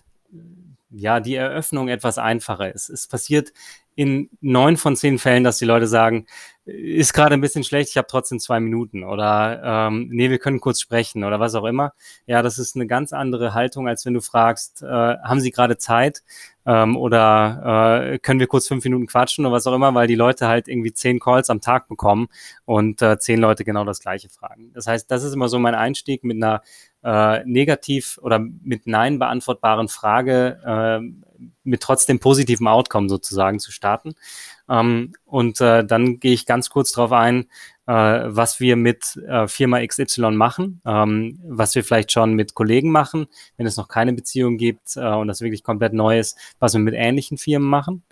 ja, 0.90 1.20
die 1.20 1.34
Eröffnung 1.34 1.88
etwas 1.88 2.18
einfacher 2.18 2.74
ist. 2.74 2.90
Es 2.90 3.06
passiert 3.06 3.52
in 3.94 4.30
neun 4.40 4.76
von 4.76 4.96
zehn 4.96 5.18
Fällen, 5.18 5.44
dass 5.44 5.58
die 5.58 5.64
Leute 5.64 5.86
sagen, 5.86 6.26
ist 6.64 7.12
gerade 7.12 7.34
ein 7.34 7.40
bisschen 7.40 7.64
schlecht, 7.64 7.90
ich 7.90 7.96
habe 7.96 8.06
trotzdem 8.08 8.38
zwei 8.38 8.60
Minuten 8.60 9.02
oder 9.02 9.88
ähm, 9.88 10.08
nee, 10.10 10.30
wir 10.30 10.38
können 10.38 10.60
kurz 10.60 10.80
sprechen 10.80 11.24
oder 11.24 11.40
was 11.40 11.54
auch 11.54 11.64
immer. 11.64 11.92
Ja, 12.26 12.40
das 12.40 12.58
ist 12.58 12.76
eine 12.76 12.86
ganz 12.86 13.12
andere 13.12 13.52
Haltung, 13.52 13.88
als 13.88 14.06
wenn 14.06 14.14
du 14.14 14.20
fragst, 14.20 14.82
äh, 14.82 14.86
haben 14.86 15.40
Sie 15.40 15.50
gerade 15.50 15.76
Zeit 15.76 16.22
ähm, 16.64 16.96
oder 16.96 18.12
äh, 18.12 18.18
können 18.18 18.40
wir 18.40 18.46
kurz 18.46 18.68
fünf 18.68 18.84
Minuten 18.84 19.06
quatschen 19.06 19.44
oder 19.44 19.54
was 19.54 19.66
auch 19.66 19.74
immer, 19.74 19.92
weil 19.94 20.06
die 20.06 20.14
Leute 20.14 20.46
halt 20.46 20.68
irgendwie 20.68 20.92
zehn 20.92 21.18
Calls 21.18 21.50
am 21.50 21.60
Tag 21.60 21.88
bekommen 21.88 22.28
und 22.64 23.02
äh, 23.02 23.18
zehn 23.18 23.40
Leute 23.40 23.64
genau 23.64 23.84
das 23.84 24.00
gleiche 24.00 24.28
fragen. 24.30 24.70
Das 24.72 24.86
heißt, 24.86 25.10
das 25.10 25.24
ist 25.24 25.34
immer 25.34 25.48
so 25.48 25.58
mein 25.58 25.74
Einstieg 25.74 26.22
mit 26.22 26.36
einer 26.36 26.62
äh, 27.04 27.44
negativ 27.44 28.18
oder 28.22 28.38
mit 28.38 28.86
Nein 28.86 29.18
beantwortbaren 29.18 29.88
Frage 29.88 30.60
äh, 30.64 31.32
mit 31.64 31.80
trotzdem 31.80 32.20
positivem 32.20 32.68
Outcome 32.68 33.08
sozusagen 33.08 33.58
zu 33.58 33.72
starten. 33.72 34.14
Ähm, 34.68 35.12
und 35.24 35.60
äh, 35.60 35.84
dann 35.84 36.20
gehe 36.20 36.32
ich 36.32 36.46
ganz 36.46 36.70
kurz 36.70 36.92
darauf 36.92 37.12
ein, 37.12 37.46
äh, 37.86 37.92
was 37.92 38.60
wir 38.60 38.76
mit 38.76 39.16
äh, 39.28 39.48
Firma 39.48 39.84
XY 39.84 40.32
machen, 40.32 40.80
ähm, 40.86 41.40
was 41.44 41.74
wir 41.74 41.84
vielleicht 41.84 42.12
schon 42.12 42.34
mit 42.34 42.54
Kollegen 42.54 42.90
machen, 42.90 43.26
wenn 43.56 43.66
es 43.66 43.76
noch 43.76 43.88
keine 43.88 44.12
Beziehung 44.12 44.56
gibt 44.56 44.96
äh, 44.96 45.00
und 45.00 45.28
das 45.28 45.40
wirklich 45.40 45.64
komplett 45.64 45.92
neu 45.92 46.18
ist, 46.18 46.38
was 46.58 46.74
wir 46.74 46.80
mit 46.80 46.94
ähnlichen 46.94 47.38
Firmen 47.38 47.68
machen. 47.68 48.04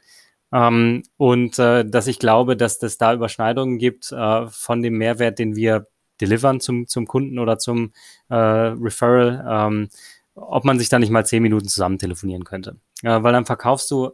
Ähm, 0.53 1.05
und 1.16 1.59
äh, 1.59 1.85
dass 1.85 2.09
ich 2.09 2.18
glaube, 2.18 2.57
dass 2.57 2.79
das 2.79 2.98
da 2.98 3.14
Überschneidungen 3.14 3.79
gibt 3.79 4.11
äh, 4.11 4.46
von 4.48 4.83
dem 4.83 4.98
Mehrwert, 4.98 5.38
den 5.38 5.55
wir 5.55 5.87
delivern 6.20 6.61
zum, 6.61 6.87
zum 6.87 7.06
Kunden 7.06 7.38
oder 7.38 7.59
zum 7.59 7.92
äh, 8.28 8.35
Referral, 8.35 9.44
ähm, 9.48 9.88
ob 10.35 10.64
man 10.64 10.78
sich 10.78 10.88
da 10.88 10.98
nicht 10.98 11.11
mal 11.11 11.26
zehn 11.26 11.42
Minuten 11.42 11.68
zusammen 11.68 11.98
telefonieren 11.98 12.44
könnte. 12.44 12.76
Äh, 13.02 13.22
weil 13.22 13.33
dann 13.33 13.46
verkaufst 13.46 13.90
du 13.90 14.12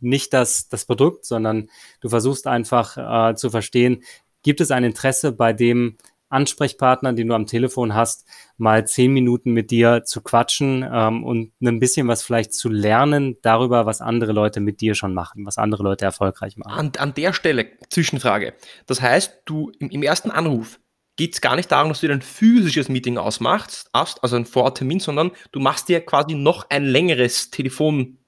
nicht 0.00 0.32
das, 0.32 0.68
das 0.68 0.84
Produkt, 0.84 1.24
sondern 1.24 1.68
du 2.00 2.08
versuchst 2.08 2.46
einfach 2.46 3.30
äh, 3.30 3.34
zu 3.34 3.50
verstehen, 3.50 4.02
gibt 4.42 4.60
es 4.60 4.70
ein 4.70 4.84
Interesse 4.84 5.32
bei 5.32 5.52
dem 5.52 5.96
Ansprechpartner, 6.28 7.12
den 7.12 7.28
du 7.28 7.34
am 7.34 7.46
Telefon 7.46 7.94
hast, 7.94 8.26
mal 8.56 8.86
zehn 8.86 9.12
Minuten 9.12 9.52
mit 9.52 9.70
dir 9.70 10.02
zu 10.04 10.20
quatschen 10.22 10.84
ähm, 10.90 11.24
und 11.24 11.52
ein 11.62 11.78
bisschen 11.78 12.08
was 12.08 12.22
vielleicht 12.22 12.52
zu 12.52 12.68
lernen 12.68 13.36
darüber, 13.42 13.86
was 13.86 14.00
andere 14.00 14.32
Leute 14.32 14.60
mit 14.60 14.80
dir 14.80 14.94
schon 14.94 15.14
machen, 15.14 15.46
was 15.46 15.56
andere 15.56 15.84
Leute 15.84 16.04
erfolgreich 16.04 16.56
machen. 16.56 16.72
An, 16.72 16.92
an 16.98 17.14
der 17.14 17.32
Stelle, 17.32 17.68
Zwischenfrage. 17.90 18.54
Das 18.86 19.00
heißt, 19.00 19.42
du 19.44 19.70
im, 19.78 19.90
im 19.90 20.02
ersten 20.02 20.30
Anruf 20.30 20.80
geht 21.16 21.34
es 21.34 21.40
gar 21.40 21.56
nicht 21.56 21.72
darum, 21.72 21.88
dass 21.90 22.00
du 22.00 22.06
dir 22.06 22.14
ein 22.14 22.22
physisches 22.22 22.88
Meeting 22.88 23.18
ausmachst, 23.18 23.88
also 23.92 24.36
ein 24.36 24.46
Vortermin, 24.46 25.00
sondern 25.00 25.32
du 25.52 25.60
machst 25.60 25.88
dir 25.88 26.00
quasi 26.00 26.34
noch 26.34 26.68
ein 26.70 26.84
längeres 26.84 27.50
Telefon 27.50 28.18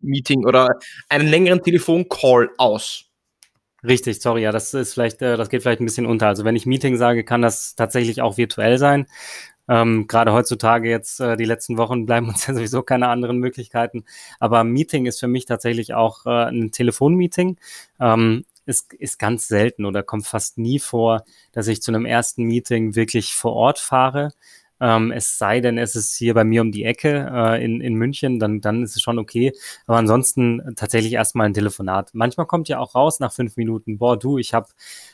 Meeting 0.00 0.44
oder 0.44 0.78
einen 1.08 1.28
längeren 1.28 1.62
Telefoncall 1.62 2.50
aus. 2.58 3.04
Richtig, 3.82 4.20
sorry, 4.20 4.42
ja, 4.42 4.52
das 4.52 4.74
ist 4.74 4.94
vielleicht, 4.94 5.22
äh, 5.22 5.36
das 5.36 5.48
geht 5.48 5.62
vielleicht 5.62 5.80
ein 5.80 5.84
bisschen 5.86 6.06
unter. 6.06 6.26
Also 6.28 6.44
wenn 6.44 6.56
ich 6.56 6.66
Meeting 6.66 6.96
sage, 6.96 7.24
kann 7.24 7.42
das 7.42 7.76
tatsächlich 7.76 8.20
auch 8.20 8.36
virtuell 8.36 8.78
sein. 8.78 9.06
Ähm, 9.68 10.06
Gerade 10.06 10.32
heutzutage 10.32 10.88
jetzt, 10.88 11.20
äh, 11.20 11.36
die 11.36 11.44
letzten 11.44 11.76
Wochen 11.76 12.06
bleiben 12.06 12.28
uns 12.28 12.46
ja 12.46 12.54
sowieso 12.54 12.82
keine 12.82 13.08
anderen 13.08 13.38
Möglichkeiten. 13.38 14.04
Aber 14.40 14.64
Meeting 14.64 15.06
ist 15.06 15.20
für 15.20 15.28
mich 15.28 15.44
tatsächlich 15.46 15.94
auch 15.94 16.26
äh, 16.26 16.48
ein 16.48 16.72
Telefonmeeting. 16.72 17.58
Ähm, 18.00 18.44
ist, 18.66 18.92
ist 18.94 19.18
ganz 19.18 19.48
selten 19.48 19.84
oder 19.86 20.02
kommt 20.02 20.26
fast 20.26 20.58
nie 20.58 20.78
vor, 20.78 21.24
dass 21.52 21.68
ich 21.68 21.82
zu 21.82 21.90
einem 21.90 22.04
ersten 22.04 22.44
Meeting 22.44 22.94
wirklich 22.94 23.34
vor 23.34 23.54
Ort 23.54 23.78
fahre. 23.78 24.32
Ähm, 24.80 25.10
es 25.12 25.38
sei 25.38 25.60
denn, 25.60 25.78
es 25.78 25.96
ist 25.96 26.16
hier 26.16 26.34
bei 26.34 26.44
mir 26.44 26.62
um 26.62 26.72
die 26.72 26.84
Ecke 26.84 27.30
äh, 27.32 27.64
in, 27.64 27.80
in 27.80 27.94
München, 27.94 28.38
dann, 28.38 28.60
dann 28.60 28.82
ist 28.82 28.96
es 28.96 29.02
schon 29.02 29.18
okay. 29.18 29.52
Aber 29.86 29.98
ansonsten 29.98 30.62
tatsächlich 30.76 31.14
erstmal 31.14 31.46
ein 31.46 31.54
Telefonat. 31.54 32.10
Manchmal 32.12 32.46
kommt 32.46 32.68
ja 32.68 32.78
auch 32.78 32.94
raus 32.94 33.20
nach 33.20 33.32
fünf 33.32 33.56
Minuten, 33.56 33.98
boah, 33.98 34.18
du, 34.18 34.38
ich 34.38 34.54
habe 34.54 34.68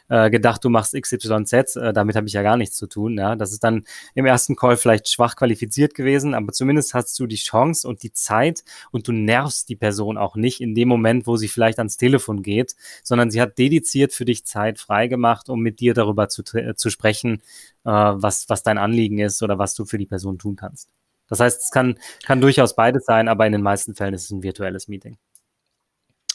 äh, 0.08 0.30
gedacht, 0.30 0.64
du 0.64 0.68
machst 0.68 0.94
XYZ, 0.94 1.76
äh, 1.76 1.92
damit 1.92 2.16
habe 2.16 2.26
ich 2.26 2.32
ja 2.32 2.42
gar 2.42 2.56
nichts 2.56 2.76
zu 2.76 2.86
tun. 2.86 3.16
Ja? 3.16 3.36
Das 3.36 3.52
ist 3.52 3.64
dann 3.64 3.84
im 4.14 4.26
ersten 4.26 4.56
Call 4.56 4.76
vielleicht 4.76 5.08
schwach 5.08 5.36
qualifiziert 5.36 5.94
gewesen, 5.94 6.34
aber 6.34 6.52
zumindest 6.52 6.94
hast 6.94 7.18
du 7.18 7.26
die 7.26 7.36
Chance 7.36 7.88
und 7.88 8.02
die 8.02 8.12
Zeit 8.12 8.64
und 8.90 9.08
du 9.08 9.12
nervst 9.12 9.68
die 9.68 9.76
Person 9.76 10.18
auch 10.18 10.36
nicht 10.36 10.60
in 10.60 10.74
dem 10.74 10.88
Moment, 10.88 11.26
wo 11.26 11.36
sie 11.36 11.48
vielleicht 11.48 11.78
ans 11.78 11.96
Telefon 11.96 12.42
geht, 12.42 12.74
sondern 13.02 13.30
sie 13.30 13.40
hat 13.40 13.58
dediziert 13.58 14.12
für 14.12 14.24
dich 14.24 14.44
Zeit 14.44 14.78
freigemacht, 14.78 15.48
um 15.48 15.60
mit 15.60 15.80
dir 15.80 15.94
darüber 15.94 16.28
zu, 16.28 16.42
äh, 16.54 16.74
zu 16.74 16.90
sprechen, 16.90 17.34
äh, 17.34 17.71
was, 17.90 18.48
was 18.48 18.62
dein 18.62 18.78
Anliegen 18.78 19.18
ist 19.18 19.42
oder 19.42 19.58
was 19.58 19.74
du 19.74 19.84
für 19.84 19.98
die 19.98 20.06
Person 20.06 20.38
tun 20.38 20.56
kannst. 20.56 20.88
Das 21.28 21.40
heißt, 21.40 21.62
es 21.62 21.70
kann, 21.70 21.98
kann 22.24 22.40
durchaus 22.40 22.76
beides 22.76 23.04
sein, 23.04 23.28
aber 23.28 23.46
in 23.46 23.52
den 23.52 23.62
meisten 23.62 23.94
Fällen 23.94 24.14
ist 24.14 24.24
es 24.24 24.30
ein 24.30 24.42
virtuelles 24.42 24.88
Meeting. 24.88 25.16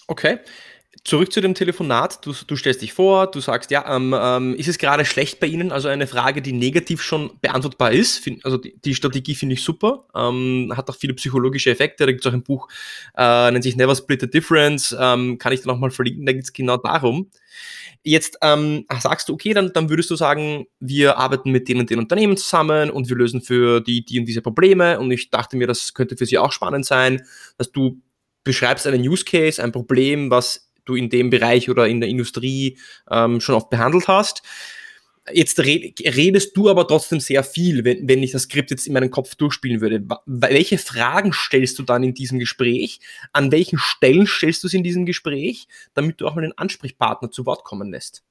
Okay. 0.07 0.39
Zurück 1.03 1.31
zu 1.31 1.41
dem 1.41 1.53
Telefonat. 1.53 2.25
Du, 2.25 2.33
du 2.45 2.55
stellst 2.55 2.81
dich 2.81 2.93
vor, 2.93 3.27
du 3.27 3.39
sagst, 3.39 3.71
ja, 3.71 3.95
ähm, 3.95 4.15
ähm, 4.17 4.55
ist 4.55 4.67
es 4.67 4.77
gerade 4.77 5.05
schlecht 5.05 5.39
bei 5.39 5.47
Ihnen? 5.47 5.71
Also 5.71 5.87
eine 5.87 6.07
Frage, 6.07 6.41
die 6.41 6.53
negativ 6.53 7.01
schon 7.01 7.31
beantwortbar 7.41 7.91
ist. 7.91 8.27
Also 8.43 8.57
die, 8.57 8.79
die 8.79 8.95
Strategie 8.95 9.35
finde 9.35 9.53
ich 9.53 9.63
super. 9.63 10.05
Ähm, 10.15 10.73
hat 10.75 10.89
auch 10.89 10.95
viele 10.95 11.13
psychologische 11.13 11.69
Effekte. 11.69 12.05
Da 12.05 12.11
gibt 12.11 12.25
es 12.25 12.29
auch 12.29 12.33
ein 12.33 12.43
Buch, 12.43 12.67
äh, 13.15 13.51
nennt 13.51 13.63
sich 13.63 13.75
Never 13.75 13.95
Split 13.95 14.21
the 14.21 14.29
Difference. 14.29 14.95
Ähm, 14.97 15.37
kann 15.37 15.53
ich 15.53 15.61
dann 15.61 15.75
auch 15.75 15.79
mal 15.79 15.91
verlinken. 15.91 16.25
Da 16.25 16.33
geht 16.33 16.43
es 16.43 16.53
genau 16.53 16.77
darum. 16.77 17.29
Jetzt 18.03 18.37
ähm, 18.41 18.85
sagst 18.99 19.29
du, 19.29 19.33
okay, 19.33 19.53
dann, 19.53 19.73
dann 19.73 19.89
würdest 19.89 20.09
du 20.09 20.15
sagen, 20.15 20.65
wir 20.79 21.17
arbeiten 21.17 21.51
mit 21.51 21.67
den 21.67 21.79
und 21.79 21.89
den 21.89 21.99
Unternehmen 21.99 22.37
zusammen 22.37 22.89
und 22.89 23.09
wir 23.09 23.17
lösen 23.17 23.41
für 23.41 23.81
die, 23.81 24.05
die 24.05 24.19
und 24.19 24.25
diese 24.25 24.41
Probleme. 24.41 24.99
Und 24.99 25.11
ich 25.11 25.29
dachte 25.29 25.57
mir, 25.57 25.67
das 25.67 25.93
könnte 25.93 26.15
für 26.15 26.25
sie 26.25 26.37
auch 26.37 26.51
spannend 26.51 26.85
sein, 26.85 27.23
dass 27.57 27.71
du 27.71 28.01
beschreibst 28.43 28.87
einen 28.87 29.05
Use 29.05 29.25
Case, 29.25 29.61
ein 29.61 29.73
Problem, 29.73 30.31
was 30.31 30.66
du 30.87 30.95
in 30.95 31.09
dem 31.09 31.29
Bereich 31.29 31.69
oder 31.69 31.87
in 31.87 32.01
der 32.01 32.09
Industrie 32.09 32.77
ähm, 33.09 33.39
schon 33.41 33.55
oft 33.55 33.69
behandelt 33.69 34.07
hast. 34.07 34.43
Jetzt 35.31 35.59
redest 35.59 36.55
du 36.55 36.69
aber 36.69 36.87
trotzdem 36.87 37.19
sehr 37.19 37.43
viel, 37.43 37.83
wenn, 37.83 38.07
wenn 38.07 38.23
ich 38.23 38.31
das 38.31 38.43
Skript 38.43 38.71
jetzt 38.71 38.87
in 38.87 38.93
meinem 38.93 39.11
Kopf 39.11 39.35
durchspielen 39.35 39.81
würde. 39.81 40.05
Welche 40.25 40.77
Fragen 40.77 41.33
stellst 41.33 41.77
du 41.79 41.83
dann 41.83 42.03
in 42.03 42.13
diesem 42.13 42.39
Gespräch? 42.39 43.01
An 43.33 43.51
welchen 43.51 43.77
Stellen 43.77 44.25
stellst 44.25 44.63
du 44.63 44.67
es 44.67 44.73
in 44.73 44.83
diesem 44.83 45.05
Gespräch, 45.05 45.67
damit 45.93 46.21
du 46.21 46.27
auch 46.27 46.35
mal 46.35 46.41
den 46.41 46.57
Ansprechpartner 46.57 47.29
zu 47.29 47.45
Wort 47.45 47.65
kommen 47.65 47.91
lässt? 47.91 48.23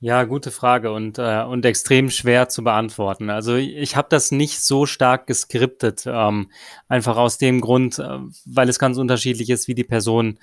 Ja, 0.00 0.22
gute 0.22 0.52
Frage 0.52 0.92
und, 0.92 1.18
äh, 1.18 1.42
und 1.42 1.64
extrem 1.64 2.08
schwer 2.10 2.48
zu 2.48 2.62
beantworten. 2.62 3.30
Also 3.30 3.56
ich 3.56 3.96
habe 3.96 4.06
das 4.08 4.30
nicht 4.30 4.60
so 4.60 4.86
stark 4.86 5.26
geskriptet, 5.26 6.04
ähm, 6.06 6.52
einfach 6.86 7.16
aus 7.16 7.38
dem 7.38 7.60
Grund, 7.60 7.98
äh, 7.98 8.18
weil 8.44 8.68
es 8.68 8.78
ganz 8.78 8.96
unterschiedlich 8.96 9.50
ist, 9.50 9.66
wie 9.66 9.74
die 9.74 9.82
Person 9.82 10.38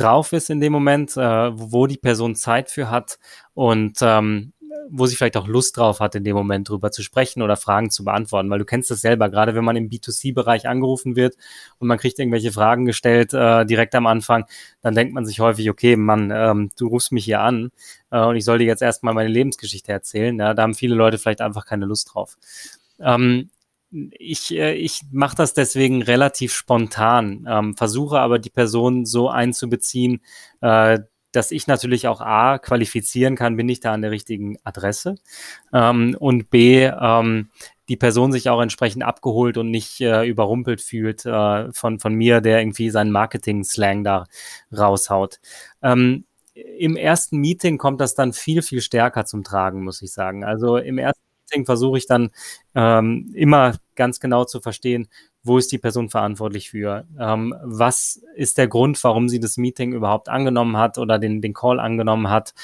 drauf 0.00 0.32
ist 0.32 0.50
in 0.50 0.60
dem 0.60 0.72
Moment, 0.72 1.16
äh, 1.16 1.50
wo 1.52 1.86
die 1.86 1.96
Person 1.96 2.34
Zeit 2.34 2.70
für 2.70 2.90
hat 2.90 3.18
und 3.54 3.98
ähm, 4.00 4.52
wo 4.88 5.06
sie 5.06 5.16
vielleicht 5.16 5.36
auch 5.36 5.46
Lust 5.46 5.76
drauf 5.76 6.00
hat, 6.00 6.14
in 6.14 6.24
dem 6.24 6.36
Moment 6.36 6.68
drüber 6.68 6.90
zu 6.90 7.02
sprechen 7.02 7.42
oder 7.42 7.56
Fragen 7.56 7.90
zu 7.90 8.04
beantworten, 8.04 8.50
weil 8.50 8.58
du 8.58 8.64
kennst 8.64 8.90
das 8.90 9.00
selber, 9.00 9.28
gerade 9.28 9.54
wenn 9.54 9.64
man 9.64 9.76
im 9.76 9.88
B2C-Bereich 9.88 10.68
angerufen 10.68 11.16
wird 11.16 11.36
und 11.78 11.88
man 11.88 11.98
kriegt 11.98 12.18
irgendwelche 12.18 12.52
Fragen 12.52 12.84
gestellt 12.84 13.32
äh, 13.32 13.64
direkt 13.66 13.94
am 13.94 14.06
Anfang, 14.06 14.44
dann 14.80 14.94
denkt 14.94 15.14
man 15.14 15.24
sich 15.24 15.40
häufig, 15.40 15.70
okay, 15.70 15.96
Mann, 15.96 16.32
ähm, 16.34 16.70
du 16.76 16.88
rufst 16.88 17.12
mich 17.12 17.24
hier 17.24 17.40
an 17.40 17.70
äh, 18.10 18.20
und 18.20 18.36
ich 18.36 18.44
soll 18.44 18.58
dir 18.58 18.66
jetzt 18.66 18.82
erstmal 18.82 19.14
meine 19.14 19.30
Lebensgeschichte 19.30 19.92
erzählen. 19.92 20.38
Ja, 20.38 20.54
da 20.54 20.62
haben 20.62 20.74
viele 20.74 20.94
Leute 20.94 21.18
vielleicht 21.18 21.40
einfach 21.40 21.66
keine 21.66 21.86
Lust 21.86 22.14
drauf. 22.14 22.36
Ähm, 22.98 23.50
ich, 23.90 24.52
äh, 24.52 24.74
ich 24.74 25.02
mache 25.10 25.36
das 25.36 25.54
deswegen 25.54 26.02
relativ 26.02 26.54
spontan, 26.54 27.46
ähm, 27.48 27.76
versuche 27.76 28.20
aber 28.20 28.38
die 28.38 28.50
Person 28.50 29.04
so 29.04 29.28
einzubeziehen, 29.28 30.20
äh, 30.60 31.00
dass 31.32 31.52
ich 31.52 31.66
natürlich 31.66 32.08
auch 32.08 32.20
A, 32.20 32.58
qualifizieren 32.58 33.36
kann, 33.36 33.56
bin 33.56 33.68
ich 33.68 33.80
da 33.80 33.92
an 33.92 34.02
der 34.02 34.10
richtigen 34.10 34.56
Adresse 34.64 35.16
ähm, 35.72 36.16
und 36.18 36.50
B, 36.50 36.84
ähm, 36.84 37.50
die 37.88 37.96
Person 37.96 38.32
sich 38.32 38.48
auch 38.48 38.60
entsprechend 38.60 39.02
abgeholt 39.02 39.56
und 39.56 39.70
nicht 39.70 40.00
äh, 40.00 40.24
überrumpelt 40.24 40.80
fühlt 40.80 41.26
äh, 41.26 41.72
von, 41.72 41.98
von 41.98 42.14
mir, 42.14 42.40
der 42.40 42.60
irgendwie 42.60 42.90
seinen 42.90 43.10
Marketing-Slang 43.10 44.04
da 44.04 44.26
raushaut. 44.76 45.40
Ähm, 45.82 46.24
Im 46.54 46.96
ersten 46.96 47.38
Meeting 47.38 47.78
kommt 47.78 48.00
das 48.00 48.14
dann 48.14 48.32
viel, 48.32 48.62
viel 48.62 48.80
stärker 48.80 49.24
zum 49.24 49.42
Tragen, 49.42 49.82
muss 49.84 50.02
ich 50.02 50.12
sagen. 50.12 50.44
Also 50.44 50.76
im 50.76 50.98
ersten 50.98 51.29
Meeting 51.50 51.66
versuche 51.66 51.98
ich 51.98 52.06
dann 52.06 52.30
ähm, 52.74 53.30
immer 53.34 53.74
ganz 53.96 54.20
genau 54.20 54.44
zu 54.44 54.60
verstehen, 54.60 55.08
wo 55.42 55.56
ist 55.56 55.72
die 55.72 55.78
Person 55.78 56.10
verantwortlich 56.10 56.70
für? 56.70 57.06
Ähm, 57.18 57.54
was 57.62 58.22
ist 58.36 58.58
der 58.58 58.68
Grund, 58.68 59.02
warum 59.04 59.28
sie 59.28 59.40
das 59.40 59.56
Meeting 59.56 59.92
überhaupt 59.92 60.28
angenommen 60.28 60.76
hat 60.76 60.98
oder 60.98 61.18
den, 61.18 61.40
den 61.40 61.54
Call 61.54 61.80
angenommen 61.80 62.28
hat? 62.28 62.54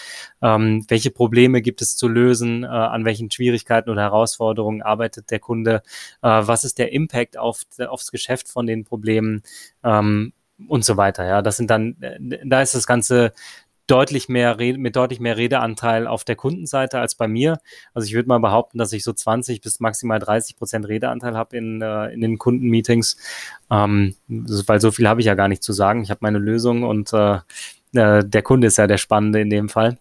Ähm, 0.43 0.85
welche 0.89 1.11
Probleme 1.11 1.63
gibt 1.63 1.81
es 1.81 1.97
zu 1.97 2.07
lösen? 2.07 2.65
Äh, 2.65 2.67
an 2.67 3.05
welchen 3.07 3.31
Schwierigkeiten 3.31 3.91
oder 3.91 4.03
Herausforderungen 4.03 4.83
arbeitet 4.83 5.31
der 5.31 5.41
Kunde? 5.41 5.83
Äh, 6.23 6.29
was 6.29 6.65
ist 6.65 6.79
der 6.79 6.93
Impact 6.93 7.39
auf, 7.39 7.63
aufs 7.89 8.11
Geschäft 8.11 8.49
von 8.49 8.67
den 8.67 8.85
Problemen? 8.85 9.43
Ähm, 9.83 10.33
und 10.69 10.85
so 10.85 10.97
weiter. 10.97 11.27
Ja, 11.27 11.43
das 11.43 11.57
sind 11.59 11.71
dann, 11.71 12.01
äh, 12.01 12.19
da 12.45 12.63
ist 12.63 12.75
das 12.75 12.87
Ganze 12.87 13.33
deutlich 13.87 14.29
mehr 14.29 14.57
mit 14.57 14.97
deutlich 14.97 15.21
mehr 15.21 15.37
Redeanteil 15.37 16.07
auf 16.07 16.25
der 16.25 16.37
Kundenseite 16.37 16.99
als 16.99 17.15
bei 17.15 17.29
mir. 17.29 17.59
Also 17.95 18.07
ich 18.07 18.15
würde 18.15 18.29
mal 18.29 18.41
behaupten, 18.41 18.79
dass 18.79 18.93
ich 18.93 19.05
so 19.05 19.13
20 19.13 19.61
bis 19.61 19.81
maximal 19.81 20.19
30 20.19 20.57
Prozent 20.57 20.89
Redeanteil 20.89 21.37
habe 21.37 21.57
in, 21.57 21.81
äh, 21.81 22.09
in 22.09 22.21
den 22.21 22.39
Kundenmeetings, 22.39 23.17
ähm, 23.71 24.17
weil 24.29 24.81
so 24.81 24.91
viel 24.91 25.09
habe 25.09 25.21
ich 25.21 25.27
ja 25.27 25.35
gar 25.35 25.49
nicht 25.49 25.63
zu 25.63 25.73
sagen. 25.73 26.03
Ich 26.03 26.11
habe 26.11 26.19
meine 26.23 26.39
Lösung 26.39 26.83
und 26.83 27.13
äh, 27.13 27.39
äh, 27.95 28.25
der 28.25 28.43
Kunde 28.43 28.67
ist 28.67 28.79
ja 28.79 28.87
der 28.87 28.99
Spannende 28.99 29.41
in 29.41 29.51
dem 29.51 29.69
Fall. 29.69 29.99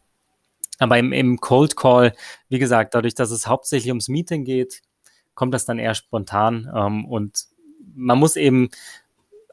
Aber 0.80 0.98
im, 0.98 1.14
im 1.14 1.40
Cold 1.40 1.78
Call, 1.78 2.14
wie 2.50 2.60
gesagt, 2.60 2.96
dadurch, 2.96 3.16
dass 3.16 3.32
es 3.32 3.48
hauptsächlich 3.48 3.92
ums 3.92 4.10
Meeting 4.10 4.44
geht, 4.44 4.82
kommt 5.36 5.54
das 5.54 5.66
dann 5.66 5.80
eher 5.80 5.96
spontan 5.96 6.72
ähm, 6.76 7.06
und 7.06 7.46
man 7.96 8.18
muss 8.18 8.36
eben 8.36 8.70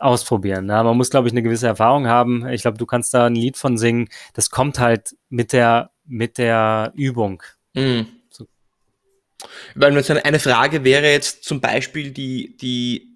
ausprobieren. 0.02 0.68
Ja, 0.68 0.82
man 0.82 0.96
muss, 0.96 1.10
glaube 1.10 1.28
ich, 1.28 1.32
eine 1.32 1.42
gewisse 1.42 1.66
Erfahrung 1.66 2.06
haben. 2.06 2.46
Ich 2.48 2.62
glaube, 2.62 2.78
du 2.78 2.86
kannst 2.86 3.14
da 3.14 3.26
ein 3.26 3.34
Lied 3.34 3.56
von 3.56 3.78
singen. 3.78 4.08
Das 4.34 4.50
kommt 4.50 4.78
halt 4.78 5.16
mit 5.28 5.52
der, 5.52 5.90
mit 6.04 6.38
der 6.38 6.92
Übung. 6.94 7.42
Mhm. 7.74 8.06
So. 8.30 8.46
Weil 9.74 9.96
eine 10.24 10.38
Frage 10.40 10.84
wäre 10.84 11.10
jetzt 11.10 11.44
zum 11.44 11.60
Beispiel, 11.60 12.10
die, 12.10 12.56
die 12.56 13.12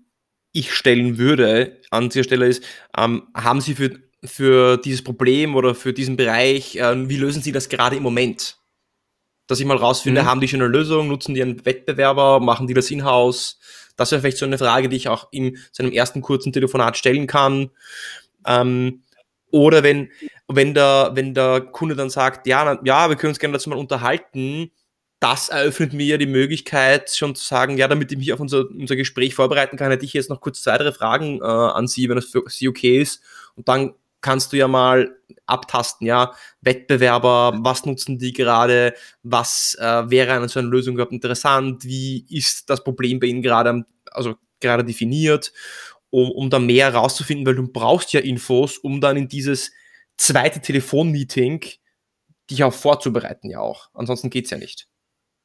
ich 0.53 0.73
stellen 0.73 1.19
würde 1.19 1.81
an 1.91 2.09
dieser 2.09 2.25
Stelle 2.25 2.47
ist, 2.47 2.65
ähm, 2.97 3.25
haben 3.35 3.61
Sie 3.61 3.75
für, 3.75 3.99
für 4.25 4.79
dieses 4.79 5.05
Problem 5.05 5.55
oder 5.55 5.75
für 5.75 5.93
diesen 5.93 6.17
Bereich, 6.17 6.77
äh, 6.77 7.09
wie 7.09 7.19
lösen 7.19 7.43
Sie 7.43 7.53
das 7.53 7.69
gerade 7.69 7.97
im 7.97 8.03
Moment? 8.03 8.57
Dass 9.49 9.61
ich 9.61 9.67
mal 9.67 9.77
rausfinde, 9.77 10.23
mhm. 10.23 10.27
haben 10.27 10.41
die 10.41 10.49
schon 10.49 10.63
eine 10.63 10.71
Lösung, 10.71 11.09
nutzen 11.09 11.35
die 11.35 11.43
einen 11.43 11.65
Wettbewerber, 11.65 12.41
machen 12.41 12.67
die 12.67 12.75
das 12.75 12.91
in-house? 12.91 13.59
Das 13.97 14.11
wäre 14.11 14.21
vielleicht 14.21 14.39
so 14.39 14.47
eine 14.47 14.59
Frage, 14.59 14.89
die 14.89 14.97
ich 14.97 15.09
auch 15.09 15.29
in 15.31 15.59
seinem 15.73 15.93
ersten 15.93 16.23
kurzen 16.23 16.53
Telefonat 16.53 16.97
stellen 16.97 17.27
kann. 17.27 17.71
Ähm, 18.47 19.03
oder 19.51 19.83
wenn, 19.83 20.11
wenn, 20.49 20.75
der, 20.75 21.13
wenn 21.15 21.35
der 21.35 21.61
Kunde 21.61 21.97
dann 21.97 22.11
sagt, 22.11 22.47
ja, 22.47 22.79
ja, 22.85 23.09
wir 23.09 23.17
können 23.17 23.31
uns 23.31 23.39
gerne 23.39 23.55
dazu 23.55 23.71
mal 23.71 23.79
unterhalten, 23.79 24.71
das 25.19 25.49
eröffnet 25.49 25.95
mir 25.95 26.05
ja 26.05 26.17
die 26.19 26.27
Möglichkeit, 26.27 27.11
schon 27.11 27.35
zu 27.35 27.45
sagen, 27.45 27.79
ja, 27.79 27.89
damit 27.89 28.13
ich 28.13 28.19
mich 28.19 28.33
auf 28.33 28.41
unser, 28.41 28.69
unser 28.71 28.97
Gespräch 28.97 29.35
vorbereiten 29.35 29.77
kann, 29.77 29.91
hätte 29.91 30.05
ich 30.05 30.13
jetzt 30.13 30.29
noch 30.29 30.41
kurz 30.41 30.63
zwei, 30.63 30.77
drei 30.77 30.93
Fragen 30.93 31.41
äh, 31.41 31.45
an 31.45 31.87
Sie, 31.87 32.09
wenn 32.09 32.17
das 32.17 32.27
für 32.27 32.45
Sie 32.49 32.69
okay 32.69 33.01
ist. 33.01 33.23
Und 33.55 33.69
dann 33.69 33.95
kannst 34.27 34.53
du 34.53 34.57
ja 34.57 34.67
mal 34.67 35.17
abtasten, 35.47 36.05
ja, 36.05 36.33
Wettbewerber, 36.61 37.61
was 37.61 37.87
nutzen 37.87 38.19
die 38.19 38.33
gerade, 38.33 38.93
was 39.23 39.77
äh, 39.79 40.11
wäre 40.11 40.33
eine 40.33 40.49
so 40.49 40.59
eine 40.59 40.69
Lösung 40.69 40.95
überhaupt 40.95 41.13
interessant, 41.13 41.85
wie 41.85 42.27
ist 42.29 42.69
das 42.69 42.83
Problem 42.83 43.21
bei 43.21 43.29
ihnen 43.29 43.41
gerade, 43.41 43.85
also 44.11 44.35
gerade 44.59 44.83
definiert, 44.85 45.53
um, 46.11 46.33
um 46.33 46.51
da 46.51 46.59
mehr 46.59 46.93
herauszufinden, 46.93 47.47
weil 47.47 47.55
du 47.55 47.69
brauchst 47.69 48.13
ja 48.15 48.21
Infos, 48.21 48.79
um 48.79 49.01
dann 49.01 49.17
in 49.17 49.29
dieses 49.29 49.71
zweite 50.17 50.61
Telefonmeeting 50.61 51.65
dich 52.51 52.65
auch 52.65 52.75
vorzubereiten, 52.75 53.49
ja 53.49 53.61
auch. 53.61 53.91
Ansonsten 53.95 54.29
geht's 54.29 54.51
ja 54.51 54.59
nicht. 54.59 54.89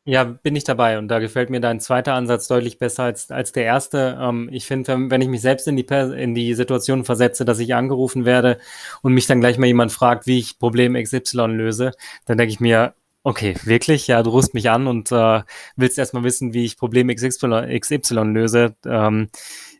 Ja, 0.03 0.23
bin 0.23 0.55
ich 0.55 0.63
dabei 0.63 0.97
und 0.97 1.09
da 1.09 1.19
gefällt 1.19 1.51
mir 1.51 1.61
dein 1.61 1.79
zweiter 1.79 2.15
Ansatz 2.15 2.47
deutlich 2.47 2.79
besser 2.79 3.03
als, 3.03 3.29
als 3.29 3.51
der 3.51 3.65
erste. 3.65 4.17
Ähm, 4.19 4.49
ich 4.51 4.65
finde, 4.65 4.97
wenn 5.11 5.21
ich 5.21 5.27
mich 5.27 5.41
selbst 5.41 5.67
in 5.67 5.75
die, 5.75 5.85
in 5.85 6.33
die 6.33 6.55
Situation 6.55 7.05
versetze, 7.05 7.45
dass 7.45 7.59
ich 7.59 7.75
angerufen 7.75 8.25
werde 8.25 8.57
und 9.03 9.13
mich 9.13 9.27
dann 9.27 9.41
gleich 9.41 9.59
mal 9.59 9.67
jemand 9.67 9.91
fragt, 9.91 10.25
wie 10.25 10.39
ich 10.39 10.57
Problem 10.57 10.95
XY 10.95 11.45
löse, 11.47 11.91
dann 12.25 12.39
denke 12.39 12.51
ich 12.51 12.59
mir, 12.59 12.95
okay, 13.23 13.55
wirklich? 13.63 14.07
Ja, 14.07 14.23
du 14.23 14.31
rufst 14.31 14.55
mich 14.55 14.71
an 14.71 14.87
und 14.87 15.11
äh, 15.11 15.41
willst 15.75 15.99
erstmal 15.99 16.23
wissen, 16.23 16.53
wie 16.53 16.65
ich 16.65 16.77
Problem 16.77 17.07
XY, 17.09 17.79
XY 17.79 18.15
löse. 18.23 18.75
Ähm, 18.85 19.29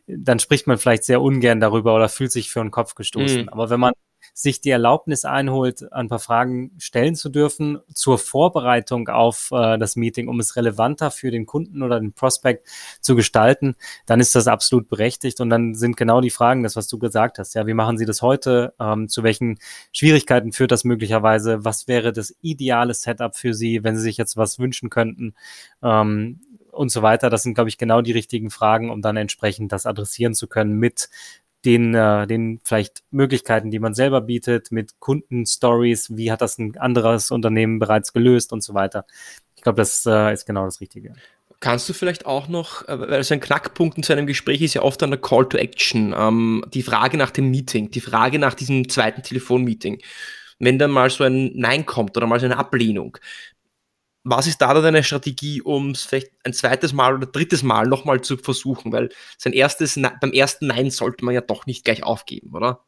dann 0.06 0.38
spricht 0.38 0.68
man 0.68 0.78
vielleicht 0.78 1.02
sehr 1.02 1.20
ungern 1.20 1.58
darüber 1.58 1.96
oder 1.96 2.08
fühlt 2.08 2.30
sich 2.30 2.50
für 2.50 2.60
den 2.60 2.70
Kopf 2.70 2.94
gestoßen. 2.94 3.42
Mhm. 3.42 3.48
Aber 3.48 3.70
wenn 3.70 3.80
man 3.80 3.92
sich 4.34 4.60
die 4.60 4.70
Erlaubnis 4.70 5.24
einholt, 5.24 5.92
ein 5.92 6.08
paar 6.08 6.18
Fragen 6.18 6.72
stellen 6.78 7.14
zu 7.14 7.28
dürfen 7.28 7.78
zur 7.92 8.18
Vorbereitung 8.18 9.08
auf 9.08 9.50
äh, 9.52 9.78
das 9.78 9.96
Meeting, 9.96 10.28
um 10.28 10.40
es 10.40 10.56
relevanter 10.56 11.10
für 11.10 11.30
den 11.30 11.46
Kunden 11.46 11.82
oder 11.82 12.00
den 12.00 12.12
Prospect 12.12 12.66
zu 13.00 13.16
gestalten, 13.16 13.76
dann 14.06 14.20
ist 14.20 14.34
das 14.34 14.46
absolut 14.46 14.88
berechtigt 14.88 15.40
und 15.40 15.50
dann 15.50 15.74
sind 15.74 15.96
genau 15.96 16.20
die 16.20 16.30
Fragen, 16.30 16.62
das 16.62 16.76
was 16.76 16.88
du 16.88 16.98
gesagt 16.98 17.38
hast. 17.38 17.54
Ja, 17.54 17.66
wie 17.66 17.74
machen 17.74 17.98
Sie 17.98 18.06
das 18.06 18.22
heute? 18.22 18.74
Ähm, 18.80 19.08
zu 19.08 19.22
welchen 19.22 19.58
Schwierigkeiten 19.92 20.52
führt 20.52 20.72
das 20.72 20.84
möglicherweise? 20.84 21.64
Was 21.64 21.88
wäre 21.88 22.12
das 22.12 22.34
ideale 22.40 22.94
Setup 22.94 23.36
für 23.36 23.54
Sie, 23.54 23.84
wenn 23.84 23.96
Sie 23.96 24.02
sich 24.02 24.16
jetzt 24.16 24.36
was 24.36 24.58
wünschen 24.58 24.90
könnten? 24.90 25.34
Ähm, 25.82 26.40
und 26.72 26.90
so 26.90 27.02
weiter. 27.02 27.30
Das 27.30 27.42
sind, 27.42 27.54
glaube 27.54 27.68
ich, 27.68 27.78
genau 27.78 28.00
die 28.00 28.12
richtigen 28.12 28.50
Fragen, 28.50 28.90
um 28.90 29.02
dann 29.02 29.16
entsprechend 29.16 29.72
das 29.72 29.86
adressieren 29.86 30.34
zu 30.34 30.48
können 30.48 30.72
mit 30.72 31.10
den, 31.64 31.94
äh, 31.94 32.26
den 32.26 32.60
vielleicht 32.64 33.02
Möglichkeiten, 33.10 33.70
die 33.70 33.78
man 33.78 33.94
selber 33.94 34.20
bietet, 34.20 34.72
mit 34.72 34.98
Kundenstories, 34.98 36.16
wie 36.16 36.32
hat 36.32 36.40
das 36.40 36.58
ein 36.58 36.76
anderes 36.76 37.30
Unternehmen 37.30 37.78
bereits 37.78 38.12
gelöst 38.12 38.52
und 38.52 38.62
so 38.62 38.74
weiter. 38.74 39.06
Ich 39.56 39.62
glaube, 39.62 39.76
das 39.76 40.04
äh, 40.06 40.32
ist 40.32 40.44
genau 40.46 40.64
das 40.64 40.80
Richtige. 40.80 41.14
Kannst 41.60 41.88
du 41.88 41.92
vielleicht 41.92 42.26
auch 42.26 42.48
noch, 42.48 42.88
äh, 42.88 42.98
weil 42.98 43.22
so 43.22 43.34
ein 43.34 43.40
Knackpunkt 43.40 43.96
in 43.96 44.02
so 44.02 44.12
einem 44.12 44.26
Gespräch 44.26 44.60
ist 44.62 44.74
ja 44.74 44.82
oft 44.82 45.00
dann 45.00 45.10
der 45.10 45.20
Call 45.20 45.48
to 45.48 45.56
Action, 45.56 46.12
ähm, 46.16 46.64
die 46.74 46.82
Frage 46.82 47.16
nach 47.16 47.30
dem 47.30 47.52
Meeting, 47.52 47.90
die 47.92 48.00
Frage 48.00 48.40
nach 48.40 48.54
diesem 48.54 48.88
zweiten 48.88 49.22
Telefonmeeting. 49.22 50.02
Wenn 50.58 50.80
dann 50.80 50.90
mal 50.90 51.10
so 51.10 51.22
ein 51.22 51.52
Nein 51.54 51.86
kommt 51.86 52.16
oder 52.16 52.26
mal 52.26 52.40
so 52.40 52.46
eine 52.46 52.56
Ablehnung, 52.56 53.16
was 54.24 54.46
ist 54.46 54.62
da 54.62 54.72
deine 54.74 55.02
Strategie, 55.02 55.62
um 55.62 55.90
es 55.90 56.02
vielleicht 56.04 56.30
ein 56.44 56.52
zweites 56.52 56.92
Mal 56.92 57.14
oder 57.14 57.26
drittes 57.26 57.62
Mal 57.62 57.86
nochmal 57.86 58.20
zu 58.20 58.36
versuchen? 58.36 58.92
Weil 58.92 59.10
sein 59.38 59.52
erstes, 59.52 60.00
beim 60.20 60.32
ersten 60.32 60.68
Nein 60.68 60.90
sollte 60.90 61.24
man 61.24 61.34
ja 61.34 61.40
doch 61.40 61.66
nicht 61.66 61.84
gleich 61.84 62.02
aufgeben, 62.04 62.54
oder? 62.54 62.84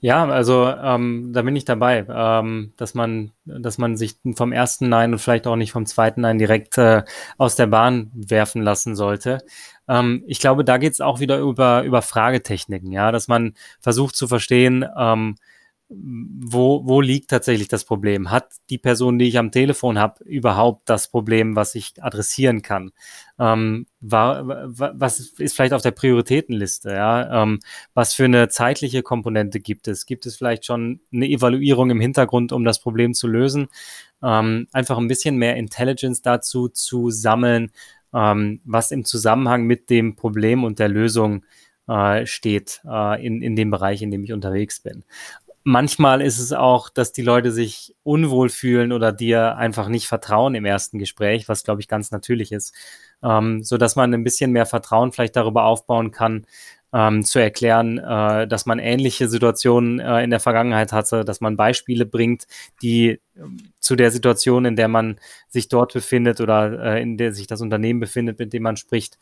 Ja, 0.00 0.26
also 0.28 0.68
ähm, 0.68 1.32
da 1.32 1.42
bin 1.42 1.56
ich 1.56 1.64
dabei, 1.64 2.06
ähm, 2.08 2.74
dass 2.76 2.94
man, 2.94 3.32
dass 3.44 3.78
man 3.78 3.96
sich 3.96 4.16
vom 4.34 4.52
ersten 4.52 4.88
Nein 4.88 5.12
und 5.12 5.18
vielleicht 5.18 5.46
auch 5.46 5.56
nicht 5.56 5.72
vom 5.72 5.86
zweiten 5.86 6.20
Nein 6.20 6.38
direkt 6.38 6.76
äh, 6.78 7.02
aus 7.38 7.56
der 7.56 7.66
Bahn 7.66 8.10
werfen 8.14 8.62
lassen 8.62 8.94
sollte. 8.94 9.38
Ähm, 9.88 10.22
ich 10.26 10.38
glaube, 10.38 10.64
da 10.64 10.76
geht 10.76 10.92
es 10.92 11.00
auch 11.00 11.20
wieder 11.20 11.38
über 11.38 11.82
über 11.84 12.02
Fragetechniken, 12.02 12.92
ja, 12.92 13.10
dass 13.10 13.26
man 13.26 13.54
versucht 13.80 14.16
zu 14.16 14.28
verstehen, 14.28 14.84
ähm, 14.98 15.36
wo, 15.88 16.82
wo 16.84 17.00
liegt 17.00 17.30
tatsächlich 17.30 17.68
das 17.68 17.84
Problem? 17.84 18.30
Hat 18.30 18.54
die 18.70 18.78
Person, 18.78 19.18
die 19.18 19.28
ich 19.28 19.38
am 19.38 19.52
Telefon 19.52 19.98
habe, 19.98 20.24
überhaupt 20.24 20.88
das 20.88 21.08
Problem, 21.08 21.54
was 21.54 21.76
ich 21.76 22.02
adressieren 22.02 22.62
kann? 22.62 22.90
Ähm, 23.38 23.86
war, 24.00 24.42
was 24.46 25.20
ist 25.20 25.54
vielleicht 25.54 25.72
auf 25.72 25.82
der 25.82 25.92
Prioritätenliste? 25.92 26.90
Ja? 26.90 27.42
Ähm, 27.42 27.60
was 27.94 28.14
für 28.14 28.24
eine 28.24 28.48
zeitliche 28.48 29.02
Komponente 29.02 29.60
gibt 29.60 29.86
es? 29.86 30.06
Gibt 30.06 30.26
es 30.26 30.36
vielleicht 30.36 30.64
schon 30.64 31.00
eine 31.12 31.28
Evaluierung 31.28 31.90
im 31.90 32.00
Hintergrund, 32.00 32.50
um 32.50 32.64
das 32.64 32.80
Problem 32.80 33.14
zu 33.14 33.28
lösen? 33.28 33.68
Ähm, 34.22 34.66
einfach 34.72 34.98
ein 34.98 35.08
bisschen 35.08 35.36
mehr 35.36 35.56
Intelligence 35.56 36.20
dazu 36.20 36.68
zu 36.68 37.10
sammeln, 37.10 37.70
ähm, 38.12 38.60
was 38.64 38.90
im 38.90 39.04
Zusammenhang 39.04 39.64
mit 39.64 39.88
dem 39.90 40.16
Problem 40.16 40.64
und 40.64 40.80
der 40.80 40.88
Lösung 40.88 41.44
äh, 41.86 42.26
steht 42.26 42.80
äh, 42.84 43.24
in, 43.24 43.40
in 43.40 43.54
dem 43.54 43.70
Bereich, 43.70 44.02
in 44.02 44.10
dem 44.10 44.24
ich 44.24 44.32
unterwegs 44.32 44.80
bin 44.80 45.04
manchmal 45.66 46.22
ist 46.22 46.38
es 46.38 46.52
auch, 46.52 46.88
dass 46.88 47.12
die 47.12 47.22
Leute 47.22 47.50
sich 47.50 47.94
unwohl 48.04 48.48
fühlen 48.48 48.92
oder 48.92 49.12
dir 49.12 49.56
einfach 49.56 49.88
nicht 49.88 50.06
vertrauen 50.06 50.54
im 50.54 50.64
ersten 50.64 50.98
Gespräch, 50.98 51.48
was 51.48 51.64
glaube 51.64 51.80
ich 51.80 51.88
ganz 51.88 52.12
natürlich 52.12 52.52
ist, 52.52 52.72
ähm, 53.22 53.64
so 53.64 53.76
dass 53.76 53.96
man 53.96 54.14
ein 54.14 54.22
bisschen 54.22 54.52
mehr 54.52 54.64
Vertrauen 54.64 55.10
vielleicht 55.10 55.34
darüber 55.34 55.64
aufbauen 55.64 56.12
kann, 56.12 56.46
ähm, 56.92 57.24
zu 57.24 57.40
erklären, 57.40 57.98
äh, 57.98 58.46
dass 58.46 58.64
man 58.64 58.78
ähnliche 58.78 59.28
Situationen 59.28 59.98
äh, 59.98 60.22
in 60.22 60.30
der 60.30 60.38
Vergangenheit 60.38 60.92
hatte, 60.92 61.24
dass 61.24 61.40
man 61.40 61.56
Beispiele 61.56 62.06
bringt, 62.06 62.46
die 62.80 63.08
äh, 63.08 63.18
zu 63.80 63.96
der 63.96 64.12
Situation, 64.12 64.66
in 64.66 64.76
der 64.76 64.86
man 64.86 65.18
sich 65.48 65.68
dort 65.68 65.92
befindet 65.92 66.40
oder 66.40 66.94
äh, 66.94 67.02
in 67.02 67.16
der 67.16 67.32
sich 67.32 67.48
das 67.48 67.60
Unternehmen 67.60 67.98
befindet, 67.98 68.38
mit 68.38 68.52
dem 68.52 68.62
man 68.62 68.76
spricht, 68.76 69.18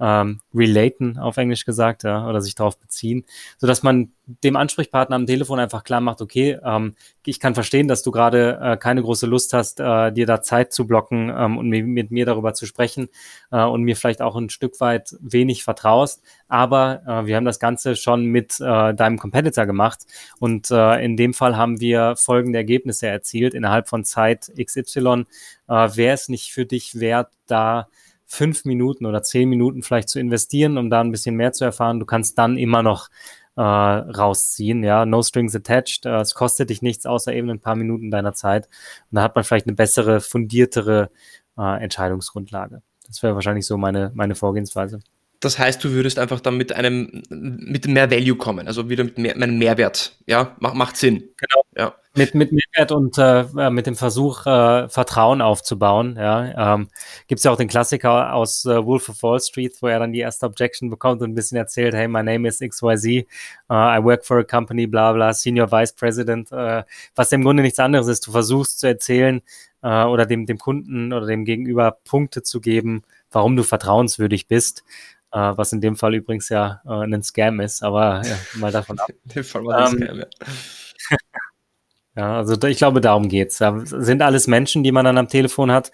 ähm, 0.00 0.40
relaten, 0.54 1.18
auf 1.18 1.36
Englisch 1.36 1.64
gesagt, 1.64 2.04
ja, 2.04 2.28
oder 2.28 2.40
sich 2.40 2.54
darauf 2.54 2.78
beziehen, 2.78 3.24
so 3.58 3.66
dass 3.66 3.82
man 3.82 4.12
dem 4.26 4.56
Ansprechpartner 4.56 5.16
am 5.16 5.26
Telefon 5.26 5.58
einfach 5.58 5.84
klar 5.84 6.00
macht, 6.00 6.20
okay, 6.20 6.58
ähm, 6.62 6.94
ich 7.24 7.40
kann 7.40 7.54
verstehen, 7.54 7.88
dass 7.88 8.02
du 8.02 8.10
gerade 8.10 8.58
äh, 8.62 8.76
keine 8.76 9.02
große 9.02 9.26
Lust 9.26 9.52
hast, 9.54 9.80
äh, 9.80 10.12
dir 10.12 10.26
da 10.26 10.42
Zeit 10.42 10.72
zu 10.72 10.86
blocken 10.86 11.32
ähm, 11.34 11.58
und 11.58 11.68
mit, 11.68 12.10
mir 12.10 12.26
darüber 12.26 12.54
zu 12.54 12.66
sprechen 12.66 13.08
äh, 13.50 13.62
und 13.62 13.82
mir 13.82 13.96
vielleicht 13.96 14.22
auch 14.22 14.36
ein 14.36 14.50
Stück 14.50 14.80
weit 14.80 15.16
wenig 15.20 15.64
vertraust, 15.64 16.22
aber 16.46 17.02
äh, 17.06 17.26
wir 17.26 17.36
haben 17.36 17.44
das 17.44 17.58
Ganze 17.58 17.96
schon 17.96 18.26
mit 18.26 18.60
äh, 18.60 18.94
deinem 18.94 19.18
Competitor 19.18 19.66
gemacht 19.66 20.06
und 20.38 20.70
äh, 20.70 21.02
in 21.04 21.16
dem 21.16 21.34
Fall 21.34 21.56
haben 21.56 21.80
wir 21.80 22.14
folgende 22.16 22.58
Ergebnisse 22.58 23.06
erzielt 23.08 23.54
innerhalb 23.54 23.88
von 23.88 24.04
Zeit 24.04 24.50
XY. 24.62 25.26
Wäre 25.66 26.14
es 26.14 26.30
nicht 26.30 26.50
für 26.50 26.64
dich 26.64 26.98
wert, 26.98 27.30
da 27.46 27.88
fünf 28.28 28.64
Minuten 28.66 29.06
oder 29.06 29.22
zehn 29.22 29.48
Minuten 29.48 29.82
vielleicht 29.82 30.10
zu 30.10 30.20
investieren, 30.20 30.78
um 30.78 30.90
da 30.90 31.00
ein 31.00 31.10
bisschen 31.10 31.34
mehr 31.34 31.52
zu 31.52 31.64
erfahren. 31.64 31.98
Du 31.98 32.06
kannst 32.06 32.38
dann 32.38 32.58
immer 32.58 32.82
noch 32.82 33.08
äh, 33.56 33.62
rausziehen, 33.62 34.84
ja, 34.84 35.06
no 35.06 35.22
strings 35.22 35.56
attached. 35.56 36.06
Äh, 36.06 36.20
es 36.20 36.34
kostet 36.34 36.70
dich 36.70 36.82
nichts 36.82 37.06
außer 37.06 37.32
eben 37.32 37.50
ein 37.50 37.58
paar 37.58 37.74
Minuten 37.74 38.10
deiner 38.10 38.34
Zeit. 38.34 38.66
Und 39.10 39.16
da 39.16 39.22
hat 39.22 39.34
man 39.34 39.44
vielleicht 39.44 39.66
eine 39.66 39.74
bessere, 39.74 40.20
fundiertere 40.20 41.10
äh, 41.56 41.82
Entscheidungsgrundlage. 41.82 42.82
Das 43.06 43.22
wäre 43.22 43.34
wahrscheinlich 43.34 43.66
so 43.66 43.78
meine, 43.78 44.12
meine 44.14 44.34
Vorgehensweise. 44.34 45.00
Das 45.40 45.56
heißt, 45.56 45.84
du 45.84 45.92
würdest 45.92 46.18
einfach 46.18 46.40
dann 46.40 46.56
mit 46.56 46.72
einem, 46.72 47.22
mit 47.30 47.86
mehr 47.86 48.10
Value 48.10 48.36
kommen, 48.36 48.66
also 48.66 48.88
wieder 48.88 49.04
mit 49.04 49.18
mehr, 49.18 49.36
einem 49.36 49.56
Mehrwert. 49.56 50.16
Ja, 50.26 50.56
macht, 50.58 50.74
macht 50.74 50.96
Sinn. 50.96 51.18
Genau. 51.36 51.62
Ja. 51.76 51.94
Mit, 52.16 52.34
mit 52.34 52.50
Mehrwert 52.50 52.90
und 52.90 53.18
äh, 53.18 53.42
äh, 53.42 53.70
mit 53.70 53.86
dem 53.86 53.94
Versuch, 53.94 54.44
äh, 54.46 54.88
Vertrauen 54.88 55.40
aufzubauen. 55.40 56.16
Ja. 56.18 56.74
Ähm, 56.74 56.88
Gibt 57.28 57.38
es 57.38 57.44
ja 57.44 57.52
auch 57.52 57.56
den 57.56 57.68
Klassiker 57.68 58.34
aus 58.34 58.64
äh, 58.64 58.84
Wolf 58.84 59.08
of 59.08 59.22
Wall 59.22 59.38
Street, 59.38 59.76
wo 59.80 59.86
er 59.86 60.00
dann 60.00 60.12
die 60.12 60.18
erste 60.18 60.46
Objection 60.46 60.90
bekommt 60.90 61.22
und 61.22 61.30
ein 61.30 61.34
bisschen 61.36 61.56
erzählt, 61.56 61.94
hey, 61.94 62.08
my 62.08 62.24
name 62.24 62.48
is 62.48 62.58
XYZ, 62.58 63.06
uh, 63.70 63.74
I 63.74 64.02
work 64.02 64.24
for 64.24 64.38
a 64.38 64.44
company, 64.44 64.88
bla 64.88 65.12
bla, 65.12 65.32
Senior 65.32 65.70
Vice 65.70 65.92
President, 65.92 66.50
äh, 66.50 66.82
was 67.14 67.30
im 67.30 67.44
Grunde 67.44 67.62
nichts 67.62 67.78
anderes 67.78 68.08
ist. 68.08 68.26
Du 68.26 68.32
versuchst 68.32 68.80
zu 68.80 68.88
erzählen 68.88 69.40
äh, 69.82 70.02
oder 70.02 70.26
dem, 70.26 70.46
dem 70.46 70.58
Kunden 70.58 71.12
oder 71.12 71.26
dem 71.26 71.44
Gegenüber 71.44 71.98
Punkte 72.04 72.42
zu 72.42 72.60
geben, 72.60 73.04
warum 73.30 73.54
du 73.54 73.62
vertrauenswürdig 73.62 74.48
bist. 74.48 74.82
Uh, 75.30 75.52
was 75.56 75.74
in 75.74 75.82
dem 75.82 75.94
Fall 75.94 76.14
übrigens 76.14 76.48
ja 76.48 76.80
uh, 76.86 77.00
ein 77.00 77.22
Scam 77.22 77.60
ist, 77.60 77.82
aber 77.82 78.22
ja, 78.24 78.36
mal 78.54 78.72
davon 78.72 78.98
ab. 78.98 79.10
in 79.24 79.30
dem 79.34 79.44
Fall 79.44 79.64
war 79.64 79.88
ein 79.88 80.00
ähm, 80.00 80.06
Scam, 80.06 80.18
ja. 80.20 80.26
Ja, 82.18 82.36
also 82.38 82.60
ich 82.66 82.78
glaube, 82.78 83.00
darum 83.00 83.28
geht's. 83.28 83.58
Da 83.58 83.78
sind 83.84 84.22
alles 84.22 84.48
Menschen, 84.48 84.82
die 84.82 84.90
man 84.90 85.04
dann 85.04 85.18
am 85.18 85.28
Telefon 85.28 85.70
hat. 85.70 85.92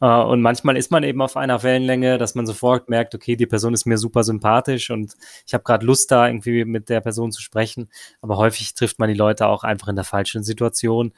Äh, 0.00 0.06
und 0.06 0.40
manchmal 0.40 0.74
ist 0.78 0.90
man 0.90 1.02
eben 1.02 1.20
auf 1.20 1.36
einer 1.36 1.62
Wellenlänge, 1.62 2.16
dass 2.16 2.34
man 2.34 2.46
sofort 2.46 2.88
merkt, 2.88 3.14
okay, 3.14 3.36
die 3.36 3.44
Person 3.44 3.74
ist 3.74 3.84
mir 3.84 3.98
super 3.98 4.24
sympathisch 4.24 4.88
und 4.88 5.14
ich 5.46 5.52
habe 5.52 5.64
gerade 5.64 5.84
Lust, 5.84 6.10
da 6.10 6.28
irgendwie 6.28 6.64
mit 6.64 6.88
der 6.88 7.02
Person 7.02 7.30
zu 7.30 7.42
sprechen. 7.42 7.90
Aber 8.22 8.38
häufig 8.38 8.72
trifft 8.72 8.98
man 8.98 9.10
die 9.10 9.14
Leute 9.14 9.48
auch 9.48 9.64
einfach 9.64 9.88
in 9.88 9.96
der 9.96 10.06
falschen 10.06 10.42
Situation. 10.44 11.12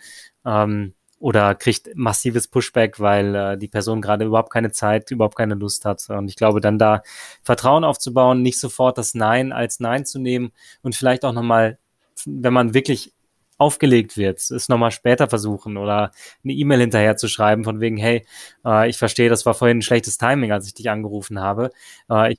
Ähm, 0.45 0.95
oder 1.19 1.55
kriegt 1.55 1.91
massives 1.95 2.49
Pushback, 2.49 3.01
weil 3.01 3.35
äh, 3.35 3.59
die 3.59 3.69
Person 3.69 4.01
gerade 4.01 4.25
überhaupt 4.25 4.53
keine 4.53 4.71
Zeit, 4.71 5.11
überhaupt 5.11 5.37
keine 5.37 5.55
Lust 5.55 5.85
hat. 5.85 6.09
Und 6.11 6.29
ich 6.29 6.37
glaube, 6.37 6.61
dann 6.61 6.79
da 6.79 7.03
Vertrauen 7.43 7.85
aufzubauen, 7.85 8.43
nicht 8.43 8.61
sofort 8.61 8.99
das 8.99 9.15
Nein 9.15 9.53
als 9.53 9.81
Nein 9.81 10.05
zu 10.07 10.19
nehmen 10.19 10.53
und 10.83 10.95
vielleicht 10.95 11.25
auch 11.25 11.33
nochmal, 11.33 11.79
wenn 12.25 12.53
man 12.53 12.75
wirklich 12.75 13.13
aufgelegt 13.59 14.17
wird, 14.17 14.39
es 14.39 14.69
nochmal 14.69 14.93
später 14.93 15.29
versuchen 15.29 15.77
oder 15.77 16.13
eine 16.45 16.53
E-Mail 16.53 16.81
hinterher 16.81 17.17
zu 17.17 17.27
schreiben 17.29 17.65
von 17.65 17.81
wegen, 17.81 17.97
hey, 17.97 18.25
äh, 18.65 18.89
ich 18.89 18.99
verstehe, 18.99 19.29
das 19.29 19.47
war 19.47 19.55
vorhin 19.55 19.79
ein 19.79 19.83
schlechtes 19.83 20.17
Timing, 20.17 20.53
als 20.53 20.67
ich 20.69 20.75
dich 20.75 20.91
angerufen 20.91 21.41
habe. 21.41 21.71
Äh, 22.09 22.35
ich 22.35 22.39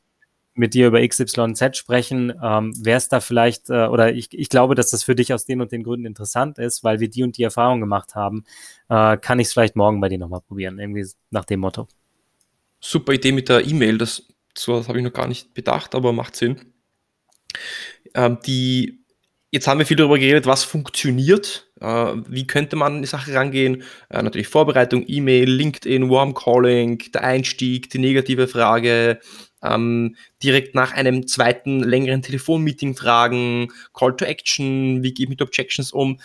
mit 0.60 0.74
dir 0.74 0.88
über 0.88 1.08
XYZ 1.08 1.78
sprechen, 1.78 2.34
ähm, 2.44 2.74
wäre 2.84 2.98
es 2.98 3.08
da 3.08 3.22
vielleicht, 3.22 3.70
äh, 3.70 3.88
oder 3.88 4.14
ich, 4.14 4.28
ich 4.38 4.50
glaube, 4.50 4.76
dass 4.76 4.90
das 4.90 5.04
für 5.04 5.16
dich 5.16 5.34
aus 5.34 5.46
den 5.46 5.62
und 5.62 5.72
den 5.72 5.84
Gründen 5.84 6.06
interessant 6.06 6.60
ist, 6.60 6.84
weil 6.84 7.00
wir 7.00 7.10
die 7.10 7.24
und 7.24 7.38
die 7.38 7.44
Erfahrung 7.44 7.80
gemacht 7.80 8.14
haben, 8.14 8.44
äh, 8.90 9.18
kann 9.18 9.40
ich 9.40 9.48
es 9.48 9.54
vielleicht 9.54 9.78
morgen 9.78 10.02
bei 10.02 10.10
dir 10.10 10.18
nochmal 10.18 10.42
probieren, 10.42 10.78
irgendwie 10.78 11.08
nach 11.32 11.46
dem 11.46 11.62
Motto. 11.62 11.88
Super 12.82 13.14
Idee 13.14 13.32
mit 13.32 13.48
der 13.48 13.66
E-Mail, 13.66 13.98
das, 13.98 14.28
so 14.58 14.86
habe 14.86 14.98
ich 14.98 15.04
noch 15.04 15.14
gar 15.14 15.28
nicht 15.28 15.54
bedacht, 15.54 15.96
aber 15.96 16.12
macht 16.12 16.36
Sinn. 16.36 16.60
Ähm, 18.14 18.40
die 18.46 19.00
Jetzt 19.52 19.68
haben 19.68 19.80
wir 19.80 19.86
viel 19.86 19.98
darüber 19.98 20.20
geredet, 20.20 20.46
was 20.46 20.64
funktioniert. 20.64 21.69
Äh, 21.82 22.14
wie 22.28 22.48
könnte 22.48 22.76
man 22.76 22.96
an 22.96 23.02
die 23.02 23.08
Sache 23.08 23.34
rangehen? 23.34 23.84
Äh, 24.10 24.22
natürlich 24.22 24.48
Vorbereitung, 24.48 25.04
E-Mail, 25.08 25.50
LinkedIn, 25.50 26.10
Warm 26.10 26.34
Calling, 26.34 27.00
der 27.14 27.24
Einstieg, 27.24 27.90
die 27.90 28.00
negative 28.00 28.48
Frage, 28.48 29.20
ähm, 29.62 30.16
direkt 30.42 30.76
nach 30.76 30.94
einem 30.94 31.28
zweiten 31.28 31.82
längeren 31.84 32.22
Telefonmeeting 32.22 32.96
fragen, 32.96 33.72
Call 33.94 34.16
to 34.16 34.26
Action, 34.26 35.04
wie 35.04 35.14
gehe 35.14 35.26
ich 35.26 35.30
mit 35.30 35.42
Objections 35.42 35.92
um? 35.92 36.20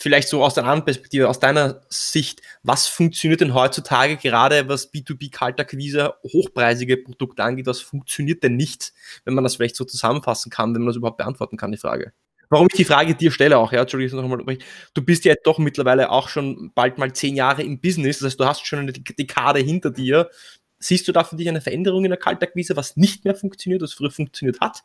vielleicht 0.00 0.28
so 0.28 0.42
aus 0.42 0.54
deiner 0.54 0.80
Perspektive, 0.80 1.28
aus 1.28 1.40
deiner 1.40 1.82
Sicht, 1.90 2.40
was 2.62 2.86
funktioniert 2.86 3.42
denn 3.42 3.52
heutzutage 3.52 4.16
gerade, 4.16 4.66
was 4.66 4.90
B2B 4.92 5.30
Kaltakquise, 5.30 6.14
hochpreisige 6.24 6.96
Produkte 6.96 7.44
angeht, 7.44 7.66
was 7.66 7.80
funktioniert 7.82 8.42
denn 8.42 8.56
nicht, 8.56 8.94
wenn 9.26 9.34
man 9.34 9.44
das 9.44 9.56
vielleicht 9.56 9.76
so 9.76 9.84
zusammenfassen 9.84 10.50
kann, 10.50 10.74
wenn 10.74 10.80
man 10.80 10.88
das 10.88 10.96
überhaupt 10.96 11.18
beantworten 11.18 11.58
kann, 11.58 11.70
die 11.70 11.78
Frage? 11.78 12.14
Warum 12.50 12.66
ich 12.68 12.76
die 12.76 12.84
Frage 12.84 13.14
dir 13.14 13.30
stelle 13.30 13.56
auch, 13.58 13.72
ja, 13.72 13.80
Entschuldigung, 13.82 14.28
noch 14.28 14.38
einmal, 14.38 14.58
du 14.92 15.02
bist 15.02 15.24
ja 15.24 15.34
doch 15.44 15.58
mittlerweile 15.58 16.10
auch 16.10 16.28
schon 16.28 16.72
bald 16.74 16.98
mal 16.98 17.12
zehn 17.12 17.36
Jahre 17.36 17.62
im 17.62 17.80
Business, 17.80 18.18
das 18.18 18.26
heißt, 18.26 18.40
du 18.40 18.44
hast 18.44 18.66
schon 18.66 18.80
eine 18.80 18.92
Dekade 18.92 19.60
hinter 19.60 19.90
dir. 19.90 20.28
Siehst 20.80 21.06
du 21.06 21.12
da 21.12 21.24
für 21.24 21.36
dich 21.36 21.48
eine 21.48 21.60
Veränderung 21.60 22.04
in 22.04 22.10
der 22.10 22.18
Kaltakquise, 22.18 22.74
was 22.76 22.96
nicht 22.96 23.24
mehr 23.24 23.34
funktioniert, 23.36 23.82
was 23.82 23.92
früher 23.92 24.10
funktioniert 24.10 24.60
hat? 24.60 24.82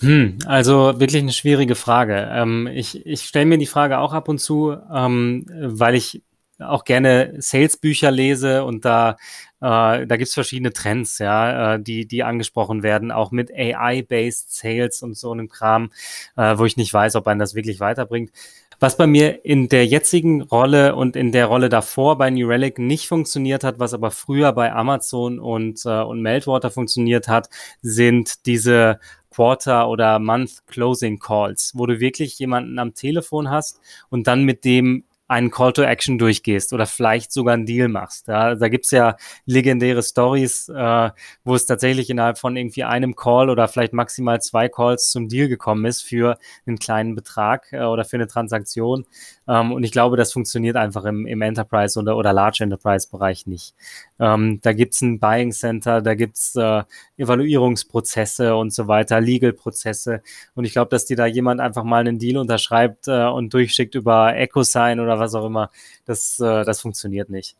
Hm, 0.00 0.38
also 0.46 0.98
wirklich 1.00 1.22
eine 1.22 1.32
schwierige 1.32 1.76
Frage. 1.76 2.28
Ähm, 2.32 2.66
ich 2.66 3.06
ich 3.06 3.22
stelle 3.22 3.46
mir 3.46 3.58
die 3.58 3.66
Frage 3.66 3.98
auch 3.98 4.12
ab 4.12 4.28
und 4.28 4.38
zu, 4.38 4.76
ähm, 4.92 5.46
weil 5.48 5.94
ich 5.94 6.22
auch 6.58 6.84
gerne 6.84 7.34
Sales-Bücher 7.38 8.10
lese 8.10 8.64
und 8.64 8.84
da, 8.84 9.16
äh, 9.62 10.06
da 10.06 10.16
gibt's 10.16 10.34
verschiedene 10.34 10.72
Trends, 10.72 11.18
ja, 11.18 11.74
äh, 11.74 11.82
die, 11.82 12.06
die 12.06 12.24
angesprochen 12.24 12.82
werden, 12.82 13.12
auch 13.12 13.30
mit 13.30 13.52
AI-based 13.54 14.52
Sales 14.52 15.02
und 15.02 15.16
so 15.16 15.30
einem 15.30 15.48
Kram, 15.48 15.90
äh, 16.36 16.58
wo 16.58 16.64
ich 16.64 16.76
nicht 16.76 16.92
weiß, 16.92 17.14
ob 17.16 17.28
einen 17.28 17.40
das 17.40 17.54
wirklich 17.54 17.78
weiterbringt. 17.78 18.32
Was 18.80 18.96
bei 18.96 19.06
mir 19.06 19.44
in 19.44 19.68
der 19.68 19.86
jetzigen 19.86 20.42
Rolle 20.42 20.96
und 20.96 21.14
in 21.14 21.30
der 21.30 21.46
Rolle 21.46 21.68
davor 21.68 22.18
bei 22.18 22.30
New 22.30 22.48
Relic 22.48 22.80
nicht 22.80 23.06
funktioniert 23.06 23.62
hat, 23.62 23.78
was 23.78 23.94
aber 23.94 24.10
früher 24.10 24.52
bei 24.52 24.72
Amazon 24.72 25.38
und, 25.38 25.86
äh, 25.86 26.02
und 26.02 26.20
Meltwater 26.20 26.72
funktioniert 26.72 27.28
hat, 27.28 27.48
sind 27.80 28.44
diese 28.46 28.98
Quarter- 29.30 29.88
oder 29.88 30.18
Month-Closing 30.18 31.20
Calls, 31.20 31.72
wo 31.76 31.86
du 31.86 32.00
wirklich 32.00 32.36
jemanden 32.40 32.80
am 32.80 32.94
Telefon 32.94 33.50
hast 33.50 33.80
und 34.10 34.26
dann 34.26 34.42
mit 34.42 34.64
dem 34.64 35.04
einen 35.32 35.50
Call 35.50 35.72
to 35.72 35.82
Action 35.82 36.18
durchgehst 36.18 36.72
oder 36.72 36.86
vielleicht 36.86 37.32
sogar 37.32 37.54
einen 37.54 37.66
Deal 37.66 37.88
machst. 37.88 38.28
Ja, 38.28 38.54
da 38.54 38.68
gibt's 38.68 38.90
ja 38.90 39.16
legendäre 39.46 40.02
Stories, 40.02 40.68
äh, 40.68 41.10
wo 41.44 41.54
es 41.54 41.66
tatsächlich 41.66 42.10
innerhalb 42.10 42.38
von 42.38 42.56
irgendwie 42.56 42.84
einem 42.84 43.16
Call 43.16 43.50
oder 43.50 43.66
vielleicht 43.68 43.94
maximal 43.94 44.40
zwei 44.40 44.68
Calls 44.68 45.10
zum 45.10 45.28
Deal 45.28 45.48
gekommen 45.48 45.84
ist 45.86 46.02
für 46.02 46.38
einen 46.66 46.78
kleinen 46.78 47.14
Betrag 47.14 47.72
äh, 47.72 47.84
oder 47.84 48.04
für 48.04 48.16
eine 48.16 48.26
Transaktion. 48.26 49.06
Ähm, 49.48 49.72
und 49.72 49.82
ich 49.84 49.92
glaube, 49.92 50.16
das 50.16 50.32
funktioniert 50.32 50.76
einfach 50.76 51.04
im, 51.04 51.26
im 51.26 51.42
Enterprise 51.42 51.98
oder, 51.98 52.16
oder 52.16 52.32
Large 52.32 52.64
Enterprise 52.64 53.08
Bereich 53.10 53.46
nicht. 53.46 53.74
Ähm, 54.20 54.60
da 54.62 54.72
gibt's 54.72 55.00
ein 55.00 55.18
Buying 55.18 55.52
Center, 55.52 56.02
da 56.02 56.14
gibt's 56.14 56.54
äh, 56.56 56.82
Evaluierungsprozesse 57.16 58.54
und 58.54 58.72
so 58.72 58.86
weiter, 58.86 59.20
Legal-Prozesse. 59.20 60.22
Und 60.54 60.64
ich 60.64 60.72
glaube, 60.72 60.90
dass 60.90 61.06
dir 61.06 61.16
da 61.16 61.26
jemand 61.26 61.60
einfach 61.60 61.84
mal 61.84 62.00
einen 62.00 62.18
Deal 62.18 62.36
unterschreibt 62.36 63.08
äh, 63.08 63.26
und 63.26 63.54
durchschickt 63.54 63.94
über 63.94 64.36
EchoSign 64.36 65.00
oder 65.00 65.18
was 65.22 65.34
auch 65.34 65.46
immer, 65.46 65.70
das, 66.04 66.38
äh, 66.40 66.64
das 66.64 66.80
funktioniert 66.80 67.30
nicht. 67.30 67.56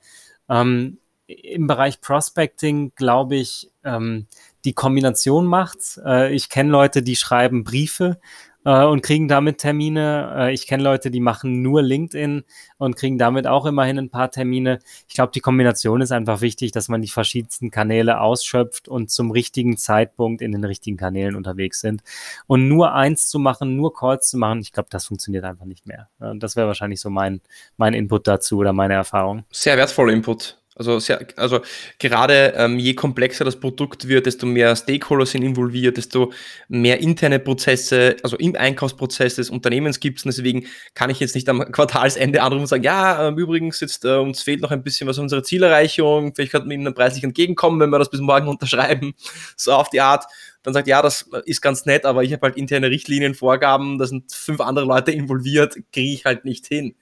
Ähm, 0.48 0.98
Im 1.26 1.66
Bereich 1.66 2.00
Prospecting 2.00 2.92
glaube 2.94 3.36
ich, 3.36 3.70
ähm, 3.84 4.26
die 4.64 4.74
Kombination 4.74 5.46
macht's. 5.46 6.00
Äh, 6.04 6.32
ich 6.34 6.48
kenne 6.48 6.70
Leute, 6.70 7.02
die 7.02 7.16
schreiben 7.16 7.64
Briefe 7.64 8.20
äh, 8.64 8.84
und 8.84 9.02
kriegen 9.02 9.28
damit 9.28 9.58
Termine. 9.58 10.34
Äh, 10.36 10.52
ich 10.52 10.66
kenne 10.66 10.82
Leute, 10.82 11.10
die 11.10 11.20
machen 11.20 11.62
nur 11.62 11.82
LinkedIn 11.82 12.44
und 12.78 12.96
kriegen 12.96 13.18
damit 13.18 13.46
auch 13.46 13.66
immerhin 13.66 13.98
ein 13.98 14.10
paar 14.10 14.30
Termine. 14.30 14.78
Ich 15.08 15.14
glaube, 15.14 15.32
die 15.34 15.40
Kombination 15.40 16.00
ist 16.00 16.12
einfach 16.12 16.40
wichtig, 16.40 16.72
dass 16.72 16.88
man 16.88 17.02
die 17.02 17.08
verschiedensten 17.08 17.70
Kanäle 17.70 18.20
ausschöpft 18.20 18.88
und 18.88 19.10
zum 19.10 19.30
richtigen 19.30 19.76
Zeitpunkt 19.76 20.42
in 20.42 20.52
den 20.52 20.64
richtigen 20.64 20.96
Kanälen 20.96 21.36
unterwegs 21.36 21.80
sind. 21.80 22.02
Und 22.46 22.68
nur 22.68 22.94
eins 22.94 23.28
zu 23.28 23.38
machen, 23.38 23.76
nur 23.76 23.92
Calls 23.92 24.28
zu 24.28 24.38
machen, 24.38 24.60
ich 24.60 24.72
glaube, 24.72 24.88
das 24.90 25.06
funktioniert 25.06 25.44
einfach 25.44 25.66
nicht 25.66 25.86
mehr. 25.86 26.08
Und 26.18 26.42
das 26.42 26.56
wäre 26.56 26.66
wahrscheinlich 26.66 27.00
so 27.00 27.10
mein, 27.10 27.40
mein 27.76 27.94
Input 27.94 28.26
dazu 28.26 28.58
oder 28.58 28.72
meine 28.72 28.94
Erfahrung. 28.94 29.44
Sehr 29.50 29.76
wertvoller 29.76 30.12
Input. 30.12 30.61
Also, 30.74 30.98
sehr, 31.00 31.26
also 31.36 31.60
gerade 31.98 32.54
ähm, 32.56 32.78
je 32.78 32.94
komplexer 32.94 33.44
das 33.44 33.60
Produkt 33.60 34.08
wird, 34.08 34.24
desto 34.24 34.46
mehr 34.46 34.74
Stakeholder 34.74 35.26
sind 35.26 35.42
involviert, 35.42 35.98
desto 35.98 36.32
mehr 36.68 37.00
interne 37.00 37.38
Prozesse, 37.38 38.16
also 38.22 38.38
im 38.38 38.56
Einkaufsprozess 38.56 39.34
des 39.34 39.50
Unternehmens 39.50 40.00
gibt 40.00 40.18
es. 40.18 40.24
Deswegen 40.24 40.66
kann 40.94 41.10
ich 41.10 41.20
jetzt 41.20 41.34
nicht 41.34 41.46
am 41.50 41.60
Quartalsende 41.60 42.40
anrufen 42.40 42.62
und 42.62 42.68
sagen, 42.68 42.84
ja, 42.84 43.28
ähm, 43.28 43.36
übrigens, 43.36 43.80
jetzt 43.80 44.06
äh, 44.06 44.16
uns 44.16 44.42
fehlt 44.42 44.62
noch 44.62 44.70
ein 44.70 44.82
bisschen 44.82 45.06
was 45.06 45.18
unserer 45.18 45.42
Zielerreichung, 45.42 46.34
vielleicht 46.34 46.52
könnten 46.52 46.70
wir 46.70 46.74
Ihnen 46.74 46.94
preislich 46.94 47.22
entgegenkommen, 47.22 47.78
wenn 47.78 47.90
wir 47.90 47.98
das 47.98 48.08
bis 48.08 48.20
morgen 48.20 48.48
unterschreiben, 48.48 49.12
so 49.56 49.72
auf 49.72 49.90
die 49.90 50.00
Art. 50.00 50.24
Dann 50.62 50.72
sagt, 50.72 50.86
ja, 50.88 51.02
das 51.02 51.28
ist 51.44 51.60
ganz 51.60 51.84
nett, 51.84 52.06
aber 52.06 52.22
ich 52.22 52.32
habe 52.32 52.46
halt 52.46 52.56
interne 52.56 52.88
Richtlinien, 52.88 53.34
Vorgaben, 53.34 53.98
da 53.98 54.06
sind 54.06 54.32
fünf 54.32 54.60
andere 54.60 54.86
Leute 54.86 55.10
involviert, 55.10 55.74
kriege 55.92 56.14
ich 56.14 56.24
halt 56.24 56.44
nicht 56.44 56.66
hin. 56.66 56.94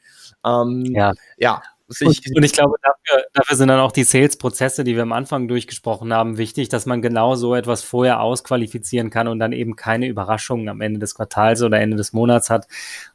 Ähm, 0.45 0.87
ja. 0.87 1.13
ja, 1.37 1.63
und, 2.01 2.37
und, 2.37 2.43
ich 2.45 2.53
glaube, 2.53 2.77
dafür, 2.83 3.25
dafür, 3.33 3.57
sind 3.57 3.69
dann 3.69 3.81
auch 3.81 3.93
die 3.93 4.05
Sales-Prozesse, 4.05 4.85
die 4.85 4.95
wir 4.95 5.03
am 5.03 5.13
Anfang 5.13 5.49
durchgesprochen 5.49 6.13
haben, 6.13 6.39
wichtig, 6.39 6.69
dass 6.69 6.87
man 6.87 7.03
genau 7.03 7.35
so 7.35 7.55
etwas 7.55 7.83
vorher 7.83 8.21
ausqualifizieren 8.21 9.11
kann 9.11 9.27
und 9.27 9.39
dann 9.39 9.53
eben 9.53 9.77
keine 9.77 10.07
Überraschungen 10.07 10.69
am 10.69 10.81
Ende 10.81 11.01
des 11.01 11.15
Quartals 11.15 11.63
oder 11.63 11.81
Ende 11.81 11.97
des 11.97 12.13
Monats 12.13 12.49
hat 12.49 12.69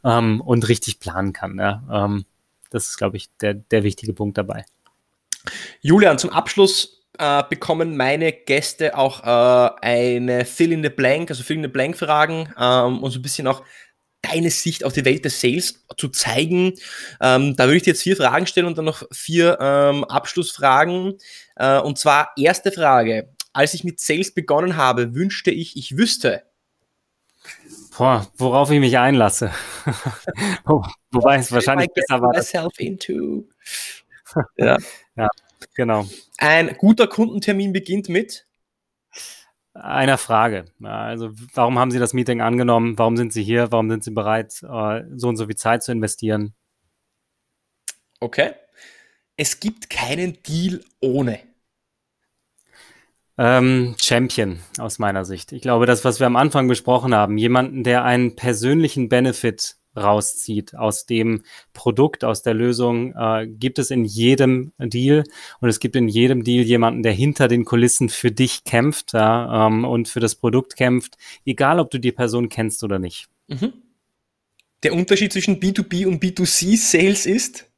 ähm, 0.04 0.42
und 0.42 0.68
richtig 0.68 1.00
planen 1.00 1.32
kann. 1.32 1.58
Ja. 1.58 1.84
Ähm, 1.92 2.26
das 2.70 2.90
ist, 2.90 2.98
glaube 2.98 3.18
ich, 3.18 3.30
der, 3.38 3.54
der 3.54 3.84
wichtige 3.84 4.14
Punkt 4.14 4.38
dabei. 4.38 4.66
Julian, 5.82 6.18
zum 6.18 6.32
Abschluss 6.32 7.06
äh, 7.18 7.44
bekommen 7.50 7.96
meine 7.96 8.32
Gäste 8.32 8.98
auch 8.98 9.24
äh, 9.24 9.76
eine 9.82 10.46
Fill 10.46 10.72
in 10.72 10.84
the 10.84 10.90
Blank, 10.90 11.30
also 11.30 11.44
Fill 11.44 11.58
in 11.58 11.64
the 11.64 11.70
Blank 11.70 11.98
Fragen 11.98 12.54
ähm, 12.60 13.02
und 13.02 13.12
so 13.12 13.20
ein 13.20 13.22
bisschen 13.22 13.48
auch 13.48 13.64
deine 14.26 14.50
Sicht 14.50 14.84
auf 14.84 14.94
die 14.94 15.06
Welt 15.06 15.26
des 15.26 15.40
Sales 15.40 15.86
zu 15.98 16.10
zeigen. 16.10 16.74
Ähm, 17.22 17.56
da 17.56 17.66
würde 17.66 17.78
ich 17.78 17.84
dir 17.84 17.92
jetzt 17.92 18.04
vier 18.04 18.18
Fragen 18.18 18.48
stellen 18.48 18.68
und 18.68 18.78
dann 18.78 18.86
noch 18.86 19.04
vier 19.12 19.58
ähm, 19.60 20.04
Abschlussfragen. 20.06 21.18
Äh, 21.56 21.80
und 21.80 21.98
zwar 21.98 22.32
erste 22.38 22.72
Frage. 22.72 23.30
Als 23.54 23.74
ich 23.74 23.84
mit 23.84 24.00
Sales 24.00 24.34
begonnen 24.34 24.76
habe, 24.76 25.16
wünschte 25.16 25.52
ich, 25.52 25.78
ich 25.78 25.98
wüsste. 25.98 26.44
Boah, 27.98 28.28
worauf 28.38 28.72
ich 28.72 28.80
mich 28.80 28.98
einlasse. 28.98 29.52
Wobei 31.12 31.38
es 31.38 31.52
wahrscheinlich 31.52 31.90
besser 31.94 32.22
war. 32.22 32.34
Ja. 34.58 34.78
ja, 35.16 35.30
genau. 35.76 36.06
Ein 36.40 36.76
guter 36.78 37.08
Kundentermin 37.08 37.72
beginnt 37.72 38.10
mit 38.10 38.45
einer 39.76 40.18
Frage. 40.18 40.66
Also 40.82 41.32
warum 41.54 41.78
haben 41.78 41.92
Sie 41.92 42.00
das 42.00 42.14
Meeting 42.14 42.42
angenommen? 42.42 42.98
Warum 42.98 43.18
sind 43.18 43.34
Sie 43.34 43.44
hier? 43.44 43.72
Warum 43.72 43.90
sind 43.90 44.04
Sie 44.04 44.12
bereit, 44.12 44.64
äh, 44.64 45.04
so 45.16 45.28
und 45.28 45.38
so 45.38 45.46
viel 45.46 45.56
Zeit 45.56 45.84
zu 45.84 45.92
investieren? 45.92 46.54
Okay. 48.20 48.54
Es 49.38 49.60
gibt 49.60 49.90
keinen 49.90 50.42
Deal 50.44 50.82
ohne. 51.02 51.40
Ähm, 53.38 53.96
Champion 54.02 54.60
aus 54.80 54.98
meiner 54.98 55.26
Sicht. 55.26 55.52
Ich 55.52 55.62
glaube, 55.62 55.86
das, 55.86 56.06
was 56.06 56.22
wir 56.22 56.28
am 56.28 56.38
Anfang 56.38 56.70
besprochen 56.70 57.14
haben, 57.14 57.38
jemanden, 57.38 57.84
der 57.84 58.06
einen 58.06 58.38
persönlichen 58.38 59.10
Benefit 59.10 59.76
rauszieht 59.96 60.76
aus 60.76 61.06
dem 61.06 61.44
Produkt, 61.74 62.24
aus 62.24 62.42
der 62.42 62.54
Lösung, 62.54 63.14
äh, 63.16 63.48
gibt 63.48 63.80
es 63.80 63.92
in 63.92 64.06
jedem 64.06 64.74
Deal 64.78 65.24
und 65.60 65.70
es 65.70 65.80
gibt 65.80 65.96
in 65.96 66.08
jedem 66.08 66.44
Deal 66.44 66.66
jemanden, 66.66 67.04
der 67.04 67.14
hinter 67.14 67.48
den 67.48 67.66
Kulissen 67.66 68.10
für 68.10 68.32
dich 68.32 68.64
kämpft 68.64 69.14
ja, 69.14 69.68
ähm, 69.68 69.86
und 69.86 70.08
für 70.08 70.20
das 70.20 70.36
Produkt 70.36 70.76
kämpft, 70.76 71.18
egal 71.46 71.80
ob 71.80 71.92
du 71.92 72.00
die 72.00 72.12
Person 72.12 72.50
kennst 72.50 72.84
oder 72.84 73.00
nicht. 73.00 73.28
Mhm. 73.48 73.74
Der 74.84 74.94
Unterschied 74.94 75.34
zwischen 75.34 75.60
B2B 75.60 76.06
und 76.06 76.22
B2C 76.22 76.78
Sales 76.78 77.26
ist? 77.26 77.70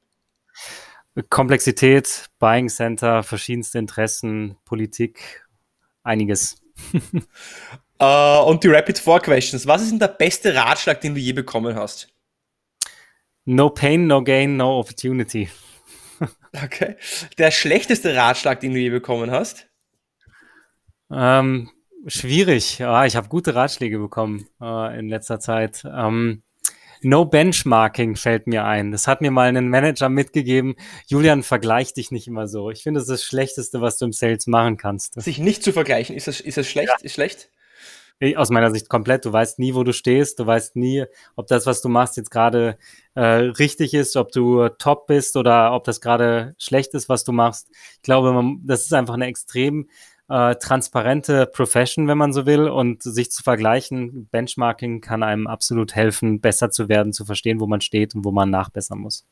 Komplexität, 1.29 2.27
Buying 2.39 2.69
Center, 2.69 3.23
verschiedenste 3.23 3.79
Interessen, 3.79 4.57
Politik, 4.65 5.47
einiges. 6.03 6.61
Uh, 8.01 8.43
und 8.45 8.63
die 8.63 8.67
Rapid 8.67 8.99
Four 8.99 9.19
Questions. 9.21 9.65
Was 9.65 9.81
ist 9.81 9.91
denn 9.91 9.99
der 9.99 10.09
beste 10.09 10.53
Ratschlag, 10.53 11.01
den 11.01 11.15
du 11.15 11.19
je 11.19 11.33
bekommen 11.33 11.75
hast? 11.75 12.09
No 13.45 13.69
pain, 13.69 14.07
no 14.07 14.23
gain, 14.23 14.57
no 14.57 14.79
opportunity. 14.79 15.49
okay. 16.63 16.95
Der 17.37 17.49
schlechteste 17.49 18.15
Ratschlag, 18.15 18.59
den 18.59 18.73
du 18.73 18.79
je 18.79 18.89
bekommen 18.89 19.31
hast? 19.31 19.67
Ähm, 21.09 21.69
schwierig. 22.05 22.79
Ja, 22.79 23.05
ich 23.05 23.15
habe 23.15 23.29
gute 23.29 23.55
Ratschläge 23.55 23.97
bekommen 23.97 24.47
äh, 24.61 24.99
in 24.99 25.09
letzter 25.09 25.39
Zeit. 25.39 25.83
Ähm, 25.85 26.43
No 27.01 27.25
Benchmarking 27.25 28.15
fällt 28.15 28.47
mir 28.47 28.65
ein. 28.65 28.91
Das 28.91 29.07
hat 29.07 29.21
mir 29.21 29.31
mal 29.31 29.55
ein 29.55 29.69
Manager 29.69 30.09
mitgegeben. 30.09 30.75
Julian, 31.05 31.43
vergleich 31.43 31.93
dich 31.93 32.11
nicht 32.11 32.27
immer 32.27 32.47
so. 32.47 32.71
Ich 32.71 32.83
finde, 32.83 32.99
das 32.99 33.09
ist 33.09 33.21
das 33.21 33.23
Schlechteste, 33.23 33.81
was 33.81 33.97
du 33.97 34.05
im 34.05 34.13
Sales 34.13 34.47
machen 34.47 34.77
kannst. 34.77 35.19
Sich 35.21 35.39
nicht 35.39 35.63
zu 35.63 35.73
vergleichen, 35.73 36.15
ist 36.15 36.27
das, 36.27 36.39
ist 36.39 36.57
das 36.57 36.67
schlecht? 36.67 36.89
Ja. 36.89 36.95
Ist 37.01 37.13
schlecht? 37.13 37.49
Aus 38.35 38.49
meiner 38.49 38.71
Sicht 38.71 38.89
komplett. 38.89 39.25
Du 39.25 39.31
weißt 39.31 39.59
nie, 39.59 39.75
wo 39.75 39.83
du 39.83 39.93
stehst. 39.93 40.39
Du 40.39 40.45
weißt 40.47 40.75
nie, 40.75 41.05
ob 41.35 41.47
das, 41.47 41.65
was 41.67 41.81
du 41.81 41.89
machst, 41.89 42.17
jetzt 42.17 42.31
gerade 42.31 42.77
äh, 43.13 43.21
richtig 43.21 43.93
ist, 43.93 44.15
ob 44.15 44.31
du 44.31 44.69
top 44.69 45.05
bist 45.05 45.37
oder 45.37 45.73
ob 45.73 45.83
das 45.83 46.01
gerade 46.01 46.55
schlecht 46.57 46.93
ist, 46.95 47.09
was 47.09 47.23
du 47.23 47.31
machst. 47.31 47.69
Ich 47.95 48.01
glaube, 48.01 48.33
man, 48.33 48.61
das 48.65 48.85
ist 48.85 48.93
einfach 48.93 49.13
eine 49.13 49.27
extrem 49.27 49.87
äh, 50.29 50.55
transparente 50.55 51.45
Profession, 51.45 52.07
wenn 52.07 52.17
man 52.17 52.33
so 52.33 52.45
will, 52.45 52.67
und 52.67 53.03
sich 53.03 53.31
zu 53.31 53.43
vergleichen. 53.43 54.27
Benchmarking 54.31 55.01
kann 55.01 55.23
einem 55.23 55.47
absolut 55.47 55.95
helfen, 55.95 56.41
besser 56.41 56.69
zu 56.71 56.89
werden, 56.89 57.13
zu 57.13 57.25
verstehen, 57.25 57.59
wo 57.59 57.67
man 57.67 57.81
steht 57.81 58.15
und 58.15 58.25
wo 58.25 58.31
man 58.31 58.49
nachbessern 58.49 58.99
muss. 58.99 59.25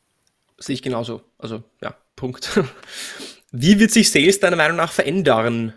Sehe 0.57 0.75
ich 0.75 0.81
genauso. 0.81 1.21
Also, 1.37 1.63
ja, 1.81 1.95
Punkt. 2.15 2.61
Wie 3.51 3.79
wird 3.79 3.91
sich 3.91 4.11
Sales 4.11 4.39
deiner 4.39 4.55
Meinung 4.55 4.77
nach 4.77 4.91
verändern? 4.91 5.73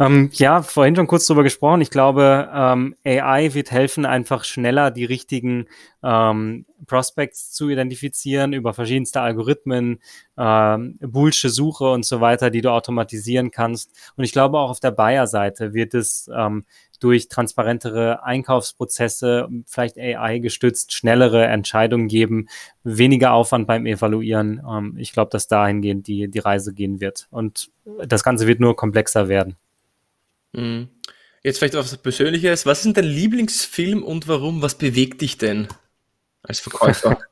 Ähm, 0.00 0.30
ja, 0.32 0.62
vorhin 0.62 0.96
schon 0.96 1.06
kurz 1.06 1.26
drüber 1.26 1.42
gesprochen. 1.42 1.82
Ich 1.82 1.90
glaube, 1.90 2.48
ähm, 2.54 2.96
AI 3.04 3.52
wird 3.52 3.70
helfen, 3.70 4.06
einfach 4.06 4.44
schneller 4.44 4.90
die 4.90 5.04
richtigen 5.04 5.66
ähm, 6.02 6.64
Prospects 6.86 7.52
zu 7.52 7.68
identifizieren 7.68 8.54
über 8.54 8.72
verschiedenste 8.72 9.20
Algorithmen, 9.20 9.98
ähm, 10.38 10.98
Boolsche 11.02 11.50
Suche 11.50 11.90
und 11.90 12.06
so 12.06 12.22
weiter, 12.22 12.48
die 12.48 12.62
du 12.62 12.70
automatisieren 12.70 13.50
kannst. 13.50 13.94
Und 14.16 14.24
ich 14.24 14.32
glaube, 14.32 14.58
auch 14.58 14.70
auf 14.70 14.80
der 14.80 14.92
Buyer-Seite 14.92 15.74
wird 15.74 15.92
es 15.92 16.30
ähm, 16.34 16.64
durch 16.98 17.28
transparentere 17.28 18.24
Einkaufsprozesse, 18.24 19.48
vielleicht 19.66 19.98
AI 19.98 20.38
gestützt, 20.38 20.94
schnellere 20.94 21.44
Entscheidungen 21.44 22.08
geben, 22.08 22.48
weniger 22.84 23.34
Aufwand 23.34 23.66
beim 23.66 23.84
Evaluieren. 23.84 24.62
Ähm, 24.66 24.94
ich 24.96 25.12
glaube, 25.12 25.28
dass 25.30 25.46
dahingehend 25.46 26.06
die, 26.06 26.30
die 26.30 26.38
Reise 26.38 26.72
gehen 26.72 27.02
wird. 27.02 27.28
Und 27.30 27.70
das 28.06 28.24
Ganze 28.24 28.46
wird 28.46 28.60
nur 28.60 28.76
komplexer 28.76 29.28
werden. 29.28 29.58
Mhm. 30.52 30.88
Jetzt 31.42 31.58
vielleicht 31.58 31.74
was 31.74 31.96
Persönliches. 31.96 32.66
Was 32.66 32.78
ist 32.78 32.84
denn 32.84 32.94
dein 32.94 33.04
Lieblingsfilm 33.04 34.02
und 34.02 34.28
warum? 34.28 34.62
Was 34.62 34.76
bewegt 34.76 35.22
dich 35.22 35.38
denn 35.38 35.68
als 36.42 36.60
Verkäufer? 36.60 37.18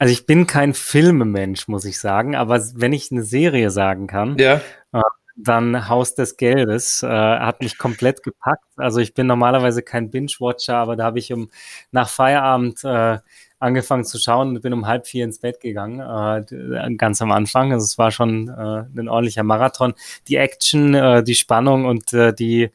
Also 0.00 0.12
ich 0.12 0.26
bin 0.26 0.46
kein 0.46 0.74
Filmemensch, 0.74 1.66
muss 1.66 1.84
ich 1.84 1.98
sagen, 1.98 2.36
aber 2.36 2.62
wenn 2.76 2.92
ich 2.92 3.10
eine 3.10 3.24
Serie 3.24 3.70
sagen 3.72 4.06
kann, 4.06 4.38
ja. 4.38 4.60
äh, 4.92 5.00
dann 5.36 5.88
Haus 5.88 6.14
des 6.14 6.36
Geldes 6.36 7.02
äh, 7.02 7.08
hat 7.08 7.62
mich 7.62 7.78
komplett 7.78 8.22
gepackt. 8.22 8.64
Also 8.76 9.00
ich 9.00 9.14
bin 9.14 9.26
normalerweise 9.26 9.82
kein 9.82 10.10
Binge-Watcher, 10.10 10.76
aber 10.76 10.94
da 10.94 11.04
habe 11.04 11.18
ich 11.18 11.32
um 11.32 11.50
nach 11.90 12.08
Feierabend 12.08 12.84
äh, 12.84 13.18
angefangen 13.58 14.04
zu 14.04 14.18
schauen 14.18 14.48
und 14.48 14.62
bin 14.62 14.72
um 14.72 14.86
halb 14.86 15.06
vier 15.06 15.24
ins 15.24 15.38
Bett 15.38 15.60
gegangen, 15.60 16.00
äh, 16.00 16.94
ganz 16.94 17.20
am 17.22 17.32
Anfang. 17.32 17.72
Also 17.72 17.84
es 17.84 17.98
war 17.98 18.10
schon 18.10 18.48
äh, 18.48 19.00
ein 19.00 19.08
ordentlicher 19.08 19.42
Marathon. 19.42 19.94
Die 20.28 20.36
Action, 20.36 20.94
äh, 20.94 21.22
die 21.22 21.34
Spannung 21.34 21.84
und 21.84 22.12
äh, 22.12 22.32
die, 22.32 22.70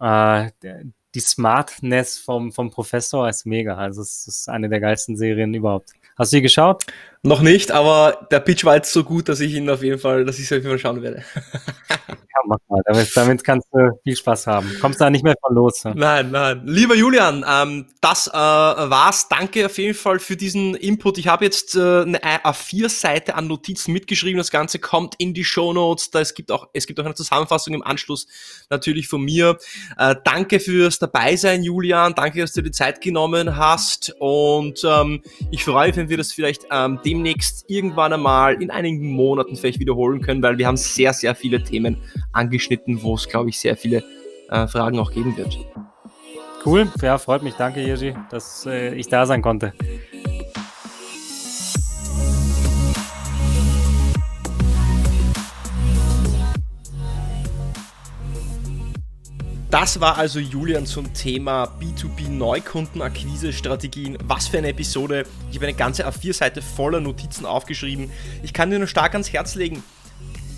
äh, 0.00 0.50
die 1.14 1.20
Smartness 1.20 2.18
vom, 2.18 2.52
vom 2.52 2.70
Professor 2.70 3.28
ist 3.28 3.46
mega. 3.46 3.76
Also 3.76 4.02
es 4.02 4.26
ist 4.28 4.48
eine 4.48 4.68
der 4.68 4.80
geilsten 4.80 5.16
Serien 5.16 5.54
überhaupt. 5.54 5.92
Hast 6.16 6.32
du 6.32 6.36
die 6.36 6.42
geschaut? 6.42 6.84
Noch 7.22 7.40
nicht, 7.42 7.70
aber 7.72 8.28
der 8.30 8.40
Pitch 8.40 8.64
war 8.64 8.76
jetzt 8.76 8.92
so 8.92 9.04
gut, 9.04 9.28
dass 9.28 9.40
ich 9.40 9.54
ihn 9.54 9.68
auf 9.68 9.82
jeden 9.82 9.98
Fall, 9.98 10.24
dass 10.24 10.38
ich 10.38 10.44
es 10.44 10.52
auf 10.52 10.58
jeden 10.58 10.68
Fall 10.68 10.78
schauen 10.78 11.02
werde. 11.02 11.22
Ja, 12.38 12.42
mach 12.46 12.58
mal. 12.68 12.82
Damit, 12.84 13.16
damit, 13.16 13.44
kannst 13.44 13.68
du 13.72 13.98
viel 14.04 14.16
Spaß 14.16 14.46
haben. 14.46 14.70
Kommst 14.80 15.00
da 15.00 15.10
nicht 15.10 15.24
mehr 15.24 15.34
von 15.40 15.54
los. 15.54 15.84
Ne? 15.84 15.94
Nein, 15.96 16.30
nein. 16.30 16.62
Lieber 16.64 16.94
Julian, 16.94 17.44
ähm, 17.48 17.86
das 18.00 18.28
äh, 18.28 18.32
war's. 18.32 19.28
Danke 19.28 19.66
auf 19.66 19.78
jeden 19.78 19.94
Fall 19.94 20.18
für 20.18 20.36
diesen 20.36 20.74
Input. 20.74 21.18
Ich 21.18 21.28
habe 21.28 21.44
jetzt 21.44 21.74
äh, 21.74 22.02
eine 22.02 22.20
A4-Seite 22.22 23.34
an 23.34 23.46
Notizen 23.46 23.92
mitgeschrieben. 23.92 24.38
Das 24.38 24.50
Ganze 24.50 24.78
kommt 24.78 25.14
in 25.18 25.34
die 25.34 25.44
Show 25.44 25.72
Notes. 25.72 26.10
Da 26.10 26.20
es 26.20 26.34
gibt 26.34 26.52
auch, 26.52 26.68
es 26.72 26.86
gibt 26.86 27.00
auch 27.00 27.04
eine 27.04 27.14
Zusammenfassung 27.14 27.74
im 27.74 27.82
Anschluss 27.82 28.26
natürlich 28.70 29.08
von 29.08 29.22
mir. 29.22 29.58
Äh, 29.96 30.16
danke 30.24 30.60
fürs 30.60 30.98
Dabeisein, 30.98 31.62
Julian. 31.62 32.14
Danke, 32.14 32.40
dass 32.40 32.52
du 32.52 32.62
dir 32.62 32.68
die 32.68 32.72
Zeit 32.72 33.00
genommen 33.00 33.56
hast. 33.56 34.14
Und 34.18 34.84
ähm, 34.84 35.22
ich 35.50 35.64
freue 35.64 35.88
mich, 35.88 35.96
wenn 35.96 36.08
wir 36.08 36.18
das 36.18 36.32
vielleicht 36.32 36.66
ähm, 36.70 37.00
demnächst 37.18 37.64
irgendwann 37.68 38.12
einmal 38.12 38.62
in 38.62 38.70
einigen 38.70 39.10
Monaten 39.10 39.56
vielleicht 39.56 39.80
wiederholen 39.80 40.20
können, 40.20 40.42
weil 40.42 40.56
wir 40.56 40.66
haben 40.66 40.76
sehr, 40.76 41.12
sehr 41.12 41.34
viele 41.34 41.62
Themen 41.62 41.96
angeschnitten, 42.32 43.02
wo 43.02 43.14
es, 43.14 43.28
glaube 43.28 43.50
ich, 43.50 43.58
sehr 43.58 43.76
viele 43.76 44.04
äh, 44.50 44.66
Fragen 44.68 44.98
auch 44.98 45.10
geben 45.10 45.36
wird. 45.36 45.58
Cool, 46.64 46.88
ja, 47.02 47.18
freut 47.18 47.42
mich. 47.42 47.54
Danke, 47.54 47.80
Jerzy, 47.80 48.14
dass 48.30 48.66
äh, 48.66 48.94
ich 48.94 49.08
da 49.08 49.26
sein 49.26 49.42
konnte. 49.42 49.72
Das 59.70 60.00
war 60.00 60.16
also 60.16 60.38
Julian 60.38 60.86
zum 60.86 61.12
Thema 61.12 61.64
B2B 61.78 62.30
Neukundenakquise-Strategien. 62.30 64.16
Was 64.24 64.48
für 64.48 64.56
eine 64.56 64.68
Episode. 64.68 65.26
Ich 65.50 65.56
habe 65.56 65.66
eine 65.66 65.76
ganze 65.76 66.08
A4-Seite 66.08 66.62
voller 66.62 67.00
Notizen 67.00 67.44
aufgeschrieben. 67.44 68.10
Ich 68.42 68.54
kann 68.54 68.70
dir 68.70 68.78
nur 68.78 68.88
stark 68.88 69.12
ans 69.12 69.30
Herz 69.30 69.56
legen, 69.56 69.84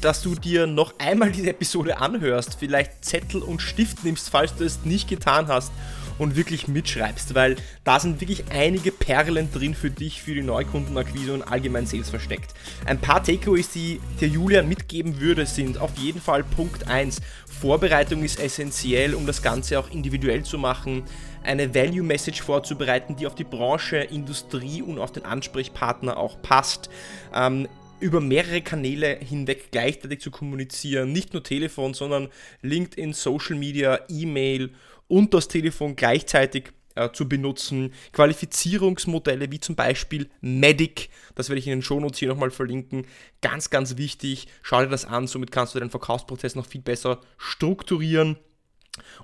dass 0.00 0.22
du 0.22 0.36
dir 0.36 0.68
noch 0.68 0.94
einmal 0.98 1.32
diese 1.32 1.50
Episode 1.50 1.98
anhörst, 1.98 2.58
vielleicht 2.60 3.04
Zettel 3.04 3.42
und 3.42 3.60
Stift 3.60 4.04
nimmst, 4.04 4.30
falls 4.30 4.54
du 4.54 4.64
es 4.64 4.84
nicht 4.84 5.08
getan 5.08 5.48
hast 5.48 5.72
und 6.20 6.36
wirklich 6.36 6.68
mitschreibst, 6.68 7.34
weil 7.34 7.56
da 7.82 7.98
sind 7.98 8.20
wirklich 8.20 8.44
einige 8.50 8.92
Perlen 8.92 9.50
drin 9.50 9.74
für 9.74 9.90
dich, 9.90 10.22
für 10.22 10.34
die 10.34 10.42
Neukundenakquise 10.42 11.32
und 11.32 11.42
allgemein 11.42 11.86
Sales 11.86 12.10
versteckt. 12.10 12.54
Ein 12.84 13.00
paar 13.00 13.24
Takeaways, 13.24 13.70
die 13.70 14.00
der 14.20 14.28
Julian 14.28 14.68
mitgeben 14.68 15.18
würde, 15.18 15.46
sind 15.46 15.78
auf 15.78 15.96
jeden 15.96 16.20
Fall 16.20 16.44
Punkt 16.44 16.86
1. 16.86 17.22
Vorbereitung 17.60 18.22
ist 18.22 18.38
essentiell, 18.38 19.14
um 19.14 19.26
das 19.26 19.42
Ganze 19.42 19.80
auch 19.80 19.90
individuell 19.90 20.44
zu 20.44 20.58
machen 20.58 21.02
eine 21.42 21.74
Value 21.74 22.02
Message 22.02 22.42
vorzubereiten, 22.42 23.16
die 23.16 23.26
auf 23.26 23.34
die 23.34 23.44
Branche, 23.44 23.96
Industrie 23.96 24.82
und 24.82 24.98
auf 24.98 25.10
den 25.10 25.24
Ansprechpartner 25.24 26.18
auch 26.18 26.42
passt. 26.42 26.90
Ähm, 27.34 27.66
über 27.98 28.20
mehrere 28.20 28.62
Kanäle 28.62 29.18
hinweg 29.18 29.70
gleichzeitig 29.70 30.20
zu 30.20 30.30
kommunizieren, 30.30 31.12
nicht 31.12 31.34
nur 31.34 31.42
Telefon, 31.42 31.94
sondern 31.94 32.28
LinkedIn, 32.62 33.12
Social 33.12 33.56
Media, 33.56 34.00
E-Mail 34.08 34.70
und 35.10 35.34
das 35.34 35.48
Telefon 35.48 35.96
gleichzeitig 35.96 36.72
äh, 36.94 37.10
zu 37.12 37.28
benutzen. 37.28 37.92
Qualifizierungsmodelle 38.12 39.50
wie 39.50 39.60
zum 39.60 39.74
Beispiel 39.74 40.30
Medic, 40.40 41.10
das 41.34 41.48
werde 41.48 41.58
ich 41.58 41.66
in 41.66 41.72
den 41.72 41.82
Shownotes 41.82 42.18
hier 42.18 42.28
nochmal 42.28 42.50
verlinken. 42.50 43.06
Ganz, 43.42 43.70
ganz 43.70 43.96
wichtig. 43.96 44.46
Schau 44.62 44.80
dir 44.80 44.88
das 44.88 45.04
an, 45.04 45.26
somit 45.26 45.50
kannst 45.50 45.74
du 45.74 45.80
deinen 45.80 45.90
Verkaufsprozess 45.90 46.54
noch 46.54 46.66
viel 46.66 46.80
besser 46.80 47.20
strukturieren. 47.38 48.38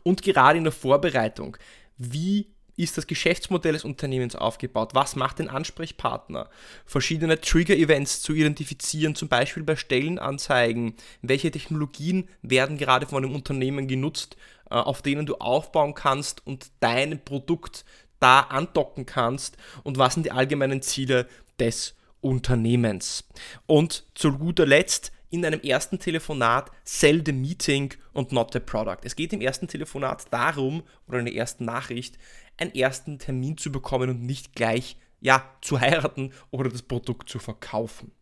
Und 0.03 0.23
gerade 0.23 0.59
in 0.59 0.65
der 0.65 0.73
Vorbereitung, 0.73 1.57
wie 1.97 2.49
ist 2.77 2.99
das 2.99 3.07
Geschäftsmodell 3.07 3.73
des 3.73 3.85
Unternehmens 3.85 4.37
aufgebaut? 4.37 4.91
Was 4.95 5.17
macht 5.17 5.39
den 5.39 5.49
Ansprechpartner? 5.49 6.51
Verschiedene 6.85 7.41
Trigger-Events 7.41 8.21
zu 8.21 8.35
identifizieren, 8.35 9.15
zum 9.15 9.29
Beispiel 9.29 9.63
bei 9.63 9.77
Stellenanzeigen. 9.77 10.95
Welche 11.23 11.51
Technologien 11.51 12.29
werden 12.43 12.77
gerade 12.77 13.07
von 13.07 13.25
einem 13.25 13.35
Unternehmen 13.35 13.89
genutzt, 13.89 14.37
auf 14.69 15.03
denen 15.03 15.27
du 15.27 15.37
aufbauen 15.37 15.95
kannst 15.95 16.47
und 16.47 16.71
dein 16.81 17.25
Produkt 17.25 17.85
da 18.21 18.41
andocken 18.41 19.07
kannst? 19.07 19.57
Und 19.83 19.99
was 19.99 20.15
sind 20.15 20.25
die 20.25 20.33
allgemeinen 20.33 20.83
Ziele 20.83 21.29
des 21.59 21.95
Unternehmens? 22.21 23.25
Und 23.67 24.05
zu 24.15 24.33
guter 24.33 24.67
Letzt, 24.67 25.13
in 25.29 25.45
einem 25.45 25.61
ersten 25.61 25.99
Telefonat 25.99 26.71
sell 26.85 27.23
the 27.25 27.33
meeting 27.33 27.93
und 28.13 28.33
not 28.33 28.53
the 28.53 28.61
product. 28.61 28.99
Es 29.03 29.17
geht 29.17 29.33
im 29.33 29.41
ersten 29.41 29.69
Telefonat 29.69 30.33
darum, 30.33 30.83
oder 31.09 31.19
in 31.19 31.27
der 31.27 31.35
ersten 31.35 31.65
Nachricht, 31.65 32.17
einen 32.57 32.75
ersten 32.75 33.19
Termin 33.19 33.59
zu 33.59 33.71
bekommen 33.73 34.09
und 34.09 34.23
nicht 34.23 34.55
gleich 34.55 34.97
ja, 35.21 35.45
zu 35.61 35.81
heiraten 35.81 36.33
oder 36.51 36.71
das 36.71 36.83
Produkt 36.83 37.29
zu 37.29 37.39
verkaufen. 37.39 38.13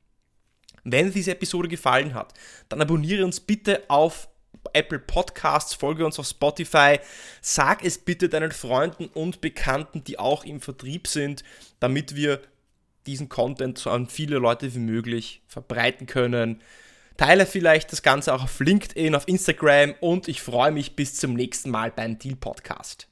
Wenn 0.85 1.13
diese 1.13 1.33
Episode 1.33 1.69
gefallen 1.69 2.15
hat, 2.15 2.35
dann 2.69 2.81
abonniere 2.81 3.25
uns 3.25 3.41
bitte 3.41 3.83
auf 3.89 4.29
Apple 4.73 4.99
Podcasts, 4.99 5.75
folge 5.75 6.05
uns 6.05 6.19
auf 6.19 6.27
Spotify, 6.27 6.99
sag 7.41 7.85
es 7.85 7.99
bitte 7.99 8.29
deinen 8.29 8.53
Freunden 8.53 9.07
und 9.07 9.41
Bekannten, 9.41 10.05
die 10.05 10.19
auch 10.19 10.45
im 10.45 10.61
Vertrieb 10.61 11.07
sind, 11.07 11.45
damit 11.81 12.15
wir 12.15 12.41
diesen 13.07 13.29
Content 13.29 13.79
so 13.79 13.91
an 13.91 14.09
viele 14.09 14.39
Leute 14.39 14.75
wie 14.75 14.79
möglich 14.79 15.43
verbreiten 15.47 16.07
können. 16.07 16.61
Teile 17.17 17.47
vielleicht 17.47 17.93
das 17.93 18.03
Ganze 18.03 18.35
auch 18.35 18.45
auf 18.45 18.59
LinkedIn, 18.59 19.15
auf 19.15 19.29
Instagram 19.29 19.95
und 20.01 20.27
ich 20.27 20.43
freue 20.43 20.73
mich 20.73 20.97
bis 20.97 21.15
zum 21.15 21.35
nächsten 21.35 21.71
Mal 21.71 21.91
beim 21.91 22.19
Deal 22.19 22.37
Podcast. 22.37 23.09